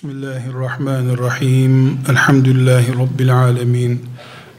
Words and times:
Bismillahirrahmanirrahim. 0.00 1.98
Elhamdülillahi 2.08 2.98
Rabbil 2.98 3.36
alemin. 3.36 4.06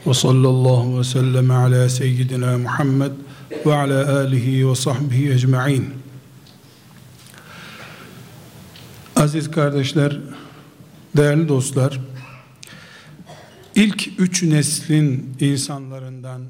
Ve 0.06 0.14
sallallahu 0.14 0.98
ve 0.98 1.04
sellem 1.04 1.50
ala 1.50 1.88
seyyidina 1.88 2.58
Muhammed 2.58 3.10
ve 3.66 3.74
ala 3.74 4.18
alihi 4.18 4.68
ve 4.68 4.74
sahbihi 4.74 5.32
ecma'in. 5.32 5.88
Aziz 9.16 9.50
kardeşler, 9.50 10.20
değerli 11.16 11.48
dostlar, 11.48 12.00
ilk 13.74 14.20
üç 14.20 14.42
neslin 14.42 15.36
insanlarından 15.40 16.42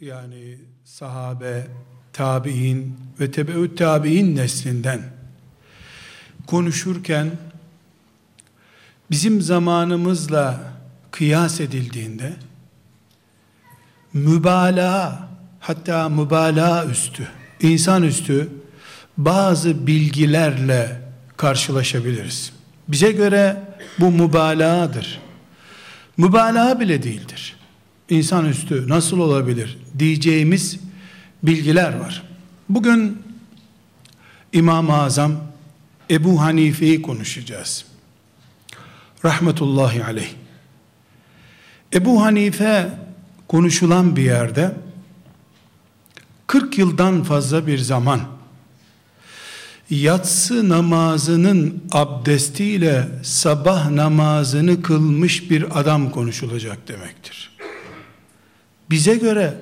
yani 0.00 0.58
sahabe, 0.84 1.66
tabi'in 2.12 2.96
ve 3.20 3.30
tebeüt 3.30 3.78
tabi'in 3.78 4.36
neslinden 4.36 5.21
konuşurken 6.46 7.30
bizim 9.10 9.42
zamanımızla 9.42 10.60
kıyas 11.10 11.60
edildiğinde 11.60 12.32
mübalağa 14.12 15.28
hatta 15.60 16.08
mübalağa 16.08 16.84
üstü 16.84 17.28
insan 17.60 18.02
üstü 18.02 18.48
bazı 19.16 19.86
bilgilerle 19.86 21.00
karşılaşabiliriz. 21.36 22.52
Bize 22.88 23.12
göre 23.12 23.56
bu 23.98 24.10
mübalağadır. 24.10 25.20
Mübalağa 26.16 26.80
bile 26.80 27.02
değildir. 27.02 27.56
İnsan 28.08 28.48
üstü 28.48 28.88
nasıl 28.88 29.18
olabilir 29.18 29.78
diyeceğimiz 29.98 30.80
bilgiler 31.42 31.98
var. 31.98 32.22
Bugün 32.68 33.22
İmam-ı 34.52 34.96
Azam 34.96 35.51
Ebu 36.12 36.40
Hanife'yi 36.40 37.02
konuşacağız. 37.02 37.84
Rahmetullahi 39.24 40.04
aleyh. 40.04 40.30
Ebu 41.92 42.22
Hanife 42.22 42.98
konuşulan 43.48 44.16
bir 44.16 44.22
yerde 44.22 44.76
40 46.46 46.78
yıldan 46.78 47.22
fazla 47.22 47.66
bir 47.66 47.78
zaman 47.78 48.20
yatsı 49.90 50.68
namazının 50.68 51.84
abdestiyle 51.92 53.08
sabah 53.22 53.90
namazını 53.90 54.82
kılmış 54.82 55.50
bir 55.50 55.80
adam 55.80 56.10
konuşulacak 56.10 56.88
demektir. 56.88 57.58
Bize 58.90 59.14
göre 59.14 59.54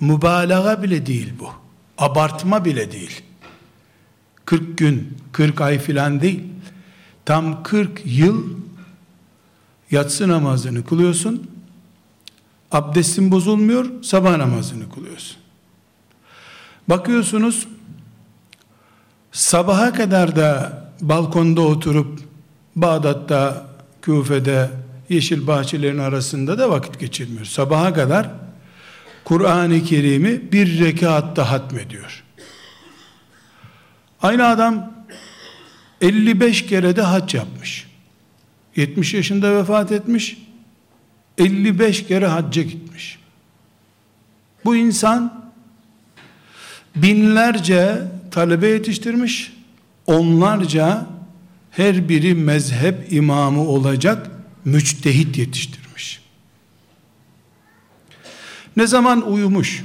mübalağa 0.00 0.82
bile 0.82 1.06
değil 1.06 1.32
bu. 1.40 1.50
Abartma 1.98 2.64
bile 2.64 2.92
değil. 2.92 3.22
40 4.44 4.78
gün, 4.78 5.18
40 5.32 5.60
ay 5.60 5.78
filan 5.78 6.20
değil. 6.20 6.42
Tam 7.24 7.62
40 7.62 8.02
yıl 8.04 8.44
yatsı 9.90 10.28
namazını 10.28 10.84
kılıyorsun. 10.84 11.50
Abdestin 12.72 13.30
bozulmuyor, 13.30 14.02
sabah 14.02 14.36
namazını 14.36 14.90
kılıyorsun. 14.94 15.36
Bakıyorsunuz 16.88 17.68
sabaha 19.32 19.92
kadar 19.92 20.36
da 20.36 20.82
balkonda 21.00 21.60
oturup 21.60 22.20
Bağdat'ta, 22.76 23.66
Küfe'de, 24.02 24.70
yeşil 25.08 25.46
bahçelerin 25.46 25.98
arasında 25.98 26.58
da 26.58 26.70
vakit 26.70 27.00
geçirmiyor. 27.00 27.44
Sabaha 27.44 27.94
kadar 27.94 28.30
Kur'an-ı 29.24 29.84
Kerim'i 29.84 30.52
bir 30.52 30.80
rekatta 30.80 31.50
hatmediyor. 31.50 32.21
Aynı 34.22 34.46
adam 34.46 34.92
55 36.00 36.66
kere 36.66 36.96
de 36.96 37.02
hac 37.02 37.34
yapmış. 37.34 37.86
70 38.76 39.14
yaşında 39.14 39.56
vefat 39.56 39.92
etmiş. 39.92 40.38
55 41.38 42.06
kere 42.06 42.26
hacca 42.26 42.62
gitmiş. 42.62 43.18
Bu 44.64 44.76
insan 44.76 45.52
binlerce 46.96 48.02
talebe 48.30 48.68
yetiştirmiş. 48.68 49.52
Onlarca 50.06 51.06
her 51.70 52.08
biri 52.08 52.34
mezhep 52.34 53.12
imamı 53.12 53.60
olacak 53.60 54.30
müçtehit 54.64 55.38
yetiştirmiş. 55.38 56.20
Ne 58.76 58.86
zaman 58.86 59.32
uyumuş, 59.32 59.84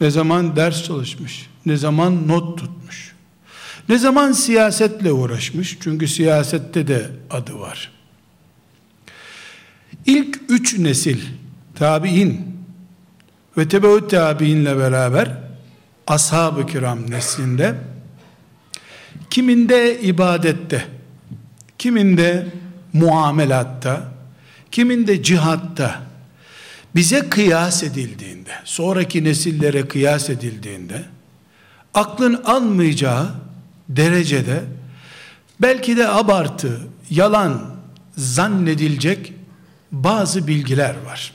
ne 0.00 0.10
zaman 0.10 0.56
ders 0.56 0.84
çalışmış, 0.84 1.46
ne 1.66 1.76
zaman 1.76 2.28
not 2.28 2.58
tutmuş. 2.58 3.13
Ne 3.88 3.98
zaman 3.98 4.32
siyasetle 4.32 5.12
uğraşmış? 5.12 5.78
Çünkü 5.80 6.08
siyasette 6.08 6.88
de 6.88 7.10
adı 7.30 7.60
var. 7.60 7.92
İlk 10.06 10.40
üç 10.48 10.78
nesil 10.78 11.20
tabi'in 11.74 12.56
ve 13.58 13.68
tebeut 13.68 14.10
tabi'inle 14.10 14.76
beraber 14.78 15.38
ashab-ı 16.06 16.66
kiram 16.66 17.10
neslinde 17.10 17.74
kiminde 19.30 20.00
ibadette, 20.00 20.84
kiminde 21.78 22.46
muamelatta, 22.92 24.12
kiminde 24.70 25.22
cihatta 25.22 26.02
bize 26.94 27.28
kıyas 27.28 27.82
edildiğinde, 27.82 28.50
sonraki 28.64 29.24
nesillere 29.24 29.88
kıyas 29.88 30.30
edildiğinde 30.30 31.04
aklın 31.94 32.42
almayacağı 32.44 33.43
derecede 33.88 34.64
belki 35.60 35.96
de 35.96 36.08
abartı, 36.08 36.80
yalan 37.10 37.74
zannedilecek 38.16 39.32
bazı 39.92 40.46
bilgiler 40.46 40.96
var. 41.06 41.32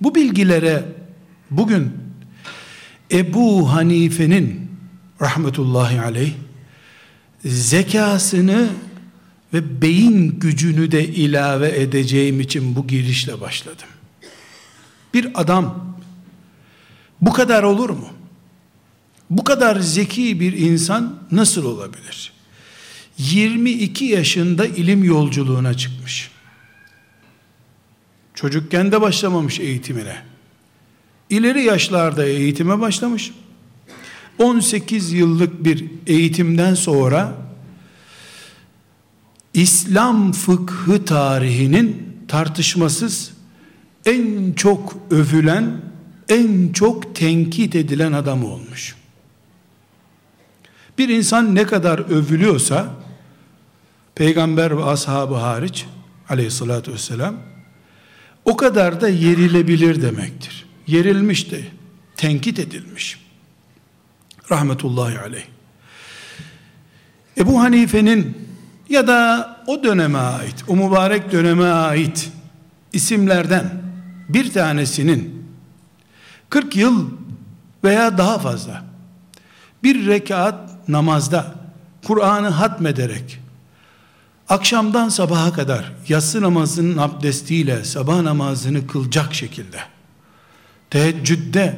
Bu 0.00 0.14
bilgilere 0.14 0.84
bugün 1.50 1.92
Ebu 3.12 3.72
Hanife'nin 3.72 4.70
rahmetullahi 5.20 6.00
aleyh 6.00 6.32
zekasını 7.44 8.68
ve 9.54 9.82
beyin 9.82 10.40
gücünü 10.40 10.90
de 10.92 11.08
ilave 11.08 11.80
edeceğim 11.80 12.40
için 12.40 12.76
bu 12.76 12.86
girişle 12.86 13.40
başladım. 13.40 13.88
Bir 15.14 15.30
adam 15.34 15.96
bu 17.20 17.32
kadar 17.32 17.62
olur 17.62 17.90
mu? 17.90 18.08
Bu 19.32 19.44
kadar 19.44 19.80
zeki 19.80 20.40
bir 20.40 20.52
insan 20.52 21.14
nasıl 21.30 21.64
olabilir? 21.64 22.32
22 23.18 24.04
yaşında 24.04 24.66
ilim 24.66 25.04
yolculuğuna 25.04 25.74
çıkmış. 25.74 26.30
Çocukken 28.34 28.92
de 28.92 29.00
başlamamış 29.00 29.60
eğitimine. 29.60 30.16
İleri 31.30 31.62
yaşlarda 31.62 32.24
eğitime 32.24 32.80
başlamış. 32.80 33.30
18 34.38 35.12
yıllık 35.12 35.64
bir 35.64 35.84
eğitimden 36.06 36.74
sonra 36.74 37.34
İslam 39.54 40.32
fıkhı 40.32 41.04
tarihinin 41.04 42.16
tartışmasız 42.28 43.30
en 44.06 44.52
çok 44.52 44.96
övülen, 45.10 45.80
en 46.28 46.72
çok 46.72 47.14
tenkit 47.14 47.76
edilen 47.76 48.12
adam 48.12 48.44
olmuş. 48.44 49.01
Bir 50.98 51.08
insan 51.08 51.54
ne 51.54 51.64
kadar 51.64 51.98
övülüyorsa 51.98 52.86
peygamber 54.14 54.76
ve 54.78 54.84
ashabı 54.84 55.34
hariç 55.34 55.86
aleyhissalatü 56.28 56.92
vesselam 56.92 57.36
o 58.44 58.56
kadar 58.56 59.00
da 59.00 59.08
yerilebilir 59.08 60.02
demektir. 60.02 60.66
Yerilmiş 60.86 61.50
de 61.50 61.64
tenkit 62.16 62.58
edilmiş. 62.58 63.20
Rahmetullahi 64.50 65.18
aleyh. 65.18 65.44
Ebu 67.38 67.60
Hanife'nin 67.60 68.48
ya 68.88 69.06
da 69.06 69.48
o 69.66 69.84
döneme 69.84 70.18
ait, 70.18 70.64
o 70.68 70.76
mübarek 70.76 71.32
döneme 71.32 71.64
ait 71.64 72.30
isimlerden 72.92 73.82
bir 74.28 74.52
tanesinin 74.52 75.46
40 76.50 76.76
yıl 76.76 77.10
veya 77.84 78.18
daha 78.18 78.38
fazla 78.38 78.84
bir 79.82 80.06
rekat 80.06 80.70
namazda 80.88 81.54
Kur'an'ı 82.06 82.48
hatmederek 82.48 83.38
akşamdan 84.48 85.08
sabaha 85.08 85.52
kadar 85.52 85.92
yatsı 86.08 86.42
namazının 86.42 86.98
abdestiyle 86.98 87.84
sabah 87.84 88.22
namazını 88.22 88.86
kılacak 88.86 89.34
şekilde 89.34 89.78
teheccüde 90.90 91.76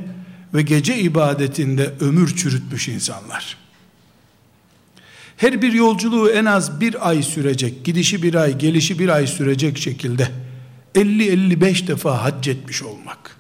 ve 0.55 0.63
gece 0.63 0.99
ibadetinde 0.99 1.93
ömür 2.01 2.37
çürütmüş 2.37 2.89
insanlar. 2.89 3.57
Her 5.37 5.63
bir 5.63 5.73
yolculuğu 5.73 6.31
en 6.31 6.45
az 6.45 6.81
bir 6.81 7.09
ay 7.09 7.23
sürecek, 7.23 7.85
gidişi 7.85 8.23
bir 8.23 8.35
ay, 8.35 8.59
gelişi 8.59 8.99
bir 8.99 9.09
ay 9.09 9.27
sürecek 9.27 9.79
şekilde 9.79 10.29
50-55 10.95 11.87
defa 11.87 12.23
hac 12.23 12.49
etmiş 12.49 12.83
olmak. 12.83 13.37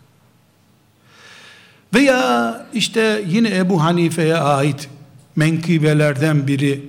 Veya 1.94 2.66
işte 2.74 3.24
yine 3.28 3.56
Ebu 3.56 3.82
Hanife'ye 3.82 4.36
ait 4.36 4.88
menkıbelerden 5.36 6.46
biri 6.46 6.82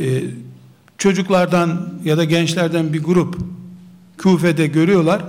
e, 0.00 0.22
çocuklardan 0.98 1.90
ya 2.04 2.16
da 2.16 2.24
gençlerden 2.24 2.92
bir 2.92 3.02
grup 3.02 3.38
Kufe'de 4.18 4.66
görüyorlar. 4.66 5.22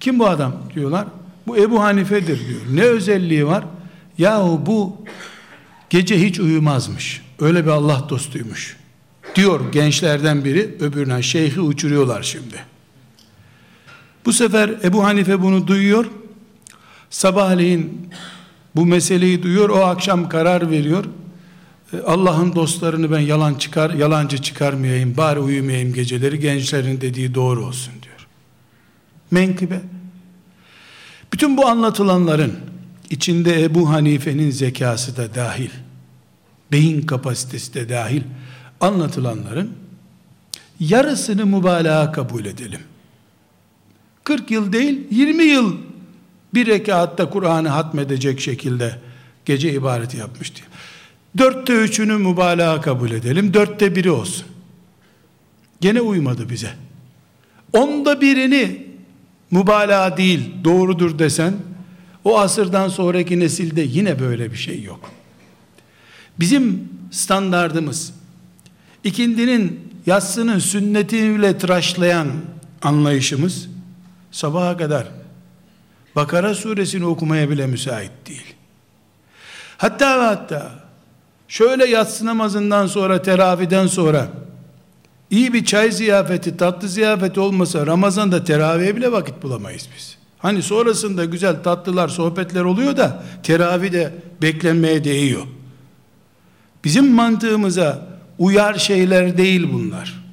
Kim 0.00 0.18
bu 0.18 0.26
adam 0.26 0.52
diyorlar. 0.74 1.06
Bu 1.46 1.56
Ebu 1.56 1.82
Hanife'dir 1.82 2.48
diyor. 2.48 2.60
Ne 2.72 2.82
özelliği 2.82 3.46
var? 3.46 3.64
Yahu 4.18 4.62
bu 4.66 4.96
gece 5.90 6.20
hiç 6.20 6.40
uyumazmış. 6.40 7.22
Öyle 7.40 7.64
bir 7.64 7.70
Allah 7.70 8.06
dostuymuş. 8.08 8.76
Diyor 9.34 9.72
gençlerden 9.72 10.44
biri 10.44 10.76
öbürüne 10.80 11.22
şeyhi 11.22 11.60
uçuruyorlar 11.60 12.22
şimdi. 12.22 12.64
Bu 14.24 14.32
sefer 14.32 14.74
Ebu 14.84 15.04
Hanife 15.04 15.42
bunu 15.42 15.66
duyuyor. 15.66 16.06
Sabahleyin 17.10 18.10
bu 18.76 18.86
meseleyi 18.86 19.42
duyuyor. 19.42 19.68
O 19.68 19.84
akşam 19.84 20.28
karar 20.28 20.70
veriyor. 20.70 21.04
E, 21.92 22.00
Allah'ın 22.00 22.54
dostlarını 22.54 23.10
ben 23.10 23.20
yalan 23.20 23.54
çıkar, 23.54 23.90
yalancı 23.90 24.42
çıkarmayayım, 24.42 25.16
bari 25.16 25.40
uyumayayım 25.40 25.92
geceleri, 25.92 26.38
gençlerin 26.38 27.00
dediği 27.00 27.34
doğru 27.34 27.66
olsun 27.66 27.92
diyor. 28.02 28.26
Menkıbe. 29.30 29.80
Bütün 31.32 31.56
bu 31.56 31.66
anlatılanların 31.66 32.58
içinde 33.10 33.64
Ebu 33.64 33.90
Hanife'nin 33.90 34.50
zekası 34.50 35.16
da 35.16 35.34
dahil, 35.34 35.70
beyin 36.72 37.02
kapasitesi 37.02 37.74
de 37.74 37.88
dahil 37.88 38.22
anlatılanların 38.80 39.72
yarısını 40.80 41.46
mübalağa 41.46 42.12
kabul 42.12 42.44
edelim. 42.44 42.80
40 44.24 44.50
yıl 44.50 44.72
değil 44.72 45.06
20 45.10 45.44
yıl 45.44 45.76
bir 46.54 46.66
rekatta 46.66 47.30
Kur'an'ı 47.30 47.68
hatmedecek 47.68 48.40
şekilde 48.40 48.98
gece 49.44 49.72
ibadeti 49.72 50.16
yapmış 50.16 50.56
diye. 50.56 50.66
Dörtte 51.38 51.72
üçünü 51.72 52.16
mübalağa 52.16 52.80
kabul 52.80 53.10
edelim. 53.10 53.54
Dörtte 53.54 53.96
biri 53.96 54.10
olsun. 54.10 54.46
Gene 55.80 56.00
uymadı 56.00 56.50
bize. 56.50 56.70
Onda 57.72 58.20
birini 58.20 58.86
mübalağa 59.50 60.16
değil 60.16 60.50
doğrudur 60.64 61.18
desen 61.18 61.54
o 62.24 62.38
asırdan 62.38 62.88
sonraki 62.88 63.40
nesilde 63.40 63.80
yine 63.80 64.20
böyle 64.20 64.52
bir 64.52 64.56
şey 64.56 64.82
yok. 64.82 65.10
Bizim 66.40 66.88
standardımız 67.10 68.14
ikindinin 69.04 69.92
yatsının 70.06 70.58
sünnetiyle 70.58 71.58
tıraşlayan 71.58 72.28
anlayışımız 72.82 73.68
sabaha 74.30 74.76
kadar 74.76 75.06
Bakara 76.16 76.54
suresini 76.54 77.04
okumaya 77.04 77.50
bile 77.50 77.66
müsait 77.66 78.10
değil. 78.26 78.54
Hatta 79.76 80.20
ve 80.20 80.24
hatta 80.24 80.87
şöyle 81.48 81.84
yatsı 81.86 82.26
namazından 82.26 82.86
sonra 82.86 83.22
teraviden 83.22 83.86
sonra 83.86 84.28
iyi 85.30 85.52
bir 85.52 85.64
çay 85.64 85.92
ziyafeti 85.92 86.56
tatlı 86.56 86.88
ziyafeti 86.88 87.40
olmasa 87.40 87.86
Ramazan'da 87.86 88.44
teravihe 88.44 88.96
bile 88.96 89.12
vakit 89.12 89.42
bulamayız 89.42 89.88
biz. 89.96 90.18
Hani 90.38 90.62
sonrasında 90.62 91.24
güzel 91.24 91.62
tatlılar 91.62 92.08
sohbetler 92.08 92.62
oluyor 92.62 92.96
da 92.96 93.22
teravih 93.42 93.92
de 93.92 94.14
beklenmeye 94.42 95.04
değiyor. 95.04 95.42
Bizim 96.84 97.12
mantığımıza 97.12 98.06
uyar 98.38 98.74
şeyler 98.74 99.36
değil 99.36 99.68
bunlar. 99.72 100.24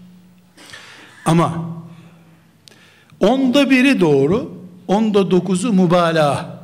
Ama 1.26 1.70
onda 3.20 3.70
biri 3.70 4.00
doğru, 4.00 4.52
onda 4.88 5.32
dokuzu 5.32 5.74
mübalağa 5.74 6.60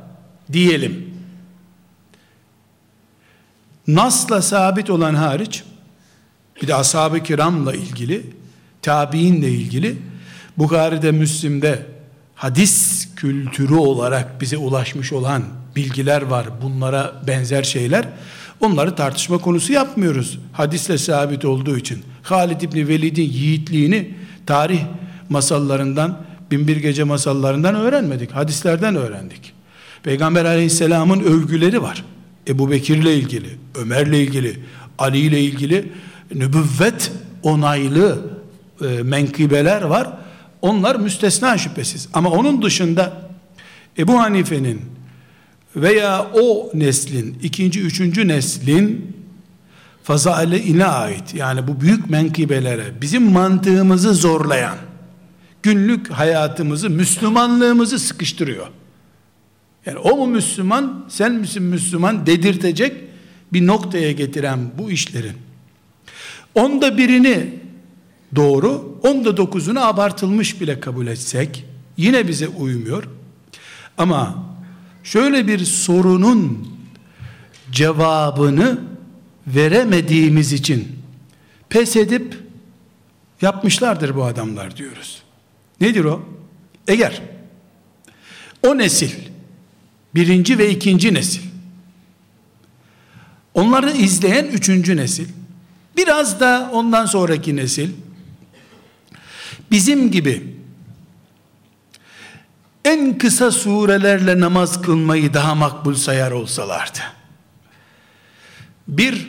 diyelim. 0.52 1.11
Nasla 3.86 4.42
sabit 4.42 4.90
olan 4.90 5.14
hariç, 5.14 5.62
bir 6.62 6.68
de 6.68 6.74
ashab-ı 6.74 7.22
kiramla 7.22 7.74
ilgili, 7.74 8.26
tabiinle 8.82 9.48
ilgili, 9.48 9.98
Bukhari'de, 10.58 11.12
Müslim'de 11.12 11.86
hadis 12.34 13.08
kültürü 13.16 13.74
olarak 13.74 14.40
bize 14.40 14.56
ulaşmış 14.56 15.12
olan 15.12 15.42
bilgiler 15.76 16.22
var. 16.22 16.46
Bunlara 16.62 17.12
benzer 17.26 17.62
şeyler. 17.62 18.08
Onları 18.60 18.94
tartışma 18.94 19.38
konusu 19.38 19.72
yapmıyoruz. 19.72 20.38
Hadisle 20.52 20.98
sabit 20.98 21.44
olduğu 21.44 21.76
için. 21.76 22.02
Halid 22.22 22.60
İbni 22.60 22.88
Velid'in 22.88 23.30
yiğitliğini 23.30 24.14
tarih 24.46 24.80
masallarından, 25.28 26.22
binbir 26.50 26.76
gece 26.76 27.04
masallarından 27.04 27.74
öğrenmedik. 27.74 28.32
Hadislerden 28.32 28.96
öğrendik. 28.96 29.52
Peygamber 30.02 30.44
aleyhisselamın 30.44 31.20
övgüleri 31.20 31.82
var. 31.82 32.04
Ebu 32.48 32.70
Bekir'le 32.70 33.06
ilgili, 33.06 33.48
Ömer'le 33.74 34.12
ilgili, 34.12 34.58
Ali 34.98 35.18
ile 35.18 35.40
ilgili 35.40 35.92
nübüvvet 36.34 37.12
onaylı 37.42 38.18
e, 38.80 39.02
menkıbeler 39.02 39.82
var. 39.82 40.08
Onlar 40.62 40.96
müstesna 40.96 41.58
şüphesiz. 41.58 42.08
Ama 42.12 42.30
onun 42.30 42.62
dışında 42.62 43.30
Ebu 43.98 44.18
Hanife'nin 44.20 44.80
veya 45.76 46.26
o 46.34 46.70
neslin, 46.74 47.38
ikinci, 47.42 47.80
üçüncü 47.80 48.28
neslin 48.28 49.16
fazailine 50.02 50.86
ait 50.86 51.34
yani 51.34 51.68
bu 51.68 51.80
büyük 51.80 52.10
menkıbelere 52.10 53.00
bizim 53.00 53.32
mantığımızı 53.32 54.14
zorlayan 54.14 54.76
günlük 55.62 56.10
hayatımızı, 56.10 56.90
Müslümanlığımızı 56.90 57.98
sıkıştırıyor. 57.98 58.66
Yani 59.86 59.98
o 59.98 60.16
mu 60.16 60.26
Müslüman, 60.26 61.04
sen 61.08 61.32
misin 61.32 61.62
Müslüman 61.62 62.26
dedirtecek 62.26 62.96
bir 63.52 63.66
noktaya 63.66 64.12
getiren 64.12 64.58
bu 64.78 64.90
işlerin. 64.90 65.36
Onda 66.54 66.98
birini 66.98 67.54
doğru, 68.34 68.98
onda 69.02 69.36
dokuzunu 69.36 69.86
abartılmış 69.86 70.60
bile 70.60 70.80
kabul 70.80 71.06
etsek, 71.06 71.64
yine 71.96 72.28
bize 72.28 72.48
uymuyor. 72.48 73.08
Ama 73.98 74.46
şöyle 75.04 75.46
bir 75.46 75.58
sorunun 75.58 76.68
cevabını 77.72 78.78
veremediğimiz 79.46 80.52
için 80.52 80.88
pes 81.68 81.96
edip 81.96 82.38
yapmışlardır 83.42 84.16
bu 84.16 84.24
adamlar 84.24 84.76
diyoruz. 84.76 85.22
Nedir 85.80 86.04
o? 86.04 86.22
Eğer 86.88 87.22
o 88.66 88.78
nesil 88.78 89.31
birinci 90.14 90.58
ve 90.58 90.70
ikinci 90.70 91.14
nesil. 91.14 91.42
Onları 93.54 93.90
izleyen 93.90 94.44
üçüncü 94.44 94.96
nesil. 94.96 95.28
Biraz 95.96 96.40
da 96.40 96.70
ondan 96.72 97.06
sonraki 97.06 97.56
nesil. 97.56 97.90
Bizim 99.70 100.10
gibi 100.10 100.56
en 102.84 103.18
kısa 103.18 103.50
surelerle 103.50 104.40
namaz 104.40 104.82
kılmayı 104.82 105.34
daha 105.34 105.54
makbul 105.54 105.94
sayar 105.94 106.30
olsalardı. 106.30 106.98
Bir 108.88 109.28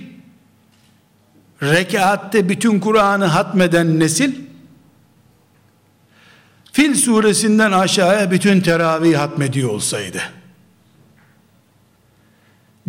rekatte 1.63 2.49
bütün 2.49 2.79
Kur'an'ı 2.79 3.25
hatmeden 3.25 3.99
nesil 3.99 4.33
Fil 6.71 6.95
suresinden 6.95 7.71
aşağıya 7.71 8.31
bütün 8.31 8.61
teravih 8.61 9.17
hatmediyor 9.17 9.69
olsaydı 9.69 10.21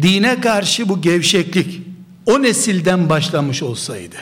dine 0.02 0.40
karşı 0.40 0.88
bu 0.88 1.00
gevşeklik 1.00 1.82
o 2.26 2.42
nesilden 2.42 3.10
başlamış 3.10 3.62
olsaydı. 3.62 4.16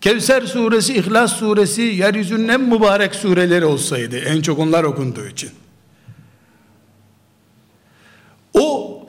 Kevser 0.00 0.42
suresi, 0.42 0.94
İhlas 0.94 1.32
suresi 1.32 1.82
yeryüzünün 1.82 2.48
en 2.48 2.60
mübarek 2.60 3.14
sureleri 3.14 3.64
olsaydı 3.64 4.18
en 4.18 4.42
çok 4.42 4.58
onlar 4.58 4.84
okunduğu 4.84 5.26
için. 5.26 5.50
O 8.54 9.00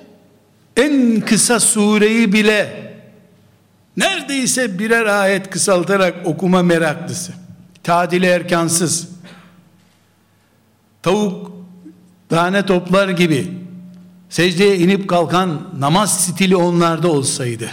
en 0.77 1.21
kısa 1.21 1.59
sureyi 1.59 2.33
bile 2.33 2.91
neredeyse 3.97 4.79
birer 4.79 5.05
ayet 5.05 5.49
kısaltarak 5.49 6.15
okuma 6.27 6.63
meraklısı 6.63 7.33
tadili 7.83 8.25
erkansız 8.25 9.09
tavuk 11.03 11.51
tane 12.29 12.65
toplar 12.65 13.09
gibi 13.09 13.64
secdeye 14.29 14.77
inip 14.77 15.09
kalkan 15.09 15.61
namaz 15.79 16.25
stili 16.25 16.55
onlarda 16.55 17.11
olsaydı 17.11 17.71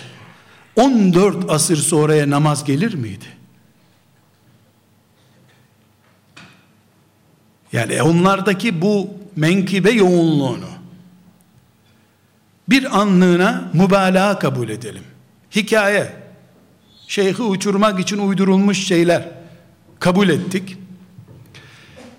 14 0.76 1.50
asır 1.50 1.76
sonraya 1.76 2.30
namaz 2.30 2.64
gelir 2.64 2.94
miydi? 2.94 3.26
Yani 7.72 8.02
onlardaki 8.02 8.82
bu 8.82 9.10
menkibe 9.36 9.90
yoğunluğunu 9.90 10.68
bir 12.68 13.00
anlığına 13.00 13.70
mübalağa 13.72 14.38
kabul 14.38 14.68
edelim. 14.68 15.04
Hikaye, 15.56 16.12
şeyhi 17.08 17.42
uçurmak 17.42 18.00
için 18.00 18.18
uydurulmuş 18.18 18.86
şeyler 18.86 19.28
kabul 20.00 20.28
ettik. 20.28 20.76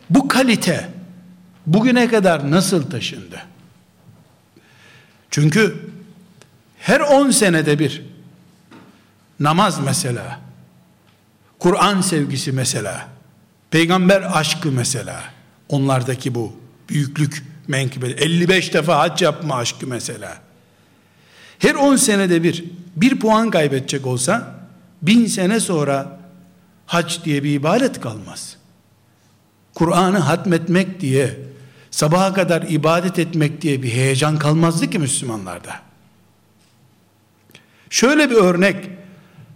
Bu 0.10 0.28
kalite 0.28 0.90
bugüne 1.68 2.08
kadar 2.08 2.52
nasıl 2.52 2.90
taşındı? 2.90 3.53
Çünkü 5.34 5.90
her 6.78 7.00
10 7.00 7.32
senede 7.32 7.80
bir 7.80 8.04
namaz 9.40 9.80
mesela 9.86 10.40
Kur'an 11.60 12.02
sevgisi 12.02 12.52
mesela, 12.52 13.08
peygamber 13.72 14.40
aşkı 14.40 14.72
mesela, 14.72 15.24
onlardaki 15.70 16.36
bu 16.36 16.54
büyüklük 16.90 17.44
menkıbe, 17.68 18.08
55 18.08 18.74
defa 18.74 19.00
hac 19.00 19.22
yapma 19.22 19.56
aşkı 19.56 19.88
mesela. 19.88 20.38
Her 21.60 21.76
10 21.76 21.96
senede 21.96 22.44
bir, 22.44 22.66
bir 22.96 23.20
puan 23.20 23.50
kaybedecek 23.50 24.06
olsa, 24.06 24.56
bin 25.02 25.26
sene 25.26 25.60
sonra 25.60 26.20
hac 26.86 27.24
diye 27.24 27.44
bir 27.44 27.52
ibadet 27.52 28.02
kalmaz. 28.02 28.58
Kur'an'ı 29.74 30.20
hatmetmek 30.20 31.00
diye, 31.02 31.40
sabaha 31.94 32.34
kadar 32.34 32.62
ibadet 32.62 33.20
etmek 33.20 33.62
diye 33.62 33.84
bir 33.84 33.92
heyecan 33.92 34.40
kalmazdı 34.40 34.90
ki 34.90 35.00
Müslümanlarda. 35.00 35.82
Şöyle 37.90 38.30
bir 38.30 38.36
örnek 38.36 38.90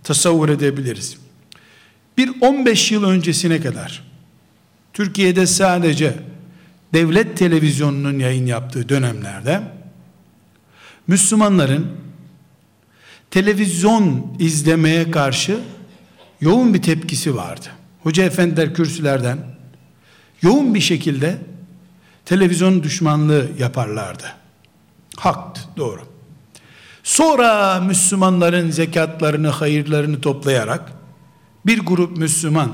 tasavvur 0.03 0.49
edebiliriz. 0.49 1.17
Bir 2.17 2.31
15 2.41 2.91
yıl 2.91 3.03
öncesine 3.03 3.61
kadar 3.61 4.03
Türkiye'de 4.93 5.47
sadece 5.47 6.13
devlet 6.93 7.37
televizyonunun 7.37 8.19
yayın 8.19 8.45
yaptığı 8.45 8.89
dönemlerde 8.89 9.61
Müslümanların 11.07 11.87
televizyon 13.31 14.35
izlemeye 14.39 15.11
karşı 15.11 15.59
yoğun 16.41 16.73
bir 16.73 16.81
tepkisi 16.81 17.35
vardı. 17.35 17.67
Hoca 18.03 18.23
efendiler 18.23 18.73
kürsülerden 18.73 19.37
yoğun 20.41 20.75
bir 20.75 20.81
şekilde 20.81 21.37
televizyon 22.27 22.83
düşmanlığı 22.83 23.47
yaparlardı. 23.59 24.23
Haktı, 25.17 25.61
doğru. 25.77 26.01
Sonra 27.03 27.79
Müslümanların 27.79 28.71
zekatlarını, 28.71 29.47
hayırlarını 29.47 30.21
toplayarak 30.21 30.91
bir 31.65 31.79
grup 31.79 32.17
Müslüman 32.17 32.69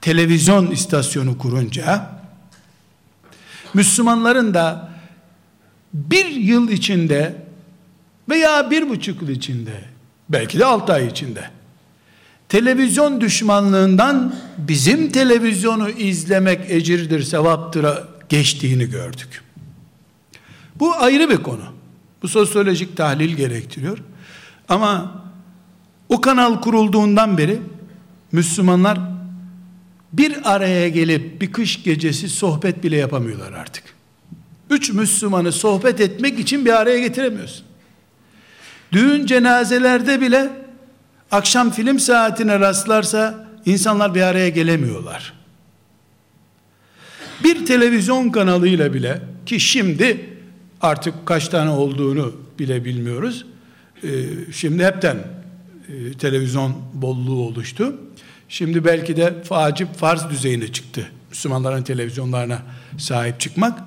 televizyon 0.00 0.70
istasyonu 0.70 1.38
kurunca 1.38 2.10
Müslümanların 3.74 4.54
da 4.54 4.88
bir 5.94 6.26
yıl 6.26 6.68
içinde 6.68 7.46
veya 8.28 8.70
bir 8.70 8.88
buçuk 8.88 9.22
yıl 9.22 9.28
içinde 9.28 9.84
belki 10.28 10.58
de 10.58 10.64
altı 10.64 10.92
ay 10.92 11.06
içinde 11.06 11.50
televizyon 12.48 13.20
düşmanlığından 13.20 14.34
bizim 14.58 15.10
televizyonu 15.12 15.90
izlemek 15.90 16.70
ecirdir, 16.70 17.22
sevaptır 17.22 17.86
geçtiğini 18.32 18.90
gördük. 18.90 19.42
Bu 20.76 20.94
ayrı 20.96 21.30
bir 21.30 21.36
konu. 21.36 21.64
Bu 22.22 22.28
sosyolojik 22.28 22.96
tahlil 22.96 23.36
gerektiriyor. 23.36 23.98
Ama 24.68 25.22
o 26.08 26.20
kanal 26.20 26.60
kurulduğundan 26.60 27.38
beri 27.38 27.62
Müslümanlar 28.32 28.98
bir 30.12 30.54
araya 30.54 30.88
gelip 30.88 31.40
bir 31.40 31.52
kış 31.52 31.82
gecesi 31.82 32.28
sohbet 32.28 32.84
bile 32.84 32.96
yapamıyorlar 32.96 33.52
artık. 33.52 33.84
Üç 34.70 34.90
Müslümanı 34.90 35.52
sohbet 35.52 36.00
etmek 36.00 36.38
için 36.38 36.64
bir 36.64 36.80
araya 36.80 36.98
getiremiyorsun. 36.98 37.64
Düğün 38.92 39.26
cenazelerde 39.26 40.20
bile 40.20 40.50
akşam 41.30 41.70
film 41.70 41.98
saatine 41.98 42.60
rastlarsa 42.60 43.48
insanlar 43.66 44.14
bir 44.14 44.22
araya 44.22 44.48
gelemiyorlar. 44.48 45.41
Bir 47.44 47.66
televizyon 47.66 48.30
kanalıyla 48.30 48.94
bile 48.94 49.22
ki 49.46 49.60
şimdi 49.60 50.26
artık 50.80 51.14
kaç 51.26 51.48
tane 51.48 51.70
olduğunu 51.70 52.32
bile 52.58 52.84
bilmiyoruz. 52.84 53.46
Ee, 54.04 54.08
şimdi 54.52 54.84
hepten 54.84 55.16
e, 55.88 56.12
televizyon 56.12 56.74
bolluğu 56.94 57.46
oluştu. 57.46 57.96
Şimdi 58.48 58.84
belki 58.84 59.16
de 59.16 59.42
facip 59.42 59.94
farz 59.94 60.30
düzeyine 60.30 60.72
çıktı. 60.72 61.10
Müslümanların 61.30 61.82
televizyonlarına 61.82 62.62
sahip 62.98 63.40
çıkmak. 63.40 63.78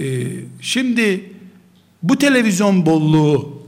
Ee, 0.00 0.26
şimdi 0.60 1.32
bu 2.02 2.18
televizyon 2.18 2.86
bolluğu 2.86 3.62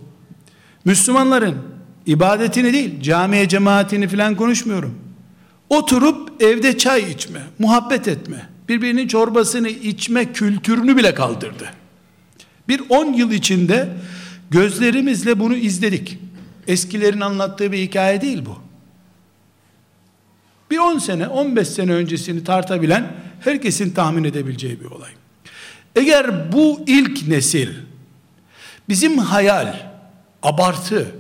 Müslümanların 0.84 1.58
ibadetini 2.06 2.72
değil, 2.72 3.00
camiye 3.00 3.48
cemaatini 3.48 4.08
falan 4.08 4.34
konuşmuyorum. 4.34 4.94
Oturup 5.70 6.42
evde 6.42 6.78
çay 6.78 7.10
içme, 7.10 7.40
muhabbet 7.58 8.08
etme, 8.08 8.48
birbirinin 8.68 9.08
çorbasını 9.08 9.68
içme 9.68 10.32
kültürünü 10.32 10.96
bile 10.96 11.14
kaldırdı. 11.14 11.70
Bir 12.68 12.82
on 12.88 13.12
yıl 13.12 13.30
içinde 13.30 13.88
gözlerimizle 14.50 15.40
bunu 15.40 15.56
izledik. 15.56 16.18
Eskilerin 16.66 17.20
anlattığı 17.20 17.72
bir 17.72 17.78
hikaye 17.78 18.20
değil 18.20 18.42
bu. 18.46 18.58
Bir 20.70 20.78
10 20.78 20.98
sene, 20.98 21.28
15 21.28 21.68
sene 21.68 21.92
öncesini 21.92 22.44
tartabilen 22.44 23.12
herkesin 23.40 23.90
tahmin 23.90 24.24
edebileceği 24.24 24.80
bir 24.80 24.84
olay. 24.84 25.10
Eğer 25.96 26.52
bu 26.52 26.80
ilk 26.86 27.28
nesil 27.28 27.68
bizim 28.88 29.18
hayal, 29.18 29.76
abartı 30.42 31.14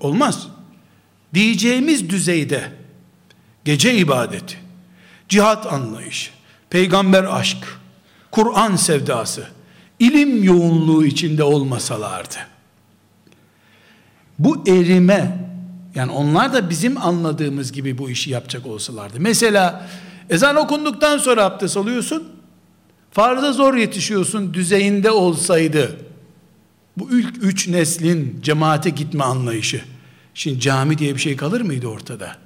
olmaz. 0.00 0.48
Diyeceğimiz 1.34 2.10
düzeyde 2.10 2.72
gece 3.64 3.94
ibadeti, 3.94 4.56
cihat 5.28 5.72
anlayışı, 5.72 6.30
peygamber 6.70 7.24
aşkı, 7.24 7.68
Kur'an 8.30 8.76
sevdası, 8.76 9.48
ilim 9.98 10.42
yoğunluğu 10.42 11.04
içinde 11.04 11.42
olmasalardı. 11.42 12.36
Bu 14.38 14.68
erime 14.68 15.50
yani 15.94 16.12
onlar 16.12 16.52
da 16.52 16.70
bizim 16.70 16.98
anladığımız 16.98 17.72
gibi 17.72 17.98
bu 17.98 18.10
işi 18.10 18.30
yapacak 18.30 18.66
olsalardı. 18.66 19.16
Mesela 19.20 19.88
ezan 20.30 20.56
okunduktan 20.56 21.18
sonra 21.18 21.44
abdest 21.44 21.76
alıyorsun. 21.76 22.28
Farza 23.10 23.52
zor 23.52 23.74
yetişiyorsun 23.74 24.54
düzeyinde 24.54 25.10
olsaydı 25.10 25.96
bu 26.96 27.18
ilk 27.18 27.44
üç 27.44 27.68
neslin 27.68 28.40
cemaate 28.42 28.90
gitme 28.90 29.24
anlayışı. 29.24 29.84
Şimdi 30.34 30.60
cami 30.60 30.98
diye 30.98 31.14
bir 31.14 31.20
şey 31.20 31.36
kalır 31.36 31.60
mıydı 31.60 31.86
ortada? 31.86 32.36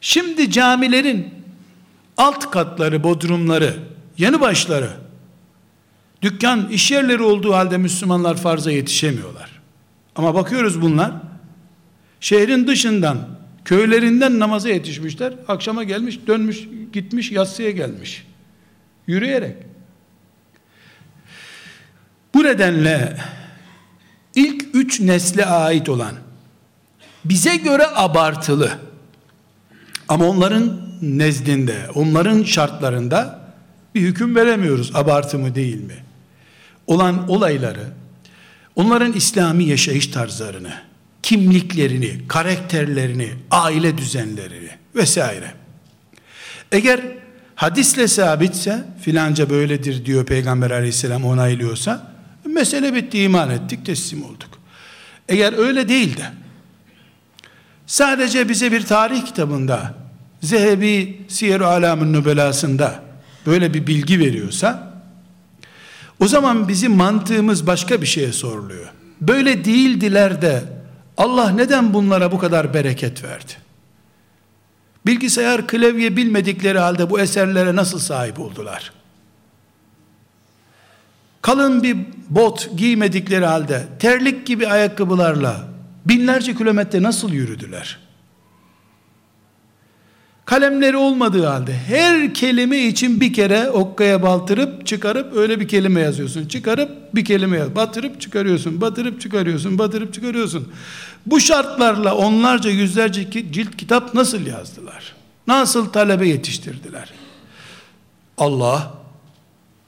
Şimdi 0.00 0.50
camilerin 0.50 1.39
alt 2.20 2.50
katları, 2.50 3.02
bodrumları, 3.02 3.76
yanı 4.18 4.40
başları, 4.40 4.90
dükkan, 6.22 6.68
iş 6.68 6.90
yerleri 6.90 7.22
olduğu 7.22 7.54
halde 7.54 7.78
Müslümanlar 7.78 8.36
farza 8.36 8.70
yetişemiyorlar. 8.70 9.60
Ama 10.16 10.34
bakıyoruz 10.34 10.82
bunlar 10.82 11.12
şehrin 12.20 12.66
dışından 12.66 13.28
köylerinden 13.64 14.38
namaza 14.38 14.68
yetişmişler. 14.68 15.34
Akşama 15.48 15.84
gelmiş, 15.84 16.20
dönmüş, 16.26 16.68
gitmiş, 16.92 17.32
yatsıya 17.32 17.70
gelmiş. 17.70 18.26
Yürüyerek. 19.06 19.56
Bu 22.34 22.44
nedenle 22.44 23.16
ilk 24.34 24.64
üç 24.74 25.00
nesle 25.00 25.46
ait 25.46 25.88
olan 25.88 26.12
bize 27.24 27.56
göre 27.56 27.86
abartılı 27.94 28.70
ama 30.08 30.28
onların 30.28 30.89
nezdinde, 31.02 31.86
onların 31.94 32.42
şartlarında 32.42 33.40
bir 33.94 34.00
hüküm 34.00 34.36
veremiyoruz 34.36 34.96
abartı 34.96 35.38
mı 35.38 35.54
değil 35.54 35.84
mi? 35.84 35.96
Olan 36.86 37.28
olayları 37.28 37.86
onların 38.76 39.12
İslami 39.12 39.64
yaşayış 39.64 40.06
tarzlarını, 40.06 40.72
kimliklerini, 41.22 42.28
karakterlerini, 42.28 43.30
aile 43.50 43.98
düzenlerini 43.98 44.70
vesaire. 44.94 45.54
Eğer 46.72 47.00
hadisle 47.54 48.08
sabitse 48.08 48.84
filanca 49.00 49.50
böyledir 49.50 50.06
diyor 50.06 50.26
Peygamber 50.26 50.70
aleyhisselam 50.70 51.24
onaylıyorsa 51.24 52.12
mesele 52.44 52.94
bitti 52.94 53.22
iman 53.22 53.50
ettik 53.50 53.86
teslim 53.86 54.24
olduk. 54.24 54.60
Eğer 55.28 55.58
öyle 55.58 55.88
değil 55.88 56.16
de 56.16 56.32
sadece 57.86 58.48
bize 58.48 58.72
bir 58.72 58.86
tarih 58.86 59.26
kitabında 59.26 59.94
Zehebi 60.40 61.22
Siyer-i 61.28 61.64
Alam'ın 61.64 62.12
Nübelasında 62.12 63.02
böyle 63.46 63.74
bir 63.74 63.86
bilgi 63.86 64.18
veriyorsa 64.18 64.90
o 66.20 66.28
zaman 66.28 66.68
bizim 66.68 66.92
mantığımız 66.92 67.66
başka 67.66 68.02
bir 68.02 68.06
şeye 68.06 68.32
soruluyor. 68.32 68.88
Böyle 69.20 69.64
değildiler 69.64 70.42
de 70.42 70.62
Allah 71.16 71.50
neden 71.50 71.94
bunlara 71.94 72.32
bu 72.32 72.38
kadar 72.38 72.74
bereket 72.74 73.24
verdi? 73.24 73.52
Bilgisayar 75.06 75.66
klavye 75.66 76.16
bilmedikleri 76.16 76.78
halde 76.78 77.10
bu 77.10 77.20
eserlere 77.20 77.76
nasıl 77.76 77.98
sahip 77.98 78.40
oldular? 78.40 78.92
Kalın 81.42 81.82
bir 81.82 81.96
bot 82.30 82.70
giymedikleri 82.76 83.46
halde 83.46 83.86
terlik 83.98 84.46
gibi 84.46 84.68
ayakkabılarla 84.68 85.68
binlerce 86.06 86.54
kilometre 86.54 87.02
nasıl 87.02 87.32
yürüdüler? 87.32 87.98
Kalemleri 90.50 90.96
olmadığı 90.96 91.46
halde 91.46 91.74
her 91.74 92.34
kelime 92.34 92.78
için 92.78 93.20
bir 93.20 93.32
kere 93.32 93.70
okkaya 93.70 94.22
baltırıp 94.22 94.86
çıkarıp 94.86 95.36
öyle 95.36 95.60
bir 95.60 95.68
kelime 95.68 96.00
yazıyorsun. 96.00 96.48
Çıkarıp 96.48 97.14
bir 97.14 97.24
kelime 97.24 97.58
yaz. 97.58 97.74
Batırıp 97.74 98.20
çıkarıyorsun. 98.20 98.80
Batırıp 98.80 99.20
çıkarıyorsun. 99.20 99.78
Batırıp 99.78 100.14
çıkarıyorsun. 100.14 100.72
Bu 101.26 101.40
şartlarla 101.40 102.14
onlarca 102.14 102.70
yüzlerce 102.70 103.30
cilt 103.30 103.76
kitap 103.76 104.14
nasıl 104.14 104.46
yazdılar? 104.46 105.14
Nasıl 105.46 105.92
talebe 105.92 106.28
yetiştirdiler? 106.28 107.08
Allah 108.38 108.94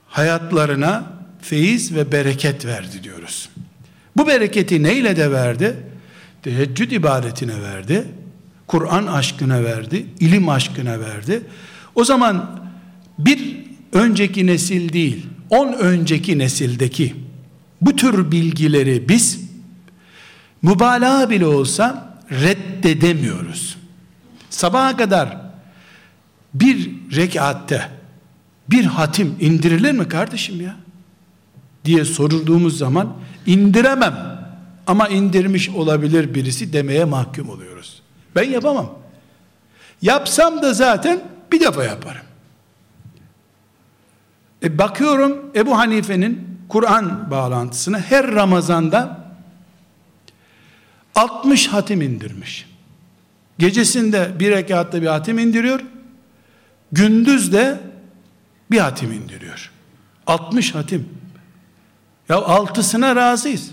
hayatlarına 0.09 1.05
feyiz 1.41 1.95
ve 1.95 2.13
bereket 2.13 2.67
verdi 2.67 3.03
diyoruz. 3.03 3.49
Bu 4.17 4.27
bereketi 4.27 4.83
neyle 4.83 5.17
de 5.17 5.31
verdi? 5.31 5.77
Teheccüd 6.43 6.91
ibadetine 6.91 7.63
verdi 7.63 8.05
Kur'an 8.73 9.07
aşkına 9.07 9.65
verdi, 9.65 10.07
ilim 10.21 10.49
aşkına 10.49 11.01
verdi. 11.01 11.43
O 11.95 12.05
zaman 12.05 12.61
bir 13.19 13.57
önceki 13.93 14.47
nesil 14.47 14.93
değil, 14.93 15.27
on 15.51 15.73
önceki 15.73 16.39
nesildeki 16.39 17.15
bu 17.81 17.97
tür 17.97 18.33
bilgileri 18.33 19.09
biz 19.09 19.41
mübalağa 20.63 21.31
bile 21.31 21.47
olsa 21.47 22.19
reddedemiyoruz. 22.31 23.77
Sabaha 24.51 24.97
kadar 24.97 25.37
bir 26.55 26.91
rekatte 27.17 27.89
bir 28.71 28.85
hatim 28.85 29.35
indirilir 29.41 29.93
mi 29.93 30.09
kardeşim 30.09 30.61
ya? 30.61 30.77
diye 31.85 32.05
sorulduğumuz 32.05 32.79
zaman 32.79 33.17
indiremem 33.47 34.47
ama 34.87 35.09
indirmiş 35.09 35.69
olabilir 35.69 36.35
birisi 36.35 36.73
demeye 36.73 37.05
mahkum 37.05 37.49
oluyoruz. 37.49 38.02
Ben 38.37 38.51
yapamam. 38.51 38.99
Yapsam 40.03 40.63
da 40.63 40.75
zaten 40.75 41.21
bir 41.53 41.61
defa 41.61 41.85
yaparım. 41.85 42.23
E 44.63 44.79
bakıyorum 44.79 45.51
Ebu 45.55 45.79
Hanife'nin 45.79 46.59
Kur'an 46.69 47.31
bağlantısına 47.31 47.99
her 47.99 48.33
Ramazan'da 48.33 49.23
60 51.15 51.69
hatim 51.69 52.03
indirmiş. 52.03 52.69
Gecesinde 53.59 54.31
bir 54.39 54.51
rekatta 54.51 55.03
bir 55.03 55.07
hatim 55.07 55.39
indiriyor. 55.39 55.81
Gündüz 56.93 57.53
de 57.53 57.81
bir 58.71 58.79
hatim 58.79 59.13
indiriyor. 59.13 59.71
60 60.27 60.75
hatim. 60.75 61.09
Ya 62.29 62.37
altısına 62.37 63.17
razıyız. 63.17 63.71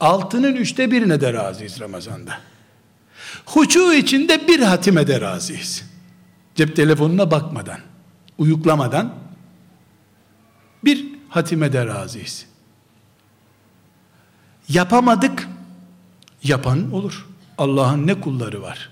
Altının 0.00 0.54
üçte 0.56 0.90
birine 0.90 1.20
de 1.20 1.32
razıyız 1.32 1.80
Ramazan'da. 1.80 2.38
Huçu 3.46 3.94
içinde 3.94 4.48
bir 4.48 4.60
hatime 4.60 5.06
de 5.06 5.20
razıyız. 5.20 5.84
Cep 6.54 6.76
telefonuna 6.76 7.30
bakmadan, 7.30 7.78
uyuklamadan 8.38 9.14
bir 10.84 11.06
hatime 11.28 11.72
de 11.72 11.86
razıyız. 11.86 12.46
Yapamadık, 14.68 15.48
yapan 16.42 16.92
olur. 16.92 17.26
Allah'ın 17.58 18.06
ne 18.06 18.20
kulları 18.20 18.62
var. 18.62 18.90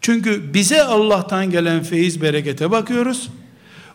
Çünkü 0.00 0.54
bize 0.54 0.82
Allah'tan 0.84 1.50
gelen 1.50 1.82
feyiz 1.82 2.22
berekete 2.22 2.70
bakıyoruz. 2.70 3.30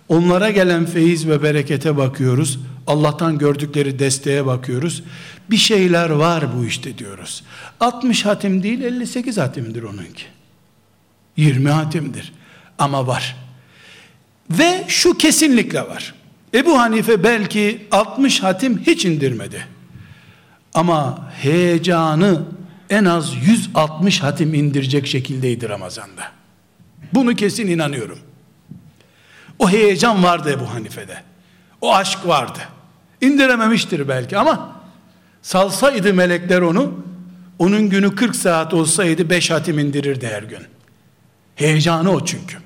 Onlara 0.10 0.50
gelen 0.50 0.86
feyiz 0.86 1.28
ve 1.28 1.44
berekete 1.44 1.98
bakıyoruz. 1.98 2.60
Allah'tan 2.88 3.38
gördükleri 3.38 4.00
desteğe 4.00 4.46
bakıyoruz. 4.46 5.04
Bir 5.50 5.58
şeyler 5.58 6.10
var 6.10 6.46
bu 6.58 6.66
işte 6.66 6.98
diyoruz. 6.98 7.44
60 7.80 8.26
hatim 8.26 8.64
değil 8.64 8.82
58 8.82 9.38
hatimdir 9.38 9.84
onunki. 9.84 10.24
20 11.38 11.70
hatimdir. 11.70 12.34
Ama 12.78 13.08
var. 13.08 13.36
Ve 14.50 14.86
şu 14.88 15.18
kesinlikle 15.18 15.82
var. 15.82 16.14
Ebu 16.54 16.80
Hanife 16.80 17.24
belki 17.24 17.88
60 17.92 18.44
hatim 18.44 18.78
hiç 18.80 19.06
indirmedi. 19.06 19.68
Ama 20.74 21.32
heyecanı 21.42 22.42
en 22.90 23.06
az 23.06 23.36
160 23.48 24.24
hatim 24.24 24.54
indirecek 24.54 25.08
şekildeydi 25.08 25.70
Ramazan'da. 25.70 26.32
Bunu 27.14 27.36
kesin 27.36 27.68
inanıyorum. 27.68 28.20
O 29.60 29.70
heyecan 29.70 30.24
vardı 30.24 30.52
Ebu 30.52 30.74
Hanife'de. 30.74 31.24
O 31.82 31.96
aşk 31.96 32.28
vardı. 32.28 32.60
İndirememiştir 33.22 34.08
belki 34.08 34.38
ama 34.38 34.82
salsaydı 35.42 36.14
melekler 36.14 36.62
onu 36.62 37.06
onun 37.60 37.90
günü 37.90 38.16
40 38.16 38.36
saat 38.36 38.74
olsaydı 38.74 39.30
5 39.30 39.52
hatim 39.52 39.80
indirirdi 39.80 40.28
her 40.28 40.44
gün. 40.44 40.60
Heyecanı 41.56 42.12
o 42.12 42.26
çünkü. 42.26 42.58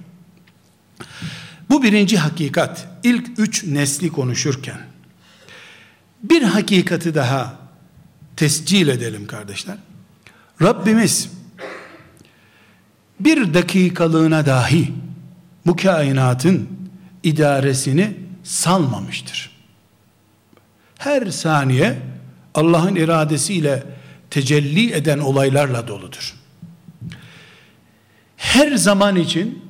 Bu 1.70 1.84
birinci 1.84 2.18
hakikat. 2.18 2.88
İlk 3.04 3.40
üç 3.40 3.64
nesli 3.64 4.10
konuşurken 4.10 4.80
bir 6.24 6.42
hakikati 6.42 7.16
daha 7.16 7.56
tescil 8.36 8.88
edelim 8.88 9.28
kardeşler. 9.28 9.78
Rabbimiz 10.62 11.30
bir 13.20 13.54
dakikalığına 13.54 14.46
dahi 14.46 14.94
bu 15.66 15.76
kainatın 15.76 16.70
idaresini 17.24 18.18
salmamıştır. 18.44 19.55
Her 20.98 21.26
saniye 21.26 21.98
Allah'ın 22.56 22.96
iradesiyle 22.96 23.84
tecelli 24.30 24.94
eden 24.94 25.20
olaylarla 25.20 25.88
doludur. 25.88 26.36
Her 28.38 28.76
zaman 28.76 29.16
için 29.16 29.64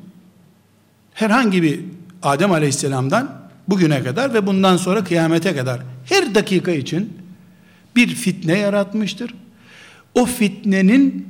herhangi 1.14 1.64
bir 1.64 1.80
Adem 2.24 2.52
Aleyhisselam'dan 2.52 3.50
bugüne 3.68 4.04
kadar 4.04 4.34
ve 4.34 4.48
bundan 4.48 4.78
sonra 4.78 5.04
kıyamete 5.04 5.56
kadar 5.56 5.82
her 6.06 6.36
dakika 6.36 6.72
için 6.72 7.18
bir 7.96 8.08
fitne 8.08 8.58
yaratmıştır. 8.58 9.34
O 10.14 10.26
fitnenin 10.26 11.28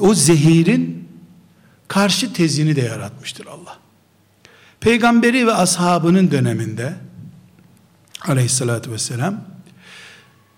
o 0.00 0.14
zehirin 0.14 1.08
karşı 1.88 2.32
tezini 2.32 2.76
de 2.76 2.80
yaratmıştır 2.80 3.46
Allah. 3.46 3.78
Peygamberi 4.80 5.46
ve 5.46 5.54
ashabının 5.54 6.30
döneminde 6.30 6.94
aleyhissalatü 8.28 8.92
vesselam 8.92 9.40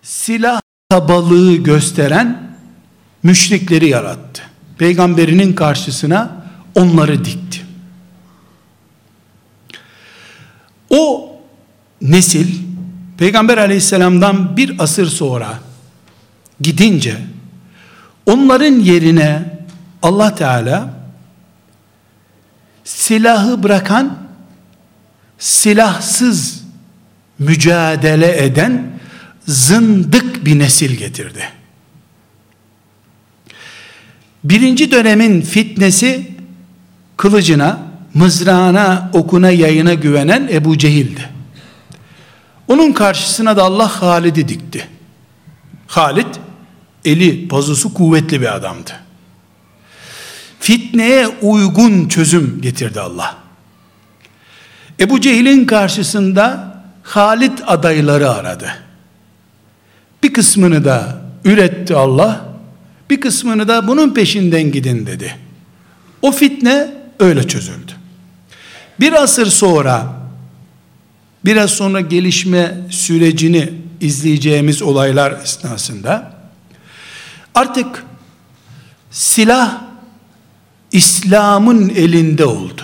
silah 0.01 0.61
kabalığı 0.89 1.55
gösteren 1.55 2.57
müşrikleri 3.23 3.89
yarattı. 3.89 4.41
Peygamberinin 4.77 5.53
karşısına 5.53 6.45
onları 6.75 7.25
dikti. 7.25 7.65
O 10.89 11.31
nesil 12.01 12.59
Peygamber 13.17 13.57
aleyhisselamdan 13.57 14.57
bir 14.57 14.75
asır 14.79 15.07
sonra 15.07 15.59
gidince 16.61 17.17
onların 18.25 18.79
yerine 18.79 19.59
Allah 20.01 20.35
Teala 20.35 20.93
silahı 22.83 23.63
bırakan 23.63 24.17
silahsız 25.39 26.64
mücadele 27.39 28.45
eden 28.45 28.99
zındık 29.47 30.45
bir 30.45 30.59
nesil 30.59 30.91
getirdi. 30.91 31.43
Birinci 34.43 34.91
dönemin 34.91 35.41
fitnesi 35.41 36.31
kılıcına, 37.17 37.79
mızrağına, 38.13 39.09
okuna, 39.13 39.51
yayına 39.51 39.93
güvenen 39.93 40.49
Ebu 40.51 40.77
Cehil'di. 40.77 41.29
Onun 42.67 42.93
karşısına 42.93 43.57
da 43.57 43.63
Allah 43.63 44.01
Halid'i 44.01 44.47
dikti. 44.47 44.87
Halid 45.87 46.35
eli, 47.05 47.47
pazusu 47.47 47.93
kuvvetli 47.93 48.41
bir 48.41 48.55
adamdı. 48.55 48.91
Fitneye 50.59 51.27
uygun 51.27 52.07
çözüm 52.07 52.61
getirdi 52.61 52.99
Allah. 52.99 53.37
Ebu 54.99 55.21
Cehil'in 55.21 55.65
karşısında 55.65 56.74
Halid 57.05 57.57
adayları 57.67 58.31
aradı. 58.31 58.71
Bir 60.23 60.33
kısmını 60.33 60.85
da 60.85 61.21
üretti 61.45 61.95
Allah, 61.95 62.45
bir 63.09 63.21
kısmını 63.21 63.67
da 63.67 63.87
bunun 63.87 64.13
peşinden 64.13 64.71
gidin 64.71 65.05
dedi. 65.05 65.35
O 66.21 66.31
fitne 66.31 66.93
öyle 67.19 67.47
çözüldü. 67.47 67.91
Bir 68.99 69.13
asır 69.13 69.45
sonra, 69.45 70.13
biraz 71.45 71.69
sonra 71.69 72.01
gelişme 72.01 72.77
sürecini 72.89 73.73
izleyeceğimiz 74.01 74.81
olaylar 74.81 75.31
esnasında, 75.43 76.33
artık 77.55 78.03
silah 79.11 79.81
İslam'ın 80.91 81.89
elinde 81.89 82.45
oldu. 82.45 82.81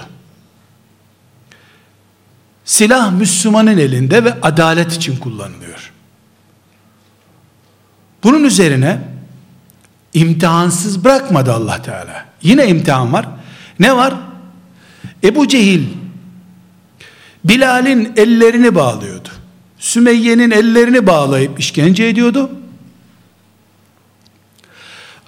Silah 2.71 3.11
Müslümanın 3.11 3.77
elinde 3.77 4.23
ve 4.23 4.33
adalet 4.41 4.93
için 4.93 5.17
kullanılıyor. 5.17 5.91
Bunun 8.23 8.43
üzerine 8.43 9.01
İmtihansız 10.13 11.03
bırakmadı 11.03 11.53
Allah 11.53 11.81
Teala. 11.81 12.25
Yine 12.41 12.67
imtihan 12.67 13.13
var. 13.13 13.25
Ne 13.79 13.97
var? 13.97 14.13
Ebu 15.23 15.47
Cehil 15.47 15.87
Bilal'in 17.45 18.13
ellerini 18.17 18.75
bağlıyordu. 18.75 19.29
Sümeyye'nin 19.79 20.51
ellerini 20.51 21.07
bağlayıp 21.07 21.59
işkence 21.59 22.03
ediyordu. 22.03 22.49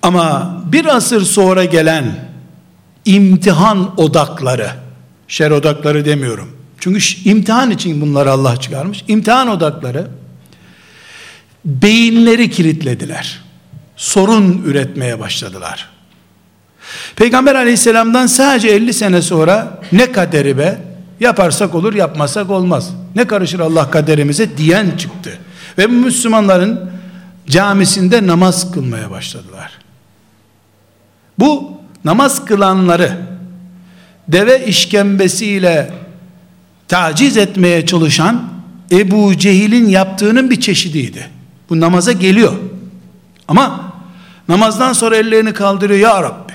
Ama 0.01 0.57
bir 0.65 0.85
asır 0.85 1.21
sonra 1.21 1.65
gelen 1.65 2.29
imtihan 3.05 4.01
odakları, 4.01 4.71
şer 5.27 5.51
odakları 5.51 6.05
demiyorum. 6.05 6.62
Çünkü 6.79 7.29
imtihan 7.29 7.71
için 7.71 8.01
bunları 8.01 8.31
Allah 8.31 8.57
çıkarmış. 8.57 9.03
İmtihan 9.07 9.47
odakları 9.47 10.07
beyinleri 11.65 12.51
kilitlediler. 12.51 13.41
Sorun 13.95 14.63
üretmeye 14.65 15.19
başladılar. 15.19 15.89
Peygamber 17.15 17.55
aleyhisselamdan 17.55 18.27
sadece 18.27 18.67
50 18.67 18.93
sene 18.93 19.21
sonra 19.21 19.81
ne 19.91 20.11
kaderi 20.11 20.57
be 20.57 20.77
yaparsak 21.19 21.75
olur 21.75 21.93
yapmasak 21.93 22.49
olmaz. 22.49 22.89
Ne 23.15 23.27
karışır 23.27 23.59
Allah 23.59 23.91
kaderimize 23.91 24.57
diyen 24.57 24.97
çıktı. 24.97 25.39
Ve 25.77 25.89
bu 25.89 25.93
Müslümanların 25.93 26.91
camisinde 27.47 28.27
namaz 28.27 28.71
kılmaya 28.71 29.11
başladılar. 29.11 29.71
Bu 31.39 31.71
namaz 32.05 32.45
kılanları 32.45 33.17
deve 34.27 34.65
işkembesiyle 34.65 35.93
taciz 36.93 37.37
etmeye 37.37 37.85
çalışan 37.85 38.49
Ebu 38.91 39.37
Cehil'in 39.37 39.89
yaptığının 39.89 40.49
bir 40.49 40.59
çeşidiydi. 40.59 41.29
Bu 41.69 41.79
namaza 41.79 42.11
geliyor. 42.11 42.53
Ama 43.47 43.93
namazdan 44.47 44.93
sonra 44.93 45.17
ellerini 45.17 45.53
kaldırıyor 45.53 45.99
ya 45.99 46.23
Rabbi. 46.23 46.53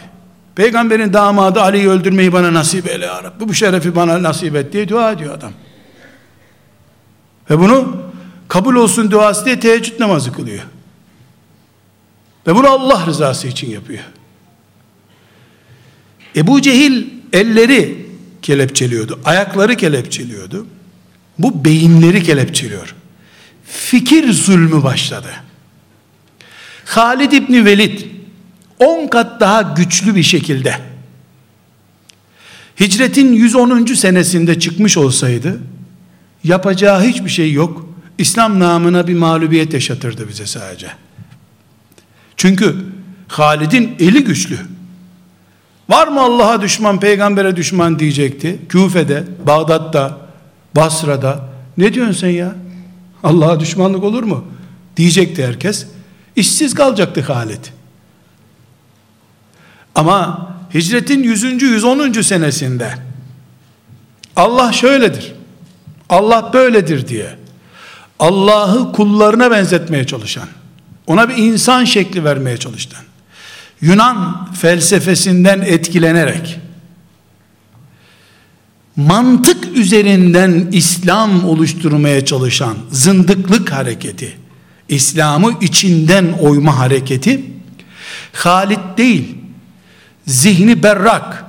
Peygamberin 0.54 1.12
damadı 1.12 1.60
Ali'yi 1.60 1.88
öldürmeyi 1.88 2.32
bana 2.32 2.54
nasip 2.54 2.88
eyle 2.88 3.06
ya 3.06 3.22
Rabbi. 3.22 3.48
Bu 3.48 3.54
şerefi 3.54 3.96
bana 3.96 4.22
nasip 4.22 4.56
et 4.56 4.72
diye 4.72 4.88
dua 4.88 5.12
ediyor 5.12 5.34
adam. 5.34 5.52
Ve 7.50 7.58
bunu 7.58 8.02
kabul 8.48 8.74
olsun 8.74 9.10
duası 9.10 9.44
diye 9.44 9.60
teheccüd 9.60 10.00
namazı 10.00 10.32
kılıyor. 10.32 10.62
Ve 12.46 12.54
bunu 12.54 12.68
Allah 12.68 13.06
rızası 13.06 13.48
için 13.48 13.70
yapıyor. 13.70 14.04
Ebu 16.36 16.62
Cehil 16.62 17.06
elleri 17.32 18.07
kelepçeliyordu. 18.42 19.20
Ayakları 19.24 19.76
kelepçeliyordu. 19.76 20.66
Bu 21.38 21.64
beyinleri 21.64 22.22
kelepçeliyor. 22.22 22.94
Fikir 23.64 24.32
zulmü 24.32 24.82
başladı. 24.82 25.30
Halid 26.84 27.32
İbni 27.32 27.64
Velid 27.64 28.00
10 28.78 29.08
kat 29.08 29.40
daha 29.40 29.62
güçlü 29.62 30.14
bir 30.14 30.22
şekilde 30.22 30.80
hicretin 32.80 33.32
110. 33.32 33.84
senesinde 33.84 34.60
çıkmış 34.60 34.96
olsaydı 34.96 35.60
yapacağı 36.44 37.02
hiçbir 37.02 37.30
şey 37.30 37.52
yok. 37.52 37.88
İslam 38.18 38.60
namına 38.60 39.08
bir 39.08 39.14
mağlubiyet 39.14 39.72
yaşatırdı 39.72 40.28
bize 40.28 40.46
sadece. 40.46 40.88
Çünkü 42.36 42.76
Halid'in 43.28 43.96
eli 43.98 44.24
güçlü. 44.24 44.58
Var 45.88 46.08
mı 46.08 46.20
Allah'a 46.20 46.62
düşman, 46.62 47.00
peygambere 47.00 47.56
düşman 47.56 47.98
diyecekti. 47.98 48.58
Küfe'de, 48.68 49.24
Bağdat'ta, 49.46 50.18
Basra'da. 50.76 51.40
Ne 51.78 51.94
diyorsun 51.94 52.12
sen 52.12 52.28
ya? 52.28 52.54
Allah'a 53.22 53.60
düşmanlık 53.60 54.04
olur 54.04 54.22
mu? 54.22 54.44
Diyecekti 54.96 55.46
herkes. 55.46 55.86
İşsiz 56.36 56.74
kalacaktı 56.74 57.20
Halid. 57.22 57.64
Ama 59.94 60.48
hicretin 60.74 61.22
100. 61.22 61.62
110. 61.62 62.12
senesinde 62.12 62.94
Allah 64.36 64.72
şöyledir. 64.72 65.32
Allah 66.08 66.50
böyledir 66.52 67.08
diye 67.08 67.36
Allah'ı 68.18 68.92
kullarına 68.92 69.50
benzetmeye 69.50 70.06
çalışan, 70.06 70.48
ona 71.06 71.28
bir 71.28 71.36
insan 71.36 71.84
şekli 71.84 72.24
vermeye 72.24 72.56
çalışan, 72.56 73.02
Yunan 73.80 74.48
felsefesinden 74.54 75.60
etkilenerek 75.60 76.60
mantık 78.96 79.76
üzerinden 79.76 80.68
İslam 80.72 81.44
oluşturmaya 81.44 82.24
çalışan 82.24 82.76
zındıklık 82.90 83.72
hareketi, 83.72 84.36
İslam'ı 84.88 85.54
içinden 85.60 86.32
oyma 86.40 86.78
hareketi 86.78 87.40
Halit 88.32 88.80
değil, 88.96 89.34
zihni 90.26 90.82
berrak, 90.82 91.44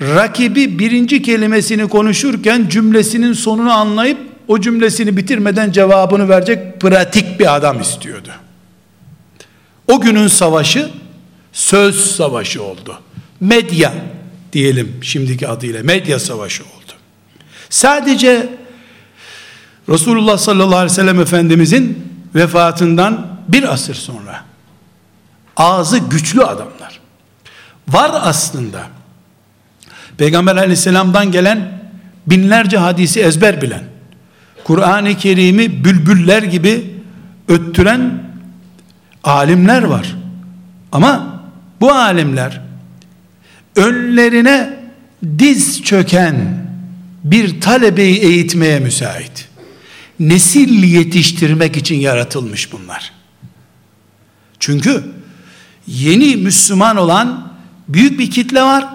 rakibi 0.00 0.78
birinci 0.78 1.22
kelimesini 1.22 1.88
konuşurken 1.88 2.68
cümlesinin 2.68 3.32
sonunu 3.32 3.72
anlayıp 3.72 4.18
o 4.48 4.60
cümlesini 4.60 5.16
bitirmeden 5.16 5.72
cevabını 5.72 6.28
verecek 6.28 6.80
pratik 6.80 7.40
bir 7.40 7.56
adam 7.56 7.80
istiyordu. 7.80 8.30
O 9.88 10.00
günün 10.00 10.28
savaşı 10.28 10.90
söz 11.54 12.16
savaşı 12.16 12.62
oldu. 12.62 13.00
Medya 13.40 13.92
diyelim 14.52 14.98
şimdiki 15.02 15.48
adıyla 15.48 15.82
medya 15.82 16.18
savaşı 16.18 16.62
oldu. 16.62 16.92
Sadece 17.70 18.48
Resulullah 19.88 20.38
sallallahu 20.38 20.76
aleyhi 20.76 20.92
ve 20.92 20.94
sellem 20.94 21.20
Efendimizin 21.20 22.12
vefatından 22.34 23.38
bir 23.48 23.72
asır 23.72 23.94
sonra 23.94 24.44
ağzı 25.56 25.98
güçlü 25.98 26.42
adamlar 26.42 27.00
var 27.88 28.10
aslında. 28.14 28.86
Peygamber 30.18 30.56
aleyhisselamdan 30.56 31.32
gelen 31.32 31.80
binlerce 32.26 32.78
hadisi 32.78 33.20
ezber 33.20 33.62
bilen 33.62 33.84
Kur'an-ı 34.64 35.16
Kerim'i 35.16 35.84
bülbüller 35.84 36.42
gibi 36.42 37.00
öttüren 37.48 38.22
alimler 39.24 39.82
var. 39.82 40.16
Ama 40.92 41.33
bu 41.84 41.92
alimler 41.92 42.60
önlerine 43.76 44.76
diz 45.38 45.82
çöken 45.82 46.66
bir 47.24 47.60
talebeyi 47.60 48.18
eğitmeye 48.18 48.78
müsait. 48.80 49.48
Nesil 50.20 50.82
yetiştirmek 50.82 51.76
için 51.76 51.96
yaratılmış 51.96 52.72
bunlar. 52.72 53.12
Çünkü 54.60 55.04
yeni 55.86 56.36
Müslüman 56.36 56.96
olan 56.96 57.52
büyük 57.88 58.18
bir 58.18 58.30
kitle 58.30 58.62
var. 58.62 58.86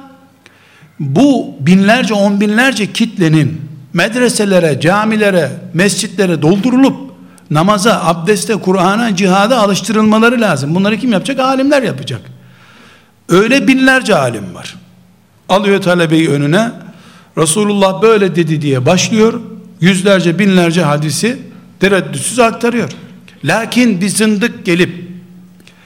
Bu 0.99 1.55
binlerce 1.59 2.13
on 2.13 2.41
binlerce 2.41 2.93
kitlenin 2.93 3.61
medreselere, 3.93 4.79
camilere, 4.79 5.51
mescitlere 5.73 6.41
doldurulup 6.41 7.11
namaza, 7.51 8.03
abdeste, 8.03 8.55
Kur'an'a, 8.55 9.15
cihada 9.15 9.59
alıştırılmaları 9.59 10.41
lazım. 10.41 10.75
Bunları 10.75 10.97
kim 10.97 11.11
yapacak? 11.11 11.39
Alimler 11.39 11.83
yapacak. 11.83 12.38
Öyle 13.29 13.67
binlerce 13.67 14.15
alim 14.15 14.55
var. 14.55 14.75
Alıyor 15.49 15.81
talebeyi 15.81 16.29
önüne. 16.29 16.71
Resulullah 17.37 18.01
böyle 18.01 18.35
dedi 18.35 18.61
diye 18.61 18.85
başlıyor. 18.85 19.41
Yüzlerce 19.81 20.39
binlerce 20.39 20.83
hadisi 20.83 21.39
tereddütsüz 21.79 22.39
aktarıyor. 22.39 22.89
Lakin 23.43 24.01
bir 24.01 24.09
zındık 24.09 24.65
gelip 24.65 25.09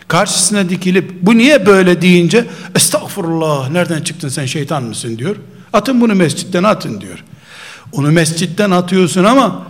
karşısına 0.08 0.70
dikilip 0.70 1.12
bu 1.22 1.38
niye 1.38 1.66
böyle 1.66 2.02
deyince 2.02 2.46
estağfurullah 2.76 3.70
nereden 3.70 4.02
çıktın 4.02 4.30
sen 4.30 4.46
şeytan 4.46 4.84
mısın 4.84 5.18
diyor. 5.18 5.36
Atın 5.74 6.02
bunu 6.02 6.16
mescitten 6.16 6.64
atın 6.64 7.02
diyor. 7.02 7.24
Onu 7.92 8.12
mescitten 8.12 8.72
atıyorsun 8.72 9.24
ama 9.24 9.68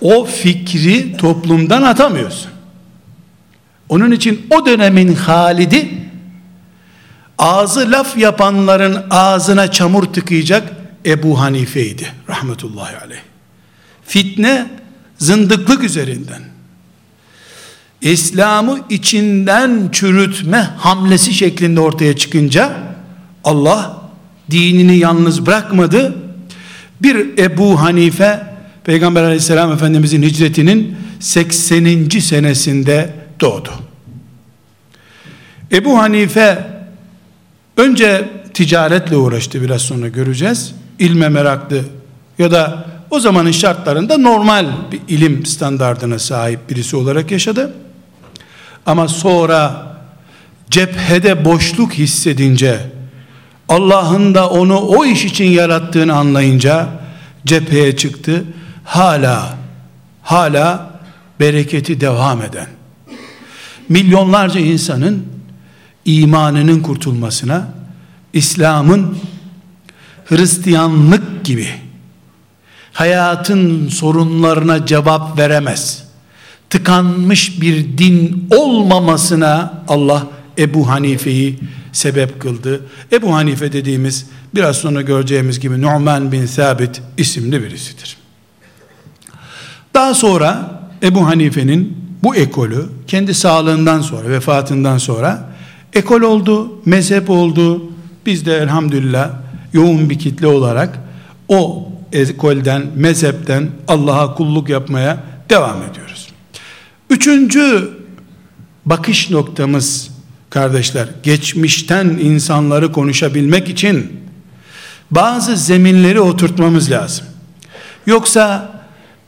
o 0.00 0.24
fikri 0.24 1.16
toplumdan 1.16 1.82
atamıyorsun. 1.82 2.50
Onun 3.88 4.10
için 4.10 4.46
o 4.50 4.66
dönemin 4.66 5.14
Halid'i 5.14 5.97
ağzı 7.38 7.90
laf 7.90 8.18
yapanların 8.18 9.06
ağzına 9.10 9.70
çamur 9.70 10.04
tıkayacak 10.04 10.72
Ebu 11.06 11.40
Hanife'ydi 11.40 12.12
rahmetullahi 12.28 12.96
aleyh. 12.96 13.20
Fitne 14.04 14.66
zındıklık 15.18 15.84
üzerinden 15.84 16.42
İslam'ı 18.00 18.78
içinden 18.90 19.88
çürütme 19.92 20.70
hamlesi 20.78 21.34
şeklinde 21.34 21.80
ortaya 21.80 22.16
çıkınca 22.16 22.72
Allah 23.44 24.02
dinini 24.50 24.96
yalnız 24.96 25.46
bırakmadı. 25.46 26.14
Bir 27.02 27.38
Ebu 27.38 27.80
Hanife 27.80 28.42
Peygamber 28.84 29.22
aleyhisselam 29.22 29.72
efendimizin 29.72 30.22
hicretinin 30.22 30.96
80. 31.20 32.08
senesinde 32.08 33.10
doğdu. 33.40 33.70
Ebu 35.72 35.98
Hanife 35.98 36.77
Önce 37.78 38.28
ticaretle 38.54 39.16
uğraştı 39.16 39.62
biraz 39.62 39.82
sonra 39.82 40.08
göreceğiz. 40.08 40.74
İlme 40.98 41.28
meraklı 41.28 41.80
ya 42.38 42.50
da 42.50 42.84
o 43.10 43.20
zamanın 43.20 43.50
şartlarında 43.50 44.18
normal 44.18 44.66
bir 44.92 45.00
ilim 45.08 45.46
standardına 45.46 46.18
sahip 46.18 46.70
birisi 46.70 46.96
olarak 46.96 47.30
yaşadı. 47.30 47.74
Ama 48.86 49.08
sonra 49.08 49.86
cephede 50.70 51.44
boşluk 51.44 51.92
hissedince 51.92 52.80
Allah'ın 53.68 54.34
da 54.34 54.50
onu 54.50 54.78
o 54.80 55.04
iş 55.04 55.24
için 55.24 55.44
yarattığını 55.44 56.14
anlayınca 56.14 56.88
cepheye 57.46 57.96
çıktı. 57.96 58.44
Hala 58.84 59.54
hala 60.22 60.90
bereketi 61.40 62.00
devam 62.00 62.42
eden 62.42 62.66
milyonlarca 63.88 64.60
insanın 64.60 65.37
imanının 66.08 66.80
kurtulmasına 66.80 67.68
İslam'ın 68.32 69.18
Hristiyanlık 70.24 71.44
gibi 71.44 71.68
hayatın 72.92 73.88
sorunlarına 73.88 74.86
cevap 74.86 75.38
veremez. 75.38 76.04
Tıkanmış 76.70 77.60
bir 77.60 77.98
din 77.98 78.48
olmamasına 78.50 79.82
Allah 79.88 80.26
Ebu 80.58 80.88
Hanife'yi 80.88 81.58
sebep 81.92 82.40
kıldı. 82.40 82.80
Ebu 83.12 83.34
Hanife 83.34 83.72
dediğimiz 83.72 84.26
biraz 84.54 84.76
sonra 84.76 85.02
göreceğimiz 85.02 85.60
gibi 85.60 85.82
Nu'man 85.82 86.32
bin 86.32 86.46
Sabit 86.46 87.02
isimli 87.16 87.62
birisidir. 87.62 88.16
Daha 89.94 90.14
sonra 90.14 90.80
Ebu 91.02 91.26
Hanife'nin 91.26 91.98
bu 92.22 92.36
ekolü 92.36 92.86
kendi 93.06 93.34
sağlığından 93.34 94.00
sonra, 94.00 94.28
vefatından 94.28 94.98
sonra 94.98 95.47
ekol 95.94 96.20
oldu, 96.20 96.80
mezhep 96.84 97.30
oldu. 97.30 97.82
Biz 98.26 98.46
de 98.46 98.56
elhamdülillah 98.56 99.30
yoğun 99.72 100.10
bir 100.10 100.18
kitle 100.18 100.46
olarak 100.46 100.98
o 101.48 101.88
ekolden, 102.12 102.82
mezhepten 102.96 103.68
Allah'a 103.88 104.34
kulluk 104.34 104.68
yapmaya 104.68 105.18
devam 105.50 105.82
ediyoruz. 105.90 106.28
Üçüncü 107.10 107.90
bakış 108.86 109.30
noktamız 109.30 110.10
kardeşler, 110.50 111.08
geçmişten 111.22 112.06
insanları 112.06 112.92
konuşabilmek 112.92 113.68
için 113.68 114.12
bazı 115.10 115.56
zeminleri 115.56 116.20
oturtmamız 116.20 116.90
lazım. 116.90 117.26
Yoksa 118.06 118.72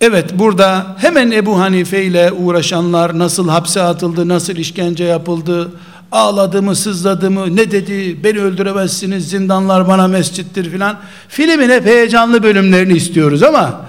evet 0.00 0.38
burada 0.38 0.96
hemen 0.98 1.30
Ebu 1.30 1.60
Hanife 1.60 2.04
ile 2.04 2.32
uğraşanlar 2.32 3.18
nasıl 3.18 3.48
hapse 3.48 3.82
atıldı, 3.82 4.28
nasıl 4.28 4.56
işkence 4.56 5.04
yapıldı, 5.04 5.72
ağladı 6.12 6.62
mı 6.62 6.76
sızladı 6.76 7.30
mı 7.30 7.56
ne 7.56 7.70
dedi 7.70 8.24
beni 8.24 8.38
öldüremezsiniz 8.38 9.30
zindanlar 9.30 9.88
bana 9.88 10.08
mescittir 10.08 10.70
filan 10.70 10.98
filmin 11.28 11.70
hep 11.70 11.86
heyecanlı 11.86 12.42
bölümlerini 12.42 12.92
istiyoruz 12.92 13.42
ama 13.42 13.86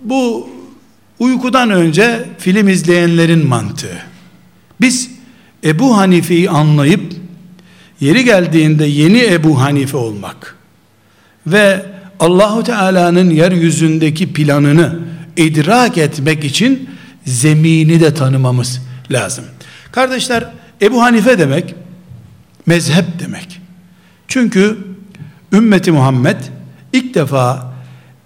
bu 0.00 0.48
uykudan 1.18 1.70
önce 1.70 2.24
film 2.38 2.68
izleyenlerin 2.68 3.46
mantığı 3.48 3.98
biz 4.80 5.10
Ebu 5.64 5.96
Hanife'yi 5.96 6.50
anlayıp 6.50 7.12
yeri 8.00 8.24
geldiğinde 8.24 8.84
yeni 8.84 9.24
Ebu 9.24 9.60
Hanife 9.60 9.96
olmak 9.96 10.56
ve 11.46 11.86
Allahu 12.20 12.62
Teala'nın 12.62 13.30
yeryüzündeki 13.30 14.32
planını 14.32 14.98
idrak 15.36 15.98
etmek 15.98 16.44
için 16.44 16.90
zemini 17.24 18.00
de 18.00 18.14
tanımamız 18.14 18.80
lazım. 19.10 19.44
Kardeşler 19.92 20.44
Ebu 20.82 21.02
Hanife 21.02 21.38
demek 21.38 21.74
mezhep 22.66 23.04
demek. 23.18 23.60
Çünkü 24.28 24.78
ümmeti 25.52 25.92
Muhammed 25.92 26.36
ilk 26.92 27.14
defa 27.14 27.72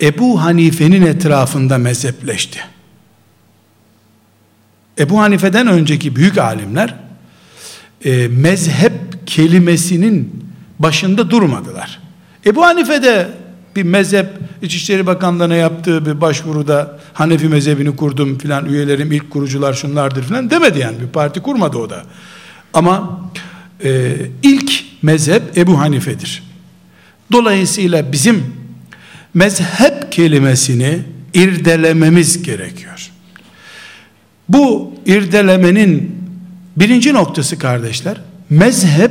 Ebu 0.01 0.43
Hanife'nin 0.43 1.07
etrafında 1.07 1.79
mezhepleşti. 1.79 2.59
Ebu 4.99 5.21
Hanife'den 5.21 5.67
önceki 5.67 6.17
büyük 6.17 6.39
alimler 6.39 6.95
e, 8.05 8.29
mezhep 8.29 8.93
kelimesinin 9.27 10.45
başında 10.79 11.31
durmadılar. 11.31 12.01
Ebu 12.47 12.65
Hanife 12.65 13.03
de 13.03 13.29
bir 13.77 13.83
mezhep 13.83 14.27
İçişleri 14.63 15.07
Bakanlığı'na 15.07 15.55
yaptığı 15.55 16.07
bir 16.07 16.21
başvuruda 16.21 16.99
Hanefi 17.13 17.49
mezhebini 17.49 17.97
kurdum 17.97 18.39
filan 18.39 18.67
üyelerim 18.67 19.13
ilk 19.13 19.31
kurucular 19.31 19.73
şunlardır 19.73 20.23
filan 20.23 20.51
demedi 20.51 20.79
yani 20.79 21.01
bir 21.01 21.07
parti 21.07 21.41
kurmadı 21.41 21.79
o 21.79 21.91
da. 21.91 22.05
Ama 22.75 23.21
e, 23.85 24.17
ilk 24.43 24.85
mezhep 25.03 25.59
Ebu 25.59 25.79
Hanife'dir. 25.79 26.43
Dolayısıyla 27.33 28.13
bizim 28.13 28.55
mezhep 29.35 30.13
kelimesini 30.13 30.99
irdelememiz 31.35 32.43
gerekiyor. 32.43 33.11
Bu 34.49 34.95
irdelemenin 35.07 36.23
birinci 36.77 37.15
noktası 37.15 37.59
kardeşler, 37.59 38.21
mezhep 38.51 39.11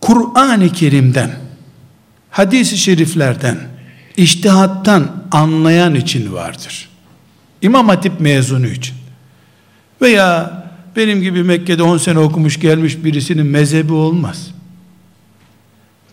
Kur'an-ı 0.00 0.72
Kerim'den, 0.72 1.30
hadis-i 2.30 2.78
şeriflerden, 2.78 3.58
iştihattan 4.16 5.24
anlayan 5.30 5.94
için 5.94 6.32
vardır. 6.32 6.88
İmam 7.62 7.88
Hatip 7.88 8.20
mezunu 8.20 8.66
için 8.66 8.94
veya 10.02 10.64
benim 10.98 11.22
gibi 11.22 11.42
Mekke'de 11.42 11.82
10 11.82 11.98
sene 11.98 12.18
okumuş 12.18 12.60
gelmiş 12.60 13.04
birisinin 13.04 13.46
mezhebi 13.46 13.92
olmaz. 13.92 14.50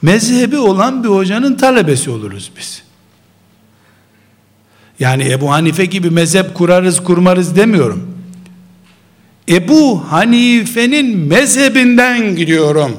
Mezhebi 0.01 0.57
olan 0.57 1.03
bir 1.03 1.09
hocanın 1.09 1.55
talebesi 1.55 2.09
oluruz 2.09 2.51
biz. 2.57 2.83
Yani 4.99 5.31
Ebu 5.31 5.51
Hanife 5.51 5.85
gibi 5.85 6.09
mezhep 6.09 6.53
kurarız 6.53 7.03
kurmarız 7.03 7.55
demiyorum. 7.55 8.15
Ebu 9.49 10.11
Hanife'nin 10.11 11.17
mezhebinden 11.17 12.35
gidiyorum 12.35 12.97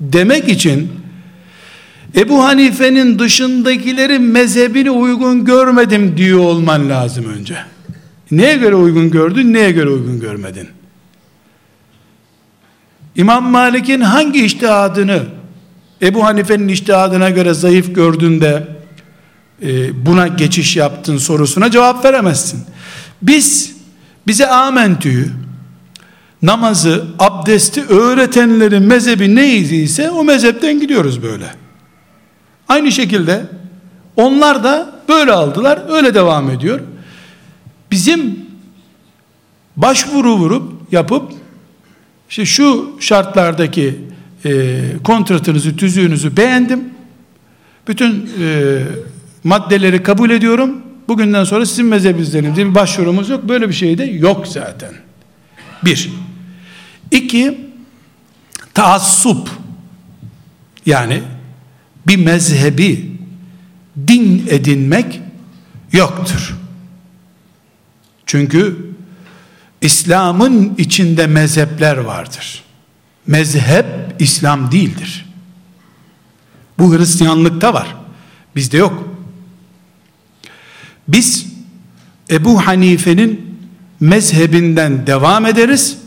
demek 0.00 0.48
için 0.48 0.88
Ebu 2.16 2.44
Hanife'nin 2.44 3.18
dışındakilerin 3.18 4.22
mezhebini 4.22 4.90
uygun 4.90 5.44
görmedim 5.44 6.16
diyor 6.16 6.38
olman 6.38 6.88
lazım 6.88 7.24
önce. 7.24 7.56
Neye 8.30 8.56
göre 8.56 8.74
uygun 8.74 9.10
gördün, 9.10 9.52
neye 9.52 9.70
göre 9.72 9.88
uygun 9.88 10.20
görmedin? 10.20 10.68
İmam 13.16 13.50
Malik'in 13.50 14.00
hangi 14.00 14.44
iştihadını 14.44 15.22
Ebu 16.02 16.24
Hanife'nin 16.24 16.68
iştihadına 16.68 17.30
göre 17.30 17.54
zayıf 17.54 17.94
gördüğünde 17.94 18.68
e, 19.62 20.06
buna 20.06 20.26
geçiş 20.26 20.76
yaptın 20.76 21.18
sorusuna 21.18 21.70
cevap 21.70 22.04
veremezsin. 22.04 22.64
Biz 23.22 23.76
bize 24.26 24.46
amentüyü 24.46 25.30
namazı, 26.42 27.04
abdesti 27.18 27.84
öğretenlerin 27.84 28.82
mezhebi 28.82 29.34
neyse 29.34 30.10
o 30.10 30.24
mezhepten 30.24 30.80
gidiyoruz 30.80 31.22
böyle. 31.22 31.46
Aynı 32.68 32.92
şekilde 32.92 33.46
onlar 34.16 34.64
da 34.64 34.94
böyle 35.08 35.32
aldılar, 35.32 35.82
öyle 35.88 36.14
devam 36.14 36.50
ediyor. 36.50 36.80
Bizim 37.90 38.40
başvuru 39.76 40.36
vurup 40.36 40.92
yapıp 40.92 41.32
işte 42.30 42.44
şu 42.46 42.96
şartlardaki 43.00 43.96
e, 44.44 44.80
kontratınızı, 45.04 45.76
tüzüğünüzü 45.76 46.36
beğendim. 46.36 46.84
Bütün 47.88 48.30
e, 48.40 48.78
maddeleri 49.44 50.02
kabul 50.02 50.30
ediyorum. 50.30 50.82
Bugünden 51.08 51.44
sonra 51.44 51.66
sizin 51.66 51.86
mezhebinizdenim 51.86 52.56
diye 52.56 52.66
bir 52.66 52.74
başvurumuz 52.74 53.28
yok. 53.28 53.48
Böyle 53.48 53.68
bir 53.68 53.74
şey 53.74 53.98
de 53.98 54.04
yok 54.04 54.48
zaten. 54.48 54.92
Bir. 55.84 56.10
İki, 57.10 57.60
taassup. 58.74 59.50
Yani 60.86 61.22
bir 62.06 62.16
mezhebi 62.16 63.10
din 64.08 64.46
edinmek 64.50 65.20
yoktur. 65.92 66.56
Çünkü 68.26 68.85
İslam'ın 69.80 70.74
içinde 70.78 71.26
mezhepler 71.26 71.96
vardır. 71.96 72.64
Mezhep 73.26 73.86
İslam 74.18 74.72
değildir. 74.72 75.26
Bu 76.78 76.96
Hristiyanlıkta 76.96 77.74
var. 77.74 77.96
Bizde 78.56 78.76
yok. 78.76 79.08
Biz 81.08 81.46
Ebu 82.30 82.66
Hanife'nin 82.66 83.56
mezhebinden 84.00 85.06
devam 85.06 85.46
ederiz. 85.46 85.98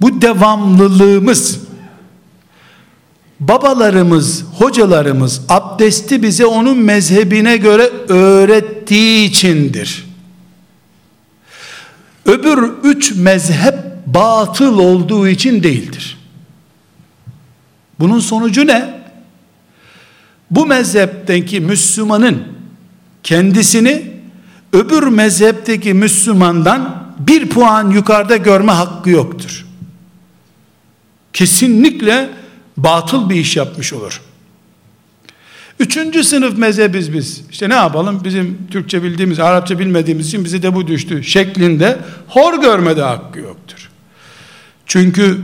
Bu 0.00 0.22
devamlılığımız 0.22 1.60
babalarımız, 3.40 4.44
hocalarımız 4.58 5.40
abdesti 5.48 6.22
bize 6.22 6.46
onun 6.46 6.78
mezhebine 6.78 7.56
göre 7.56 7.90
öğrettiği 8.08 9.28
içindir. 9.28 10.06
Öbür 12.26 12.70
üç 12.84 13.14
mezhep 13.14 13.74
batıl 14.06 14.78
olduğu 14.78 15.28
için 15.28 15.62
değildir. 15.62 16.18
Bunun 18.00 18.20
sonucu 18.20 18.66
ne? 18.66 19.00
Bu 20.50 20.66
mezhepteki 20.66 21.60
Müslümanın 21.60 22.42
kendisini 23.22 24.12
öbür 24.72 25.02
mezhepteki 25.02 25.94
Müslümandan 25.94 27.06
bir 27.18 27.48
puan 27.48 27.90
yukarıda 27.90 28.36
görme 28.36 28.72
hakkı 28.72 29.10
yoktur. 29.10 29.66
kesinlikle 31.32 32.30
batıl 32.76 33.30
bir 33.30 33.34
iş 33.34 33.56
yapmış 33.56 33.92
olur. 33.92 34.20
Üçüncü 35.80 36.24
sınıf 36.24 36.58
mezhebiz 36.58 37.12
biz. 37.12 37.42
İşte 37.50 37.68
ne 37.68 37.74
yapalım? 37.74 38.20
Bizim 38.24 38.58
Türkçe 38.70 39.02
bildiğimiz, 39.02 39.40
Arapça 39.40 39.78
bilmediğimiz 39.78 40.28
için 40.28 40.44
bize 40.44 40.62
de 40.62 40.74
bu 40.74 40.86
düştü 40.86 41.24
şeklinde 41.24 41.98
hor 42.28 42.60
görmede 42.60 43.02
hakkı 43.02 43.38
yoktur. 43.38 43.90
Çünkü 44.86 45.40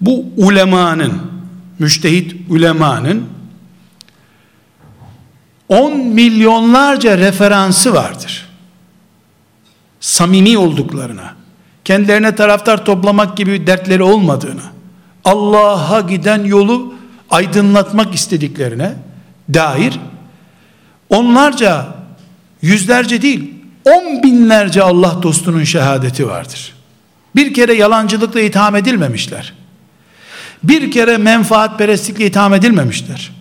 bu 0.00 0.24
ulemanın, 0.36 1.12
müştehit 1.78 2.50
ulemanın 2.50 3.24
10 5.68 5.96
milyonlarca 5.96 7.18
referansı 7.18 7.94
vardır. 7.94 8.48
Samimi 10.00 10.58
olduklarına, 10.58 11.34
kendilerine 11.84 12.34
taraftar 12.34 12.84
toplamak 12.84 13.36
gibi 13.36 13.66
dertleri 13.66 14.02
olmadığını, 14.02 14.62
Allah'a 15.24 16.00
giden 16.00 16.44
yolu 16.44 16.94
aydınlatmak 17.30 18.14
istediklerine 18.14 18.94
dair 19.54 20.00
onlarca, 21.08 21.86
yüzlerce 22.62 23.22
değil, 23.22 23.54
on 23.84 24.22
binlerce 24.22 24.82
Allah 24.82 25.22
dostunun 25.22 25.64
şehadeti 25.64 26.28
vardır. 26.28 26.74
Bir 27.36 27.54
kere 27.54 27.74
yalancılıkla 27.74 28.40
itham 28.40 28.76
edilmemişler. 28.76 29.52
Bir 30.62 30.90
kere 30.90 31.16
menfaatperestlikle 31.16 32.26
itham 32.26 32.54
edilmemişler. 32.54 33.32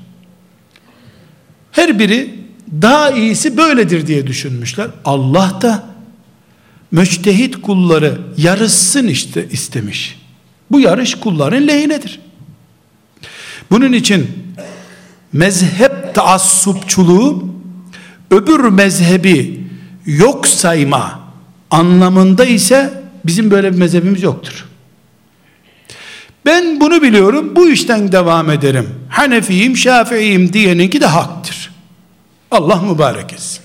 Her 1.72 2.00
biri 2.00 2.36
daha 2.82 3.12
iyisi 3.12 3.58
böyledir 3.58 4.08
diye 4.08 4.28
düşünmüşler. 4.28 4.88
Allah 5.06 5.60
da 5.62 5.84
müçtehit 6.92 7.62
kulları 7.62 8.22
yarışsın 8.38 9.08
işte 9.08 9.48
istemiş. 9.52 10.20
Bu 10.72 10.80
yarış 10.80 11.16
kulların 11.16 11.68
lehinedir. 11.68 12.20
Bunun 13.72 13.94
için 13.94 14.28
mezhep 15.34 15.93
taassupçuluğu 16.14 17.46
öbür 18.32 18.60
mezhebi 18.60 19.68
yok 20.06 20.48
sayma 20.48 21.20
anlamında 21.72 22.46
ise 22.46 23.04
bizim 23.26 23.52
böyle 23.52 23.74
bir 23.74 23.78
mezhebimiz 23.78 24.24
yoktur. 24.24 24.66
Ben 26.46 26.80
bunu 26.80 27.02
biliyorum, 27.02 27.56
bu 27.56 27.70
işten 27.70 28.12
devam 28.12 28.50
ederim. 28.50 28.90
Hanefiyim, 29.10 29.78
Şafiiyim 29.78 30.54
diyeninki 30.54 31.02
de 31.02 31.06
haktır. 31.06 31.72
Allah 32.52 32.82
mübarek 32.82 33.34
etsin. 33.34 33.62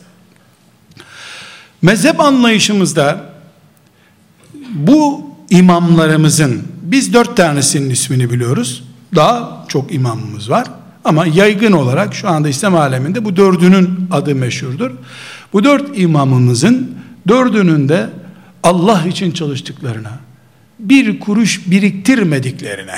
Mezhep 1.82 2.20
anlayışımızda 2.20 3.32
bu 4.70 5.30
imamlarımızın 5.50 6.62
biz 6.82 7.12
dört 7.14 7.36
tanesinin 7.36 7.90
ismini 7.90 8.30
biliyoruz. 8.30 8.84
Daha 9.14 9.64
çok 9.68 9.94
imamımız 9.94 10.50
var. 10.50 10.66
Ama 11.04 11.26
yaygın 11.26 11.72
olarak 11.72 12.14
şu 12.14 12.28
anda 12.28 12.48
İslam 12.48 12.76
aleminde 12.76 13.24
bu 13.24 13.36
dördünün 13.36 14.08
adı 14.10 14.34
meşhurdur. 14.34 14.90
Bu 15.52 15.64
dört 15.64 15.98
imamımızın 15.98 16.90
dördünün 17.28 17.88
de 17.88 18.10
Allah 18.62 19.04
için 19.06 19.30
çalıştıklarına, 19.30 20.12
bir 20.78 21.20
kuruş 21.20 21.70
biriktirmediklerine, 21.70 22.96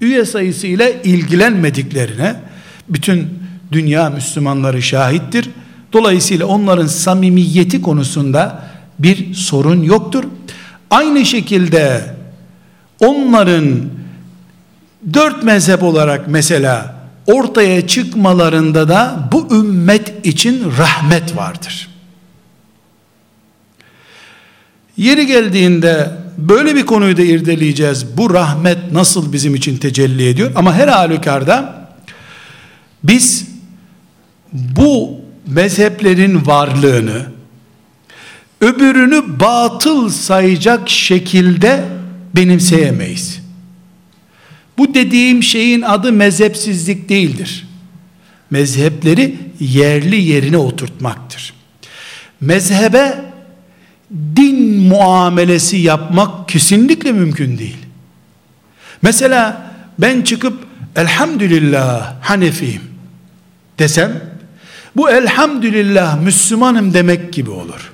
üye 0.00 0.24
sayısıyla 0.24 0.88
ilgilenmediklerine 0.88 2.36
bütün 2.88 3.28
dünya 3.72 4.10
Müslümanları 4.10 4.82
şahittir. 4.82 5.50
Dolayısıyla 5.92 6.46
onların 6.46 6.86
samimiyeti 6.86 7.82
konusunda 7.82 8.64
bir 8.98 9.34
sorun 9.34 9.82
yoktur. 9.82 10.24
Aynı 10.90 11.24
şekilde 11.24 12.14
onların 13.00 13.80
dört 15.14 15.42
mezhep 15.42 15.82
olarak 15.82 16.28
mesela 16.28 16.99
ortaya 17.32 17.86
çıkmalarında 17.86 18.88
da 18.88 19.28
bu 19.32 19.54
ümmet 19.54 20.26
için 20.26 20.72
rahmet 20.78 21.36
vardır. 21.36 21.88
Yeri 24.96 25.26
geldiğinde 25.26 26.10
böyle 26.38 26.74
bir 26.74 26.86
konuyu 26.86 27.16
da 27.16 27.22
irdeleyeceğiz. 27.22 28.16
Bu 28.16 28.34
rahmet 28.34 28.92
nasıl 28.92 29.32
bizim 29.32 29.54
için 29.54 29.76
tecelli 29.76 30.28
ediyor? 30.28 30.52
Ama 30.54 30.74
her 30.74 30.88
halükarda 30.88 31.88
biz 33.04 33.48
bu 34.52 35.20
mezheplerin 35.46 36.46
varlığını 36.46 37.26
öbürünü 38.60 39.40
batıl 39.40 40.08
sayacak 40.08 40.88
şekilde 40.90 41.84
benimseyemeyiz. 42.36 43.39
Bu 44.80 44.94
dediğim 44.94 45.42
şeyin 45.42 45.82
adı 45.82 46.12
mezhepsizlik 46.12 47.08
değildir. 47.08 47.66
Mezhepleri 48.50 49.36
yerli 49.60 50.22
yerine 50.22 50.56
oturtmaktır. 50.56 51.54
Mezhebe 52.40 53.24
din 54.36 54.76
muamelesi 54.88 55.76
yapmak 55.76 56.48
kesinlikle 56.48 57.12
mümkün 57.12 57.58
değil. 57.58 57.76
Mesela 59.02 59.72
ben 59.98 60.22
çıkıp 60.22 60.66
elhamdülillah 60.96 62.14
Hanefiyim 62.22 62.82
desem 63.78 64.22
bu 64.96 65.10
elhamdülillah 65.10 66.20
Müslümanım 66.22 66.94
demek 66.94 67.32
gibi 67.32 67.50
olur. 67.50 67.92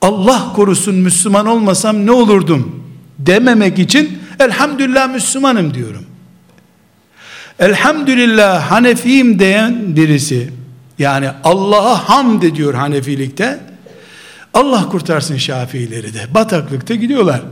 Allah 0.00 0.52
korusun 0.56 0.94
Müslüman 0.94 1.46
olmasam 1.46 2.06
ne 2.06 2.10
olurdum 2.10 2.84
dememek 3.18 3.78
için 3.78 4.21
elhamdülillah 4.42 5.08
Müslümanım 5.14 5.74
diyorum. 5.74 6.06
Elhamdülillah 7.58 8.70
Hanefiyim 8.70 9.38
diyen 9.38 9.96
birisi 9.96 10.50
yani 10.98 11.28
Allah'a 11.44 12.08
hamd 12.08 12.42
ediyor 12.42 12.74
Hanefilikte 12.74 13.60
Allah 14.54 14.88
kurtarsın 14.88 15.36
Şafiileri 15.36 16.14
de 16.14 16.34
bataklıkta 16.34 16.94
gidiyorlar 16.94 17.42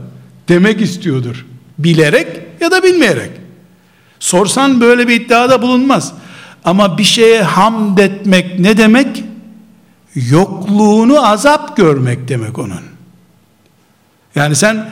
demek 0.49 0.81
istiyordur. 0.81 1.45
Bilerek 1.79 2.27
ya 2.61 2.71
da 2.71 2.83
bilmeyerek. 2.83 3.31
Sorsan 4.19 4.81
böyle 4.81 5.07
bir 5.07 5.21
iddiada 5.21 5.61
bulunmaz. 5.61 6.13
Ama 6.63 6.97
bir 6.97 7.03
şeye 7.03 7.43
hamd 7.43 7.97
etmek 7.97 8.59
ne 8.59 8.77
demek? 8.77 9.23
Yokluğunu 10.15 11.27
azap 11.27 11.77
görmek 11.77 12.27
demek 12.27 12.59
onun. 12.59 12.81
Yani 14.35 14.55
sen 14.55 14.89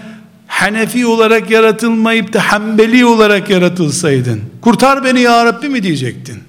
Hanefi 0.50 1.06
olarak 1.06 1.52
yaratılmayıp 1.52 2.34
da 2.34 2.52
Hanbeli 2.52 3.06
olarak 3.06 3.50
yaratılsaydın, 3.50 4.42
kurtar 4.62 5.04
beni 5.04 5.22
ya 5.22 5.46
Rabbi 5.46 5.70
mi 5.70 5.84
diyecektin? 5.84 6.40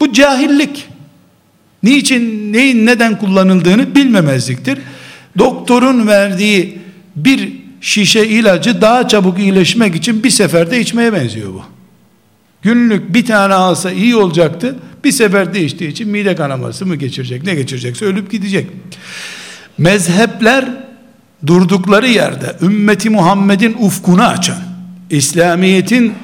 Bu 0.00 0.12
cahillik. 0.12 0.88
Niçin, 1.82 2.52
neyin 2.52 2.86
neden 2.86 3.18
kullanıldığını 3.18 3.94
bilmemezliktir. 3.94 4.78
Doktorun 5.38 6.06
verdiği 6.06 6.78
bir 7.16 7.52
şişe 7.80 8.26
ilacı 8.26 8.80
daha 8.80 9.08
çabuk 9.08 9.38
iyileşmek 9.38 9.96
için 9.96 10.24
bir 10.24 10.30
seferde 10.30 10.80
içmeye 10.80 11.12
benziyor 11.12 11.54
bu. 11.54 11.62
Günlük 12.62 13.14
bir 13.14 13.26
tane 13.26 13.54
alsa 13.54 13.90
iyi 13.90 14.16
olacaktı. 14.16 14.76
Bir 15.04 15.12
seferde 15.12 15.64
içtiği 15.64 15.88
için 15.88 16.08
mide 16.08 16.34
kanaması 16.36 16.86
mı 16.86 16.96
geçirecek, 16.96 17.42
ne 17.44 17.54
geçirecekse 17.54 18.04
ölüp 18.04 18.30
gidecek. 18.30 18.66
Mezhepler 19.78 20.89
durdukları 21.46 22.08
yerde 22.08 22.56
ümmeti 22.62 23.10
Muhammed'in 23.10 23.76
ufkunu 23.80 24.22
açan, 24.22 24.58
İslamiyet'in 25.10 26.14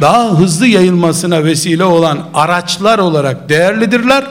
daha 0.00 0.38
hızlı 0.38 0.66
yayılmasına 0.66 1.44
vesile 1.44 1.84
olan 1.84 2.28
araçlar 2.34 2.98
olarak 2.98 3.48
değerlidirler. 3.48 4.24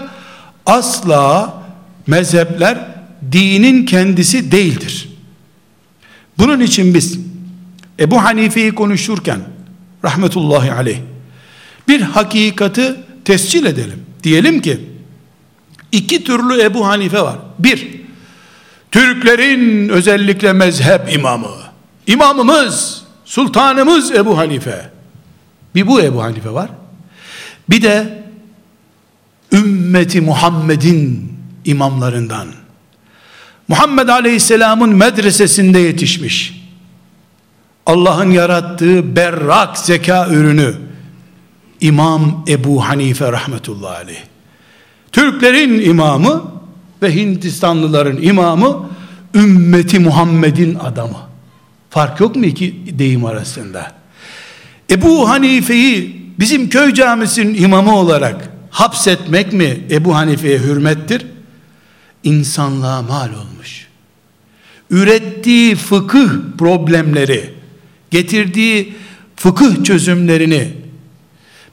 Asla 0.65 1.53
mezhepler 2.07 2.77
dinin 3.31 3.85
kendisi 3.85 4.51
değildir. 4.51 5.09
Bunun 6.37 6.59
için 6.59 6.93
biz 6.93 7.19
Ebu 7.99 8.23
Hanife'yi 8.23 8.75
konuşurken 8.75 9.39
rahmetullahi 10.03 10.71
aleyh 10.71 10.97
bir 11.87 12.01
hakikati 12.01 12.95
tescil 13.25 13.65
edelim. 13.65 14.05
Diyelim 14.23 14.61
ki 14.61 14.79
iki 15.91 16.23
türlü 16.23 16.61
Ebu 16.61 16.87
Hanife 16.87 17.21
var. 17.21 17.35
Bir, 17.59 18.00
Türklerin 18.91 19.89
özellikle 19.89 20.53
mezhep 20.53 21.13
imamı. 21.13 21.47
İmamımız, 22.07 23.03
sultanımız 23.25 24.11
Ebu 24.11 24.37
Hanife. 24.37 24.89
Bir 25.75 25.87
bu 25.87 26.01
Ebu 26.01 26.23
Hanife 26.23 26.49
var. 26.49 26.69
Bir 27.69 27.81
de 27.81 28.23
ümmeti 29.53 30.21
Muhammed'in 30.21 31.33
imamlarından. 31.65 32.47
Muhammed 33.67 34.07
Aleyhisselam'ın 34.07 34.95
medresesinde 34.95 35.79
yetişmiş. 35.79 36.61
Allah'ın 37.85 38.31
yarattığı 38.31 39.15
berrak 39.15 39.77
zeka 39.77 40.27
ürünü 40.29 40.75
İmam 41.81 42.45
Ebu 42.47 42.87
Hanife 42.87 43.31
rahmetullahi 43.31 43.97
aleyh. 43.97 44.23
Türklerin 45.11 45.81
imamı 45.81 46.60
ve 47.01 47.15
Hindistanlıların 47.15 48.21
imamı 48.21 48.89
ümmeti 49.35 49.99
Muhammed'in 49.99 50.75
adamı. 50.75 51.17
Fark 51.89 52.19
yok 52.19 52.35
mu 52.35 52.45
iki 52.45 52.99
deyim 52.99 53.25
arasında? 53.25 53.91
Ebu 54.89 55.29
Hanife'yi 55.29 56.25
bizim 56.39 56.69
köy 56.69 56.93
camisinin 56.93 57.63
imamı 57.63 57.95
olarak 57.95 58.49
hapsetmek 58.69 59.53
mi 59.53 59.77
Ebu 59.91 60.15
Hanife'ye 60.15 60.59
hürmettir? 60.59 61.25
İnsanlığa 62.23 63.01
mal 63.01 63.29
olmuş. 63.29 63.87
Ürettiği 64.89 65.75
fıkıh 65.75 66.29
problemleri, 66.57 67.53
getirdiği 68.11 68.93
fıkıh 69.35 69.83
çözümlerini 69.83 70.67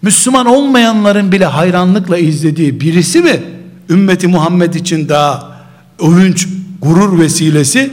Müslüman 0.02 0.46
olmayanların 0.46 1.32
bile 1.32 1.44
hayranlıkla 1.44 2.18
izlediği 2.18 2.80
birisi 2.80 3.22
mi 3.22 3.40
ümmeti 3.90 4.28
Muhammed 4.28 4.74
için 4.74 5.08
daha 5.08 5.58
övünç, 6.00 6.48
gurur 6.82 7.20
vesilesi 7.20 7.90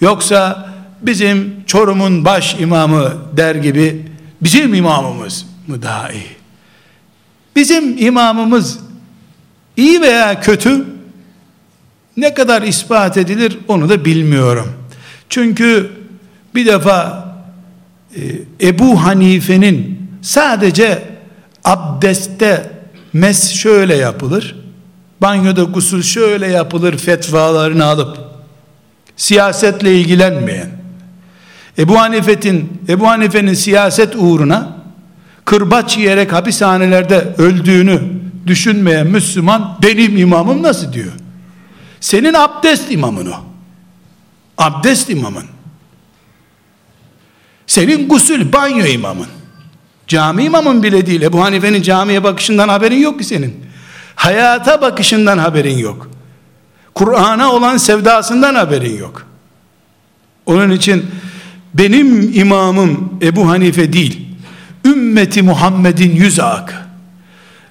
yoksa 0.00 0.70
bizim 1.02 1.64
Çorum'un 1.66 2.24
baş 2.24 2.56
imamı 2.60 3.12
der 3.36 3.54
gibi 3.54 4.02
bizim 4.40 4.74
imamımız 4.74 5.46
mı 5.66 5.82
daha 5.82 6.12
iyi? 6.12 6.36
Bizim 7.56 8.06
imamımız 8.06 8.78
iyi 9.76 10.00
veya 10.00 10.40
kötü 10.40 10.84
ne 12.16 12.34
kadar 12.34 12.62
ispat 12.62 13.16
edilir 13.16 13.58
onu 13.68 13.88
da 13.88 14.04
bilmiyorum. 14.04 14.72
Çünkü 15.28 15.90
bir 16.54 16.66
defa 16.66 17.28
e, 18.16 18.20
Ebu 18.68 19.04
Hanife'nin 19.04 19.98
sadece 20.22 21.02
abdestte 21.64 22.70
mes 23.12 23.52
şöyle 23.52 23.94
yapılır. 23.96 24.63
Banyoda 25.24 25.62
gusül 25.62 26.02
şöyle 26.02 26.46
yapılır 26.46 26.98
fetvalarını 26.98 27.84
alıp 27.84 28.18
siyasetle 29.16 30.00
ilgilenmeyen 30.00 30.70
Ebu 31.78 32.00
Hanife'nin 32.00 32.82
Ebu 32.88 33.08
Hanife'nin 33.08 33.54
siyaset 33.54 34.16
uğruna 34.16 34.76
kırbaç 35.44 35.96
yiyerek 35.96 36.32
hapishanelerde 36.32 37.34
öldüğünü 37.38 38.02
düşünmeyen 38.46 39.06
Müslüman 39.06 39.78
benim 39.82 40.16
imamım 40.16 40.62
nasıl 40.62 40.92
diyor? 40.92 41.12
Senin 42.00 42.34
abdest 42.34 42.92
imamın 42.92 43.26
o. 43.26 43.36
Abdest 44.58 45.10
imamın. 45.10 45.44
Senin 47.66 48.08
gusül 48.08 48.52
banyo 48.52 48.86
imamın. 48.86 49.28
Cami 50.08 50.44
imamın 50.44 50.82
bile 50.82 51.06
değil. 51.06 51.22
Ebu 51.22 51.44
Hanife'nin 51.44 51.82
camiye 51.82 52.24
bakışından 52.24 52.68
haberin 52.68 53.00
yok 53.00 53.18
ki 53.18 53.24
senin. 53.24 53.63
Hayata 54.16 54.82
bakışından 54.82 55.38
haberin 55.38 55.78
yok. 55.78 56.10
Kur'an'a 56.94 57.52
olan 57.52 57.76
sevdasından 57.76 58.54
haberin 58.54 58.98
yok. 58.98 59.26
Onun 60.46 60.70
için 60.70 61.06
benim 61.74 62.32
imamım 62.34 63.18
Ebu 63.22 63.48
Hanife 63.48 63.92
değil. 63.92 64.26
Ümmeti 64.84 65.42
Muhammed'in 65.42 66.16
yüz 66.16 66.40
akı. 66.40 66.74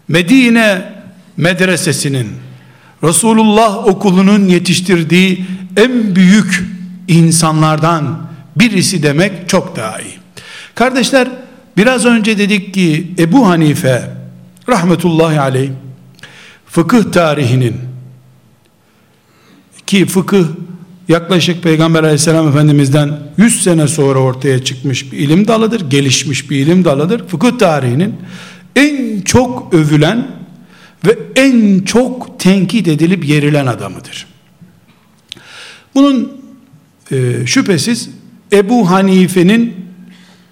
Medine 0.08 0.94
medresesinin 1.38 2.30
Resulullah 3.04 3.88
okulunun 3.88 4.48
yetiştirdiği 4.48 5.46
en 5.78 6.16
büyük 6.16 6.64
insanlardan 7.08 8.28
birisi 8.56 9.04
demek 9.04 9.50
çok 9.50 9.76
daha 9.76 10.00
iyi. 10.00 10.18
Kardeşler 10.76 11.28
biraz 11.78 12.06
önce 12.06 12.38
dedik 12.38 12.74
ki 12.74 13.14
Ebu 13.20 13.48
Hanife 13.48 14.10
rahmetullahi 14.70 15.40
aleyh 15.40 15.70
fıkıh 16.74 17.12
tarihinin 17.12 17.76
ki 19.88 20.06
fıkıh 20.06 20.46
yaklaşık 21.08 21.64
Peygamber 21.64 22.04
aleyhisselam 22.04 22.48
efendimizden 22.48 23.20
100 23.38 23.64
sene 23.64 23.88
sonra 23.88 24.20
ortaya 24.20 24.64
çıkmış 24.64 25.12
bir 25.12 25.18
ilim 25.18 25.48
dalıdır, 25.48 25.90
gelişmiş 25.90 26.50
bir 26.50 26.58
ilim 26.58 26.86
dalıdır. 26.86 27.28
Fıkıh 27.28 27.58
tarihinin 27.58 28.16
en 28.76 29.22
çok 29.22 29.74
övülen 29.74 30.28
ve 31.08 31.18
en 31.36 31.80
çok 31.80 32.40
tenkit 32.40 32.88
edilip 32.88 33.26
yerilen 33.26 33.66
adamıdır. 33.66 34.28
Bunun 35.96 36.42
e, 37.12 37.46
şüphesiz 37.46 38.10
Ebu 38.54 38.90
Hanife'nin 38.90 39.76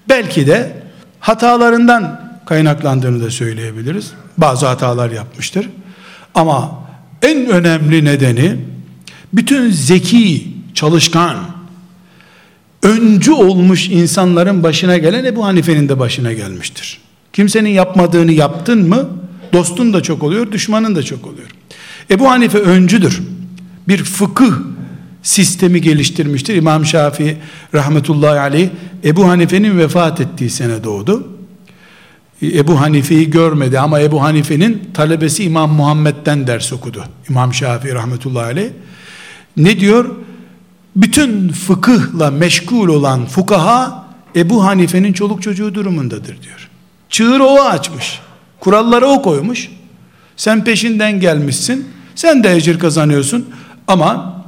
belki 0.09 0.47
de 0.47 0.83
hatalarından 1.19 2.21
kaynaklandığını 2.45 3.23
da 3.23 3.29
söyleyebiliriz. 3.29 4.11
Bazı 4.37 4.67
hatalar 4.67 5.11
yapmıştır. 5.11 5.69
Ama 6.35 6.81
en 7.21 7.45
önemli 7.47 8.05
nedeni 8.05 8.55
bütün 9.33 9.71
zeki, 9.71 10.47
çalışkan, 10.73 11.37
öncü 12.83 13.31
olmuş 13.31 13.89
insanların 13.89 14.63
başına 14.63 14.97
gelen 14.97 15.25
Ebu 15.25 15.45
Hanife'nin 15.45 15.89
de 15.89 15.99
başına 15.99 16.33
gelmiştir. 16.33 17.01
Kimsenin 17.33 17.69
yapmadığını 17.69 18.31
yaptın 18.31 18.89
mı 18.89 19.09
dostun 19.53 19.93
da 19.93 20.03
çok 20.03 20.23
oluyor, 20.23 20.51
düşmanın 20.51 20.95
da 20.95 21.03
çok 21.03 21.27
oluyor. 21.27 21.47
Ebu 22.11 22.29
Hanife 22.29 22.57
öncüdür. 22.57 23.21
Bir 23.87 24.03
fıkıh 24.03 24.53
sistemi 25.23 25.81
geliştirmiştir. 25.81 26.55
İmam 26.55 26.85
Şafii 26.85 27.37
rahmetullahi 27.73 28.39
aleyh 28.39 28.69
Ebu 29.03 29.27
Hanife'nin 29.27 29.77
vefat 29.77 30.21
ettiği 30.21 30.49
sene 30.49 30.83
doğdu. 30.83 31.30
Ebu 32.41 32.81
Hanife'yi 32.81 33.29
görmedi 33.29 33.79
ama 33.79 33.99
Ebu 33.99 34.23
Hanife'nin 34.23 34.81
talebesi 34.93 35.43
İmam 35.43 35.71
Muhammed'den 35.71 36.47
ders 36.47 36.73
okudu. 36.73 37.03
İmam 37.29 37.53
Şafii 37.53 37.93
rahmetullahi 37.93 38.45
aleyh. 38.45 38.69
Ne 39.57 39.79
diyor? 39.79 40.15
Bütün 40.95 41.49
fıkıhla 41.49 42.31
meşgul 42.31 42.87
olan 42.87 43.25
fukaha 43.25 44.05
Ebu 44.35 44.65
Hanife'nin 44.65 45.13
çoluk 45.13 45.41
çocuğu 45.41 45.75
durumundadır 45.75 46.41
diyor. 46.41 46.69
Çığırı 47.09 47.43
o 47.43 47.61
açmış. 47.61 48.19
Kuralları 48.59 49.07
o 49.07 49.21
koymuş. 49.21 49.69
Sen 50.37 50.63
peşinden 50.63 51.19
gelmişsin. 51.19 51.87
Sen 52.15 52.43
de 52.43 52.55
ecir 52.55 52.79
kazanıyorsun. 52.79 53.49
Ama 53.87 54.43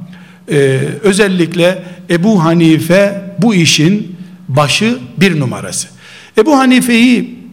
e, 0.50 0.56
özellikle 1.02 1.84
Ebu 2.10 2.44
Hanife 2.44 3.34
bu 3.38 3.54
işin 3.54 4.16
başı 4.48 4.98
bir 5.16 5.40
numarası. 5.40 5.88
Ebu 6.38 6.58
Hanife'yi 6.58 7.43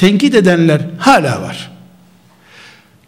tenkit 0.00 0.34
edenler 0.34 0.80
hala 0.98 1.42
var. 1.42 1.70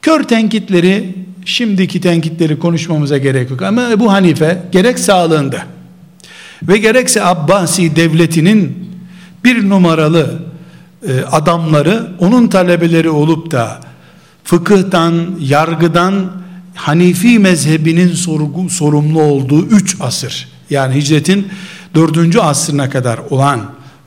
Kör 0.03 0.23
tenkitleri 0.23 1.15
şimdiki 1.45 2.01
tenkitleri 2.01 2.59
konuşmamıza 2.59 3.19
gerek 3.19 3.51
yok 3.51 3.63
ama 3.63 3.91
Ebu 3.91 4.13
Hanife 4.13 4.63
gerek 4.73 4.99
sağlığında 4.99 5.63
ve 6.63 6.79
gerekse 6.79 7.25
Abbasi 7.25 7.97
devletinin 7.97 8.89
bir 9.45 9.69
numaralı 9.69 10.43
e, 11.09 11.21
adamları 11.21 12.13
onun 12.19 12.49
talebeleri 12.49 13.11
olup 13.11 13.51
da 13.51 13.81
fıkıhtan, 14.45 15.37
yargıdan 15.41 16.33
Hanifi 16.75 17.39
mezhebinin 17.39 18.13
sorgu, 18.13 18.69
sorumlu 18.69 19.23
olduğu 19.23 19.67
üç 19.67 19.97
asır 20.01 20.49
yani 20.71 20.95
hicretin 20.95 21.49
dördüncü 21.95 22.39
asrına 22.41 22.91
kadar 22.91 23.19
olan 23.19 23.61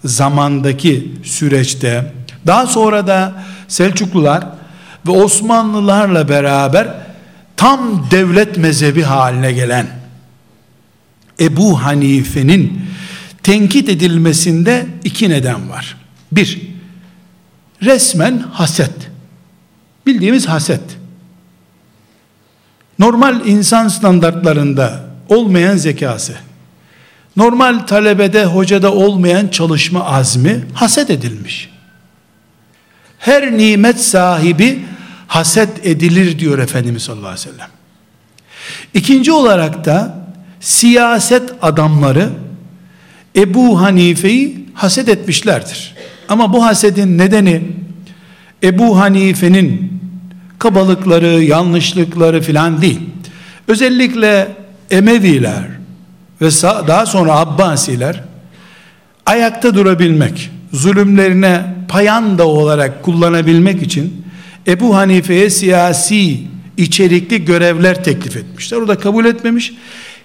zamandaki 0.04 1.12
süreçte 1.24 2.14
daha 2.48 2.68
sonra 2.68 3.08
da 3.08 3.34
Selçuklular 3.68 4.44
ve 5.08 5.12
Osmanlılarla 5.12 6.30
beraber 6.30 6.88
tam 7.58 8.08
devlet 8.12 8.58
mezhebi 8.58 9.02
haline 9.02 9.52
gelen 9.52 9.88
Ebu 11.40 11.84
Hanife'nin 11.84 12.82
tenkit 13.44 13.90
edilmesinde 13.90 14.86
iki 15.04 15.30
neden 15.30 15.70
var. 15.70 15.98
Bir, 16.32 16.62
resmen 17.82 18.40
haset. 18.40 18.94
Bildiğimiz 20.06 20.48
haset. 20.48 20.82
Normal 23.00 23.46
insan 23.46 23.88
standartlarında 23.88 25.06
olmayan 25.30 25.78
zekası, 25.78 26.34
normal 27.38 27.80
talebede, 27.80 28.46
hocada 28.46 28.94
olmayan 28.94 29.48
çalışma 29.48 30.06
azmi 30.06 30.66
haset 30.74 31.10
edilmiş. 31.10 31.75
Her 33.26 33.58
nimet 33.58 34.02
sahibi 34.02 34.86
haset 35.28 35.86
edilir 35.86 36.40
diyor 36.40 36.60
Efendimiz 36.60 37.04
sallallahu 37.04 37.28
aleyhi 37.28 37.48
ve 37.48 37.52
sellem. 37.52 37.70
İkinci 38.94 39.32
olarak 39.32 39.86
da 39.86 40.28
siyaset 40.60 41.54
adamları 41.62 42.30
Ebu 43.36 43.82
Hanife'yi 43.82 44.66
haset 44.74 45.10
etmişlerdir. 45.10 45.96
Ama 46.30 46.54
bu 46.54 46.66
hasedin 46.66 47.18
nedeni 47.18 47.62
Ebu 48.64 49.00
Hanife'nin 49.00 50.00
kabalıkları, 50.60 51.44
yanlışlıkları 51.44 52.42
filan 52.42 52.82
değil. 52.82 53.02
Özellikle 53.68 54.48
Emeviler 54.92 55.68
ve 56.42 56.50
daha 56.88 57.06
sonra 57.06 57.36
Abbasiler 57.36 58.24
ayakta 59.26 59.76
durabilmek, 59.76 60.52
zulümlerine 60.74 61.75
payanda 61.88 62.48
olarak 62.48 63.04
kullanabilmek 63.04 63.82
için 63.82 64.26
Ebu 64.68 64.96
Hanife'ye 64.96 65.50
siyasi 65.50 66.40
içerikli 66.78 67.46
görevler 67.46 68.04
teklif 68.04 68.38
etmişler. 68.38 68.78
O 68.78 68.88
da 68.88 69.00
kabul 69.00 69.26
etmemiş. 69.26 69.74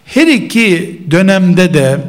Her 0.04 0.26
iki 0.26 1.00
dönemde 1.10 1.74
de 1.74 2.00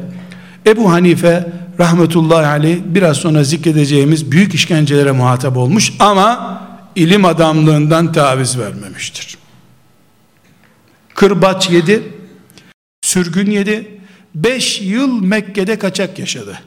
Ebu 0.68 0.92
Hanife 0.92 1.54
rahmetullahi 1.80 2.46
aleyh 2.46 2.78
biraz 2.86 3.18
sonra 3.18 3.44
zikredeceğimiz 3.44 4.32
büyük 4.32 4.54
işkencelere 4.54 5.12
muhatap 5.12 5.58
olmuş 5.58 5.94
ama 6.00 6.62
ilim 6.96 7.26
adamlığından 7.26 8.12
taviz 8.12 8.60
vermemiştir. 8.60 9.38
Kırbaç 11.16 11.70
yedi, 11.70 12.04
sürgün 13.02 13.52
yedi, 13.52 14.00
beş 14.36 14.82
yıl 14.82 15.22
Mekke'de 15.22 15.80
kaçak 15.80 16.20
yaşadı. 16.20 16.60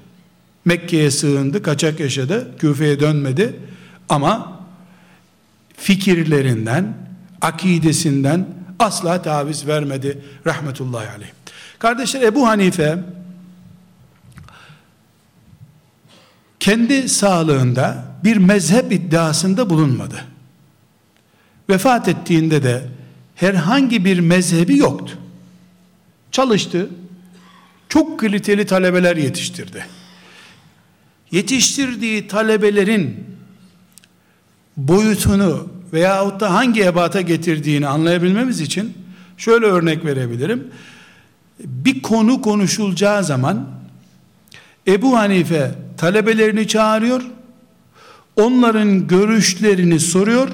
Mekke'ye 0.64 1.10
sığındı, 1.10 1.62
kaçak 1.62 2.00
yaşadı, 2.00 2.56
Küfe'ye 2.58 3.00
dönmedi 3.00 3.56
ama 4.08 4.60
fikirlerinden, 5.76 6.96
akidesinden 7.40 8.46
asla 8.78 9.22
taviz 9.22 9.66
vermedi 9.66 10.18
rahmetullahi 10.46 11.08
aleyh. 11.08 11.30
Kardeşler 11.78 12.22
Ebu 12.22 12.48
Hanife 12.48 12.98
kendi 16.60 17.08
sağlığında 17.08 18.04
bir 18.24 18.36
mezhep 18.36 18.92
iddiasında 18.92 19.70
bulunmadı. 19.70 20.24
Vefat 21.70 22.08
ettiğinde 22.08 22.62
de 22.62 22.88
herhangi 23.34 24.04
bir 24.04 24.18
mezhebi 24.18 24.76
yoktu. 24.78 25.18
Çalıştı. 26.30 26.90
Çok 27.88 28.20
kaliteli 28.20 28.66
talebeler 28.66 29.16
yetiştirdi. 29.16 29.86
Yetiştirdiği 31.34 32.28
talebelerin 32.28 33.24
boyutunu 34.76 35.68
veyahut 35.92 36.40
da 36.40 36.54
hangi 36.54 36.82
ebata 36.82 37.20
getirdiğini 37.20 37.86
anlayabilmemiz 37.86 38.60
için 38.60 38.94
şöyle 39.36 39.66
örnek 39.66 40.04
verebilirim. 40.04 40.68
Bir 41.60 42.02
konu 42.02 42.40
konuşulacağı 42.40 43.24
zaman 43.24 43.66
Ebu 44.86 45.18
Hanife 45.18 45.74
talebelerini 45.96 46.68
çağırıyor, 46.68 47.22
onların 48.36 49.06
görüşlerini 49.06 50.00
soruyor, 50.00 50.48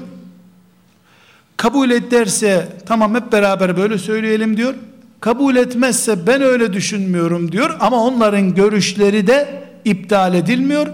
kabul 1.57 1.91
ederse 1.91 2.77
tamam 2.85 3.15
hep 3.15 3.31
beraber 3.31 3.77
böyle 3.77 3.97
söyleyelim 3.97 4.57
diyor, 4.57 4.73
kabul 5.19 5.55
etmezse 5.55 6.27
ben 6.27 6.41
öyle 6.41 6.73
düşünmüyorum 6.73 7.51
diyor 7.51 7.77
ama 7.79 7.97
onların 8.03 8.55
görüşleri 8.55 9.27
de 9.27 9.60
iptal 9.85 10.33
edilmiyor. 10.33 10.87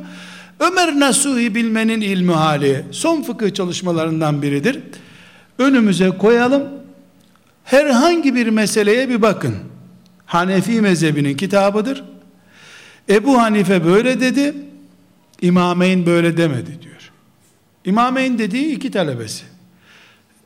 Ömer 0.59 0.99
Nasuhi 0.99 1.55
bilmenin 1.55 2.01
ilmi 2.01 2.31
hali 2.31 2.85
son 2.91 3.23
fıkıh 3.23 3.53
çalışmalarından 3.53 4.41
biridir. 4.41 4.79
Önümüze 5.59 6.09
koyalım. 6.09 6.63
Herhangi 7.63 8.35
bir 8.35 8.47
meseleye 8.47 9.09
bir 9.09 9.21
bakın. 9.21 9.55
Hanefi 10.25 10.81
mezhebinin 10.81 11.37
kitabıdır. 11.37 12.03
Ebu 13.09 13.41
Hanife 13.41 13.85
böyle 13.85 14.21
dedi. 14.21 14.53
İmameyn 15.41 16.05
böyle 16.05 16.37
demedi 16.37 16.81
diyor. 16.81 17.11
İmameyn 17.85 18.37
dediği 18.37 18.75
iki 18.75 18.91
talebesi. 18.91 19.43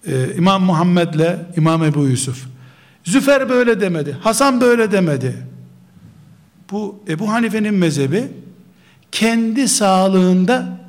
Ee, 0.08 0.36
İmam 0.38 0.64
Muhammed'le 0.64 1.38
İmam 1.58 1.84
Ebu 1.84 2.08
Yusuf. 2.08 2.46
Züfer 3.04 3.50
böyle 3.50 3.82
demedi. 3.82 4.18
Hasan 4.22 4.62
böyle 4.62 4.92
demedi. 4.92 5.51
Bu 6.72 7.04
Ebu 7.08 7.32
Hanife'nin 7.32 7.74
mezhebi 7.74 8.28
kendi 9.12 9.68
sağlığında 9.68 10.80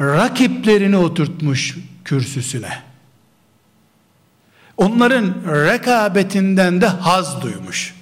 rakiplerini 0.00 0.96
oturtmuş 0.96 1.78
kürsüsüne. 2.04 2.72
Onların 4.76 5.34
rekabetinden 5.46 6.80
de 6.80 6.86
haz 6.86 7.42
duymuş. 7.42 7.94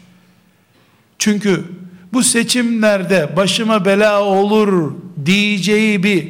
Çünkü 1.19 1.65
bu 2.13 2.23
seçimlerde 2.23 3.37
başıma 3.37 3.85
bela 3.85 4.23
olur 4.23 4.95
diyeceği 5.27 6.03
bir 6.03 6.29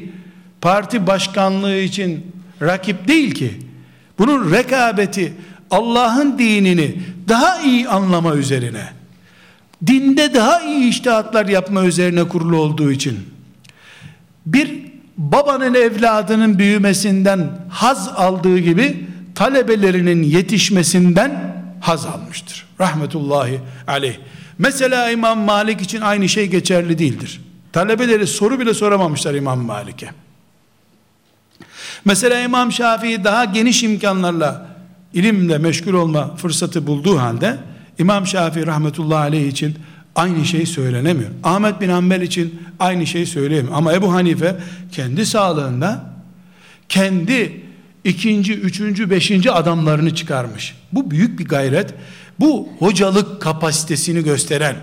parti 0.61 1.07
başkanlığı 1.07 1.76
için 1.76 2.33
rakip 2.62 3.09
değil 3.09 3.35
ki. 3.35 3.59
Bunun 4.18 4.53
rekabeti 4.53 5.33
Allah'ın 5.70 6.39
dinini 6.39 7.03
daha 7.29 7.61
iyi 7.61 7.89
anlama 7.89 8.35
üzerine, 8.35 8.93
dinde 9.87 10.35
daha 10.35 10.61
iyi 10.61 10.89
iştihatlar 10.89 11.47
yapma 11.47 11.85
üzerine 11.85 12.29
kurulu 12.29 12.57
olduğu 12.57 12.93
için, 12.93 13.18
bir 14.47 14.89
babanın 15.16 15.74
evladının 15.74 16.59
büyümesinden 16.59 17.51
haz 17.70 18.09
aldığı 18.09 18.59
gibi, 18.59 19.07
talebelerinin 19.35 20.22
yetişmesinden 20.22 21.62
haz 21.81 22.07
almıştır. 22.07 22.66
Rahmetullahi 22.81 23.61
aleyh. 23.87 24.16
Mesela 24.59 25.11
İmam 25.11 25.39
Malik 25.39 25.81
için 25.81 26.01
aynı 26.01 26.29
şey 26.29 26.47
geçerli 26.47 26.99
değildir. 26.99 27.41
Talebeleri 27.72 28.26
soru 28.26 28.61
bile 28.61 28.74
soramamışlar 28.74 29.35
İmam 29.35 29.59
Malik'e. 29.59 30.11
Mesela 32.05 32.41
İmam 32.41 32.72
Şafii 32.72 33.24
daha 33.24 33.45
geniş 33.45 33.83
imkanlarla 33.83 34.66
ilimle 35.14 35.59
meşgul 35.59 35.95
olma 35.95 36.37
fırsatı 36.37 36.87
bulduğu 36.87 37.18
halde 37.18 37.59
İmam 37.99 38.26
Şafii 38.26 38.66
rahmetullahi 38.66 39.18
aleyh 39.18 39.49
için 39.49 39.74
aynı 40.14 40.44
şey 40.44 40.66
söylenemiyor. 40.66 41.30
Ahmet 41.44 41.80
bin 41.80 41.88
Hanbel 41.88 42.20
için 42.20 42.62
aynı 42.78 43.07
şey 43.07 43.26
söyleyemiyor. 43.26 43.74
Ama 43.76 43.92
Ebu 43.92 44.12
Hanife 44.12 44.57
kendi 44.92 45.26
sağlığında 45.26 46.11
kendi 46.88 47.61
ikinci, 48.05 48.55
üçüncü, 48.55 49.11
beşinci 49.11 49.53
adamlarını 49.53 50.14
çıkarmış. 50.14 50.74
Bu 50.92 51.11
büyük 51.11 51.38
bir 51.38 51.44
gayret. 51.44 51.94
Bu 52.40 52.68
hocalık 52.78 53.42
kapasitesini 53.42 54.24
gösteren, 54.24 54.76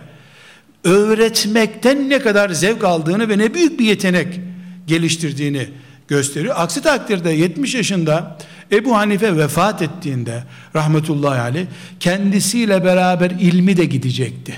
öğretmekten 0.83 2.09
ne 2.09 2.19
kadar 2.19 2.49
zevk 2.49 2.83
aldığını 2.83 3.29
ve 3.29 3.37
ne 3.37 3.53
büyük 3.53 3.79
bir 3.79 3.85
yetenek 3.85 4.39
geliştirdiğini 4.87 5.67
gösteriyor. 6.07 6.55
Aksi 6.57 6.81
takdirde 6.81 7.31
70 7.31 7.75
yaşında 7.75 8.37
Ebu 8.71 8.97
Hanife 8.97 9.37
vefat 9.37 9.81
ettiğinde 9.81 10.43
rahmetullahi 10.75 11.39
aleyh 11.39 11.65
kendisiyle 11.99 12.83
beraber 12.83 13.31
ilmi 13.31 13.77
de 13.77 13.85
gidecekti. 13.85 14.55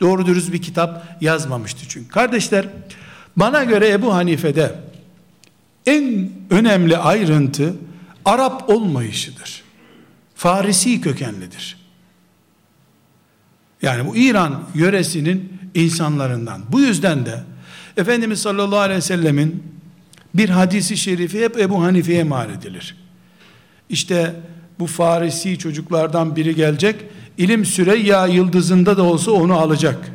Doğru 0.00 0.26
dürüst 0.26 0.52
bir 0.52 0.62
kitap 0.62 1.18
yazmamıştı 1.20 1.84
çünkü. 1.88 2.08
Kardeşler 2.08 2.68
bana 3.36 3.64
göre 3.64 3.90
Ebu 3.90 4.14
Hanife'de 4.14 4.74
en 5.86 6.30
önemli 6.50 6.96
ayrıntı 6.96 7.74
Arap 8.24 8.70
olmayışıdır. 8.70 9.62
Farisi 10.34 11.00
kökenlidir. 11.00 11.76
Yani 13.82 14.06
bu 14.06 14.16
İran 14.16 14.64
yöresinin 14.74 15.52
insanlarından. 15.74 16.62
Bu 16.68 16.80
yüzden 16.80 17.26
de 17.26 17.44
Efendimiz 17.96 18.42
sallallahu 18.42 18.78
aleyhi 18.78 18.96
ve 18.96 19.02
sellemin 19.02 19.73
bir 20.34 20.48
hadisi 20.48 20.96
şerifi 20.96 21.44
hep 21.44 21.58
Ebu 21.58 21.82
Hanife'ye 21.82 22.24
mal 22.24 22.50
edilir. 22.50 22.96
İşte 23.88 24.34
bu 24.78 24.86
Farisi 24.86 25.58
çocuklardan 25.58 26.36
biri 26.36 26.54
gelecek, 26.54 26.96
ilim 27.38 27.64
Süreyya 27.64 28.26
yıldızında 28.26 28.96
da 28.96 29.02
olsa 29.02 29.30
onu 29.30 29.54
alacak 29.58 30.10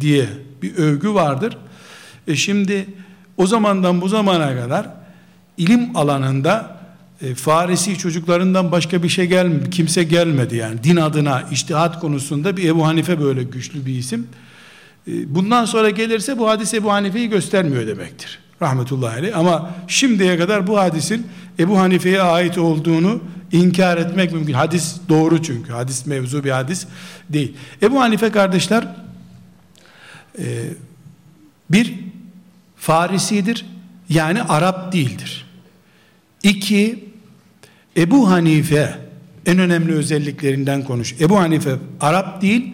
diye 0.00 0.26
bir 0.62 0.76
övgü 0.76 1.14
vardır. 1.14 1.56
E 2.26 2.36
şimdi 2.36 2.86
o 3.36 3.46
zamandan 3.46 4.00
bu 4.00 4.08
zamana 4.08 4.56
kadar 4.62 4.88
ilim 5.56 5.96
alanında 5.96 6.78
e, 7.22 7.34
Farisi 7.34 7.98
çocuklarından 7.98 8.72
başka 8.72 9.02
bir 9.02 9.08
şey 9.08 9.26
gel 9.26 9.70
kimse 9.70 10.04
gelmedi 10.04 10.56
yani 10.56 10.84
din 10.84 10.96
adına 10.96 11.42
iştihat 11.52 12.00
konusunda 12.00 12.56
bir 12.56 12.68
Ebu 12.68 12.86
Hanife 12.86 13.20
böyle 13.20 13.42
güçlü 13.42 13.86
bir 13.86 13.94
isim. 13.98 14.26
E, 15.08 15.34
bundan 15.34 15.64
sonra 15.64 15.90
gelirse 15.90 16.38
bu 16.38 16.48
hadis 16.48 16.74
Ebu 16.74 16.92
Hanife'yi 16.92 17.28
göstermiyor 17.28 17.86
demektir. 17.86 18.38
Rahmetullahi 18.62 19.18
aleyh. 19.18 19.38
Ama 19.38 19.70
şimdiye 19.88 20.38
kadar 20.38 20.66
bu 20.66 20.78
hadisin 20.78 21.26
Ebu 21.58 21.78
Hanife'ye 21.78 22.22
ait 22.22 22.58
olduğunu 22.58 23.20
inkar 23.52 23.96
etmek 23.98 24.32
mümkün. 24.32 24.52
Hadis 24.52 24.96
doğru 25.08 25.42
çünkü. 25.42 25.72
Hadis 25.72 26.06
mevzu 26.06 26.44
bir 26.44 26.50
hadis 26.50 26.86
değil. 27.30 27.56
Ebu 27.82 28.00
Hanife 28.00 28.30
kardeşler 28.30 28.88
e, 30.38 30.44
bir 31.70 31.94
Farisidir. 32.76 33.66
Yani 34.08 34.42
Arap 34.42 34.92
değildir. 34.92 35.46
İki, 36.42 37.04
Ebu 37.96 38.30
Hanife 38.30 38.98
en 39.46 39.58
önemli 39.58 39.92
özelliklerinden 39.92 40.84
konuş. 40.84 41.14
Ebu 41.20 41.38
Hanife 41.38 41.76
Arap 42.00 42.42
değil, 42.42 42.72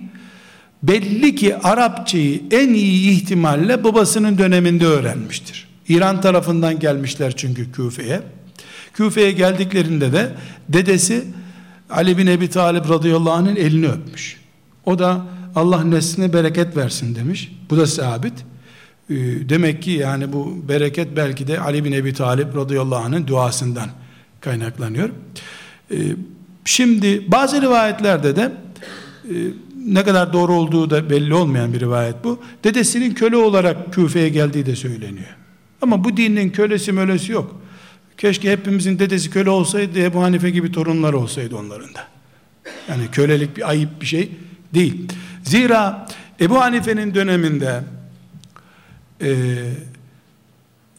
belli 0.82 1.34
ki 1.34 1.56
Arapçayı 1.56 2.42
en 2.50 2.74
iyi 2.74 3.10
ihtimalle 3.10 3.84
babasının 3.84 4.38
döneminde 4.38 4.86
öğrenmiştir. 4.86 5.73
İran 5.88 6.20
tarafından 6.20 6.78
gelmişler 6.78 7.32
çünkü 7.36 7.72
Küfe'ye. 7.72 8.22
Küfe'ye 8.92 9.32
geldiklerinde 9.32 10.12
de 10.12 10.34
dedesi 10.68 11.24
Ali 11.90 12.18
bin 12.18 12.26
Ebi 12.26 12.50
Talib 12.50 12.88
radıyallahu 12.90 13.32
anh'ın 13.32 13.56
elini 13.56 13.88
öpmüş. 13.88 14.40
O 14.86 14.98
da 14.98 15.26
Allah 15.54 15.84
nesline 15.84 16.32
bereket 16.32 16.76
versin 16.76 17.14
demiş. 17.14 17.52
Bu 17.70 17.76
da 17.76 17.86
sabit. 17.86 18.32
Ee, 19.10 19.14
demek 19.48 19.82
ki 19.82 19.90
yani 19.90 20.32
bu 20.32 20.68
bereket 20.68 21.16
belki 21.16 21.46
de 21.46 21.60
Ali 21.60 21.84
bin 21.84 21.92
Ebi 21.92 22.14
Talib 22.14 22.56
radıyallahu 22.56 23.04
anh'ın 23.04 23.26
duasından 23.26 23.88
kaynaklanıyor. 24.40 25.10
Ee, 25.90 25.96
şimdi 26.64 27.32
bazı 27.32 27.62
rivayetlerde 27.62 28.36
de 28.36 28.52
e, 29.24 29.34
ne 29.86 30.04
kadar 30.04 30.32
doğru 30.32 30.52
olduğu 30.52 30.90
da 30.90 31.10
belli 31.10 31.34
olmayan 31.34 31.72
bir 31.72 31.80
rivayet 31.80 32.24
bu. 32.24 32.38
Dedesinin 32.64 33.14
köle 33.14 33.36
olarak 33.36 33.92
Küfe'ye 33.92 34.28
geldiği 34.28 34.66
de 34.66 34.76
söyleniyor. 34.76 35.36
Ama 35.84 36.04
bu 36.04 36.16
dinin 36.16 36.50
kölesi 36.50 36.92
mölesi 36.92 37.32
yok. 37.32 37.60
Keşke 38.18 38.52
hepimizin 38.52 38.98
dedesi 38.98 39.30
köle 39.30 39.50
olsaydı 39.50 40.00
Ebu 40.00 40.22
Hanife 40.22 40.50
gibi 40.50 40.72
torunlar 40.72 41.12
olsaydı 41.12 41.56
onların 41.56 41.94
da. 41.94 42.06
Yani 42.88 43.02
kölelik 43.12 43.56
bir 43.56 43.68
ayıp 43.70 44.00
bir 44.00 44.06
şey 44.06 44.30
değil. 44.74 45.08
Zira 45.42 46.06
Ebu 46.40 46.60
Hanife'nin 46.60 47.14
döneminde 47.14 47.84
e, 49.22 49.30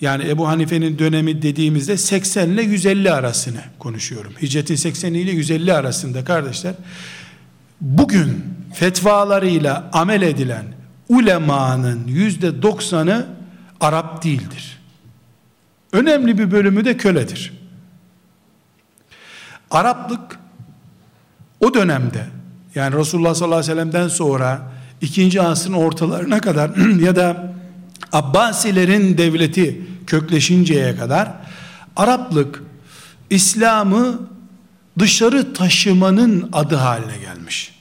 yani 0.02 0.30
Ebu 0.30 0.48
Hanife'nin 0.48 1.00
dönemi 1.00 1.42
dediğimizde 1.42 1.98
80 1.98 2.50
ile 2.50 2.62
150 2.62 3.12
arasını 3.12 3.62
konuşuyorum. 3.80 4.34
Hicretin 4.42 4.76
80 4.76 5.14
ile 5.14 5.32
150 5.32 5.74
arasında 5.74 6.24
kardeşler 6.24 6.74
bugün 7.82 8.44
fetvalarıyla 8.74 9.90
amel 9.94 10.22
edilen 10.22 10.66
ulemanın 11.10 12.08
yüzde 12.08 12.62
doksanı 12.62 13.36
Arap 13.80 14.24
değildir. 14.24 14.75
Önemli 15.96 16.38
bir 16.38 16.52
bölümü 16.52 16.86
de 16.86 16.98
köledir. 16.98 17.54
Araplık 19.72 20.40
o 21.60 21.74
dönemde 21.74 22.26
yani 22.76 22.96
Resulullah 22.96 23.34
sallallahu 23.34 23.60
aleyhi 23.60 23.72
ve 23.72 23.76
sellem'den 23.76 24.08
sonra 24.08 24.72
ikinci 25.02 25.42
asrın 25.42 25.74
ortalarına 25.74 26.42
kadar 26.42 26.76
ya 27.00 27.16
da 27.16 27.54
Abbasilerin 28.12 29.18
devleti 29.18 29.82
kökleşinceye 30.08 30.96
kadar 30.96 31.34
Araplık 31.96 32.64
İslam'ı 33.30 34.20
dışarı 35.00 35.54
taşımanın 35.54 36.50
adı 36.54 36.76
haline 36.76 37.18
gelmiş. 37.18 37.76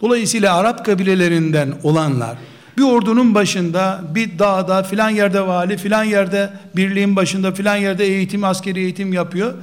Dolayısıyla 0.00 0.56
Arap 0.56 0.84
kabilelerinden 0.84 1.74
olanlar 1.82 2.36
bir 2.78 2.82
ordunun 2.82 3.34
başında 3.34 4.04
bir 4.14 4.38
dağda 4.38 4.82
filan 4.82 5.10
yerde 5.10 5.46
vali 5.46 5.76
filan 5.76 6.04
yerde 6.04 6.50
birliğin 6.76 7.16
başında 7.16 7.52
filan 7.52 7.76
yerde 7.76 8.06
eğitim 8.06 8.44
askeri 8.44 8.80
eğitim 8.80 9.12
yapıyor. 9.12 9.54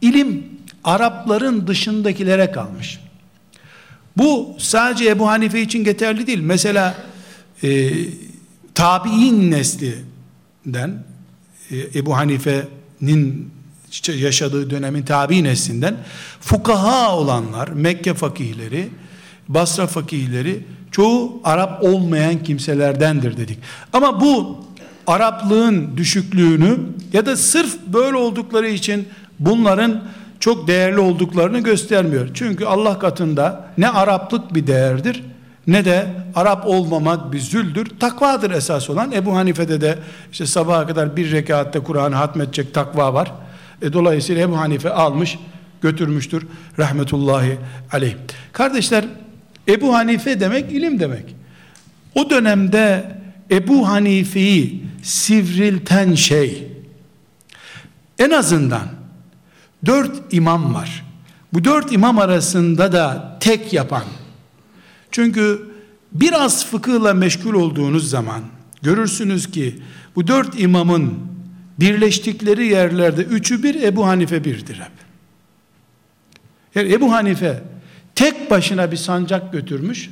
İlim 0.00 0.46
Arapların 0.84 1.66
dışındakilere 1.66 2.52
kalmış. 2.52 3.00
Bu 4.16 4.56
sadece 4.58 5.08
Ebu 5.08 5.28
Hanife 5.28 5.60
için 5.60 5.84
yeterli 5.84 6.26
değil. 6.26 6.40
Mesela 6.40 6.94
e, 7.62 7.90
tabi'in 8.74 9.50
neslinden 9.50 11.04
e, 11.70 11.76
Ebu 11.94 12.16
Hanife'nin 12.16 13.50
yaşadığı 14.08 14.70
dönemin 14.70 15.02
tabi 15.02 15.44
neslinden 15.44 15.96
fukaha 16.40 17.16
olanlar, 17.16 17.68
Mekke 17.68 18.14
fakihleri, 18.14 18.88
Basra 19.48 19.86
fakihleri 19.86 20.64
çoğu 20.96 21.40
Arap 21.44 21.84
olmayan 21.84 22.42
kimselerdendir 22.42 23.36
dedik. 23.36 23.58
Ama 23.92 24.20
bu 24.20 24.58
Araplığın 25.06 25.96
düşüklüğünü 25.96 26.78
ya 27.12 27.26
da 27.26 27.36
sırf 27.36 27.76
böyle 27.86 28.16
oldukları 28.16 28.68
için 28.68 29.08
bunların 29.38 30.02
çok 30.40 30.68
değerli 30.68 31.00
olduklarını 31.00 31.58
göstermiyor. 31.58 32.28
Çünkü 32.34 32.64
Allah 32.64 32.98
katında 32.98 33.64
ne 33.78 33.88
Araplık 33.88 34.54
bir 34.54 34.66
değerdir 34.66 35.24
ne 35.66 35.84
de 35.84 36.06
Arap 36.34 36.66
olmamak 36.66 37.32
bir 37.32 37.40
züldür. 37.40 37.86
Takvadır 38.00 38.50
esas 38.50 38.90
olan. 38.90 39.12
Ebu 39.12 39.36
Hanife'de 39.36 39.80
de 39.80 39.98
işte 40.32 40.46
sabaha 40.46 40.86
kadar 40.86 41.16
bir 41.16 41.32
rekatte 41.32 41.80
Kur'an'ı 41.80 42.14
hatmedecek 42.14 42.74
takva 42.74 43.14
var. 43.14 43.32
E, 43.82 43.92
dolayısıyla 43.92 44.42
Ebu 44.42 44.58
Hanife 44.58 44.90
almış 44.90 45.38
götürmüştür 45.80 46.46
rahmetullahi 46.78 47.58
aleyh. 47.92 48.14
Kardeşler 48.52 49.04
Ebu 49.68 49.94
Hanife 49.94 50.40
demek 50.40 50.72
ilim 50.72 51.00
demek. 51.00 51.36
O 52.14 52.30
dönemde 52.30 53.16
Ebu 53.50 53.88
Hanife'yi 53.88 54.84
sivrilten 55.02 56.14
şey 56.14 56.68
en 58.18 58.30
azından 58.30 58.88
dört 59.86 60.34
imam 60.34 60.74
var. 60.74 61.04
Bu 61.52 61.64
dört 61.64 61.92
imam 61.92 62.18
arasında 62.18 62.92
da 62.92 63.36
tek 63.40 63.72
yapan 63.72 64.04
çünkü 65.10 65.70
biraz 66.12 66.66
fıkıhla 66.66 67.14
meşgul 67.14 67.54
olduğunuz 67.54 68.10
zaman 68.10 68.42
görürsünüz 68.82 69.50
ki 69.50 69.78
bu 70.16 70.26
dört 70.26 70.60
imamın 70.60 71.14
birleştikleri 71.80 72.66
yerlerde 72.66 73.22
üçü 73.22 73.62
bir 73.62 73.82
Ebu 73.82 74.06
Hanife 74.06 74.44
birdir 74.44 74.74
hep. 74.80 74.92
Yani 76.74 76.92
Ebu 76.92 77.12
Hanife 77.12 77.62
tek 78.16 78.50
başına 78.50 78.92
bir 78.92 78.96
sancak 78.96 79.52
götürmüş. 79.52 80.10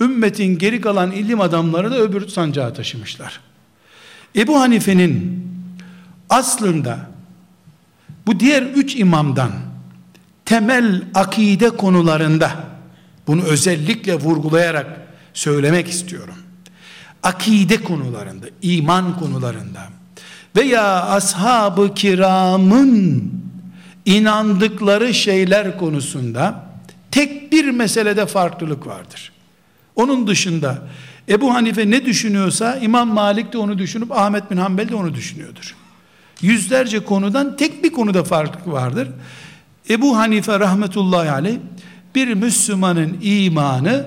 Ümmetin 0.00 0.58
geri 0.58 0.80
kalan 0.80 1.12
ilim 1.12 1.40
adamları 1.40 1.90
da 1.90 1.98
öbür 1.98 2.28
sancağı 2.28 2.74
taşımışlar. 2.74 3.40
Ebu 4.36 4.60
Hanife'nin 4.60 5.46
aslında 6.30 6.98
bu 8.26 8.40
diğer 8.40 8.62
üç 8.62 8.96
imamdan 8.96 9.50
temel 10.44 11.02
akide 11.14 11.70
konularında 11.70 12.50
bunu 13.26 13.42
özellikle 13.42 14.14
vurgulayarak 14.14 15.00
söylemek 15.34 15.88
istiyorum. 15.88 16.34
Akide 17.22 17.84
konularında, 17.84 18.46
iman 18.62 19.18
konularında 19.18 19.80
veya 20.56 21.06
ashab-ı 21.06 21.94
kiramın 21.94 23.32
inandıkları 24.04 25.14
şeyler 25.14 25.78
konusunda 25.78 26.65
tek 27.16 27.52
bir 27.52 27.70
meselede 27.70 28.26
farklılık 28.26 28.86
vardır. 28.86 29.32
Onun 29.94 30.26
dışında 30.26 30.78
Ebu 31.28 31.54
Hanife 31.54 31.90
ne 31.90 32.04
düşünüyorsa 32.04 32.76
İmam 32.76 33.08
Malik 33.08 33.52
de 33.52 33.58
onu 33.58 33.78
düşünüp 33.78 34.12
Ahmet 34.12 34.50
bin 34.50 34.56
Hanbel 34.56 34.88
de 34.88 34.94
onu 34.94 35.14
düşünüyordur. 35.14 35.76
Yüzlerce 36.40 37.04
konudan 37.04 37.56
tek 37.56 37.84
bir 37.84 37.92
konuda 37.92 38.24
farklılık 38.24 38.68
vardır. 38.68 39.08
Ebu 39.90 40.16
Hanife 40.16 40.60
rahmetullahi 40.60 41.30
aleyh 41.30 41.56
bir 42.14 42.34
Müslümanın 42.34 43.18
imanı 43.22 44.06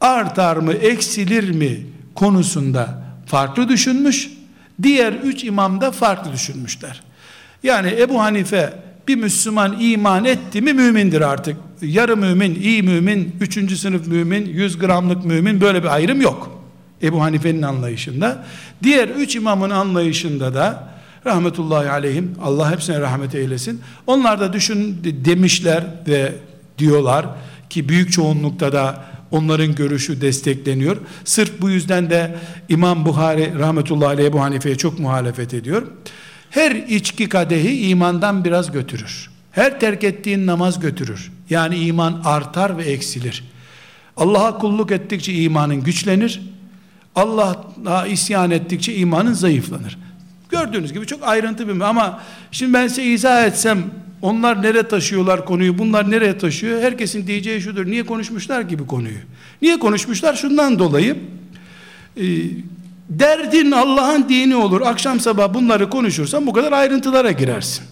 artar 0.00 0.56
mı 0.56 0.72
eksilir 0.72 1.50
mi 1.50 1.86
konusunda 2.14 3.02
farklı 3.26 3.68
düşünmüş. 3.68 4.30
Diğer 4.82 5.12
üç 5.12 5.44
imam 5.44 5.80
da 5.80 5.90
farklı 5.90 6.32
düşünmüşler. 6.32 7.02
Yani 7.62 7.94
Ebu 7.98 8.22
Hanife 8.22 8.72
bir 9.08 9.16
Müslüman 9.16 9.76
iman 9.80 10.24
etti 10.24 10.62
mi 10.62 10.72
mümindir 10.72 11.20
artık. 11.20 11.56
Yarı 11.82 12.16
mümin, 12.16 12.54
iyi 12.54 12.82
mümin, 12.82 13.36
üçüncü 13.40 13.76
sınıf 13.76 14.06
mümin, 14.06 14.46
yüz 14.46 14.78
gramlık 14.78 15.24
mümin 15.24 15.60
böyle 15.60 15.82
bir 15.82 15.94
ayrım 15.94 16.20
yok. 16.20 16.64
Ebu 17.02 17.22
Hanife'nin 17.22 17.62
anlayışında. 17.62 18.44
Diğer 18.82 19.08
üç 19.08 19.36
imamın 19.36 19.70
anlayışında 19.70 20.54
da 20.54 20.94
rahmetullahi 21.26 21.90
aleyhim 21.90 22.34
Allah 22.42 22.72
hepsine 22.72 23.00
rahmet 23.00 23.34
eylesin. 23.34 23.80
Onlar 24.06 24.40
da 24.40 24.52
düşün 24.52 24.98
demişler 25.04 25.84
ve 26.08 26.32
diyorlar 26.78 27.26
ki 27.70 27.88
büyük 27.88 28.12
çoğunlukta 28.12 28.72
da 28.72 29.04
onların 29.30 29.74
görüşü 29.74 30.20
destekleniyor. 30.20 30.96
Sırf 31.24 31.60
bu 31.60 31.70
yüzden 31.70 32.10
de 32.10 32.38
İmam 32.68 33.06
Buhari 33.06 33.58
rahmetullahi 33.58 34.08
aleyhi 34.08 34.32
bu 34.32 34.40
Hanife'ye 34.40 34.76
çok 34.76 34.98
muhalefet 34.98 35.54
ediyor. 35.54 35.82
Her 36.54 36.70
içki 36.70 37.28
kadehi 37.28 37.88
imandan 37.88 38.44
biraz 38.44 38.72
götürür. 38.72 39.30
Her 39.50 39.80
terk 39.80 40.04
ettiğin 40.04 40.46
namaz 40.46 40.80
götürür. 40.80 41.32
Yani 41.50 41.76
iman 41.76 42.22
artar 42.24 42.78
ve 42.78 42.84
eksilir. 42.84 43.44
Allah'a 44.16 44.58
kulluk 44.58 44.92
ettikçe 44.92 45.32
imanın 45.32 45.82
güçlenir. 45.82 46.42
Allah'a 47.14 48.06
isyan 48.06 48.50
ettikçe 48.50 48.94
imanın 48.94 49.32
zayıflanır. 49.32 49.98
Gördüğünüz 50.50 50.92
gibi 50.92 51.06
çok 51.06 51.22
ayrıntı 51.22 51.68
bir 51.68 51.80
ama 51.80 52.20
şimdi 52.52 52.72
ben 52.72 52.88
size 52.88 53.04
izah 53.04 53.46
etsem 53.46 53.84
onlar 54.22 54.62
nereye 54.62 54.88
taşıyorlar 54.88 55.44
konuyu, 55.44 55.78
bunlar 55.78 56.10
nereye 56.10 56.38
taşıyor? 56.38 56.82
Herkesin 56.82 57.26
diyeceği 57.26 57.60
şudur. 57.60 57.86
Niye 57.86 58.06
konuşmuşlar 58.06 58.68
ki 58.68 58.78
bu 58.78 58.86
konuyu? 58.86 59.18
Niye 59.62 59.78
konuşmuşlar? 59.78 60.34
Şundan 60.34 60.78
dolayı 60.78 61.16
e, 62.16 62.24
derdin 63.08 63.70
Allah'ın 63.70 64.28
dini 64.28 64.56
olur. 64.56 64.80
Akşam 64.80 65.20
sabah 65.20 65.54
bunları 65.54 65.90
konuşursan 65.90 66.46
bu 66.46 66.52
kadar 66.52 66.72
ayrıntılara 66.72 67.30
girersin. 67.30 67.84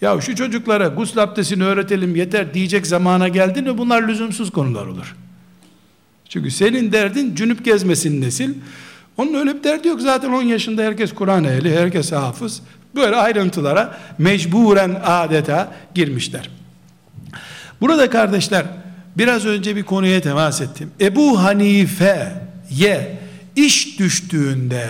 Ya 0.00 0.20
şu 0.20 0.36
çocuklara 0.36 0.86
gusül 0.88 1.22
abdestini 1.22 1.64
öğretelim 1.64 2.16
yeter 2.16 2.54
diyecek 2.54 2.86
zamana 2.86 3.28
geldin 3.28 3.64
mi 3.64 3.78
bunlar 3.78 4.08
lüzumsuz 4.08 4.50
konular 4.50 4.86
olur. 4.86 5.16
Çünkü 6.28 6.50
senin 6.50 6.92
derdin 6.92 7.34
cünüp 7.34 7.64
gezmesin 7.64 8.20
nesil. 8.20 8.54
Onun 9.16 9.34
öyle 9.34 9.54
bir 9.54 9.64
derdi 9.64 9.88
yok. 9.88 10.00
Zaten 10.00 10.32
10 10.32 10.42
yaşında 10.42 10.82
herkes 10.82 11.12
Kur'an 11.12 11.44
ehli, 11.44 11.78
herkes 11.78 12.12
hafız. 12.12 12.62
Böyle 12.94 13.16
ayrıntılara 13.16 13.98
mecburen 14.18 15.00
adeta 15.04 15.72
girmişler. 15.94 16.50
Burada 17.80 18.10
kardeşler 18.10 18.64
biraz 19.18 19.46
önce 19.46 19.76
bir 19.76 19.82
konuya 19.82 20.20
temas 20.20 20.60
ettim. 20.60 20.90
Ebu 21.00 21.42
Hanife'ye 21.42 23.19
iş 23.56 23.98
düştüğünde 23.98 24.88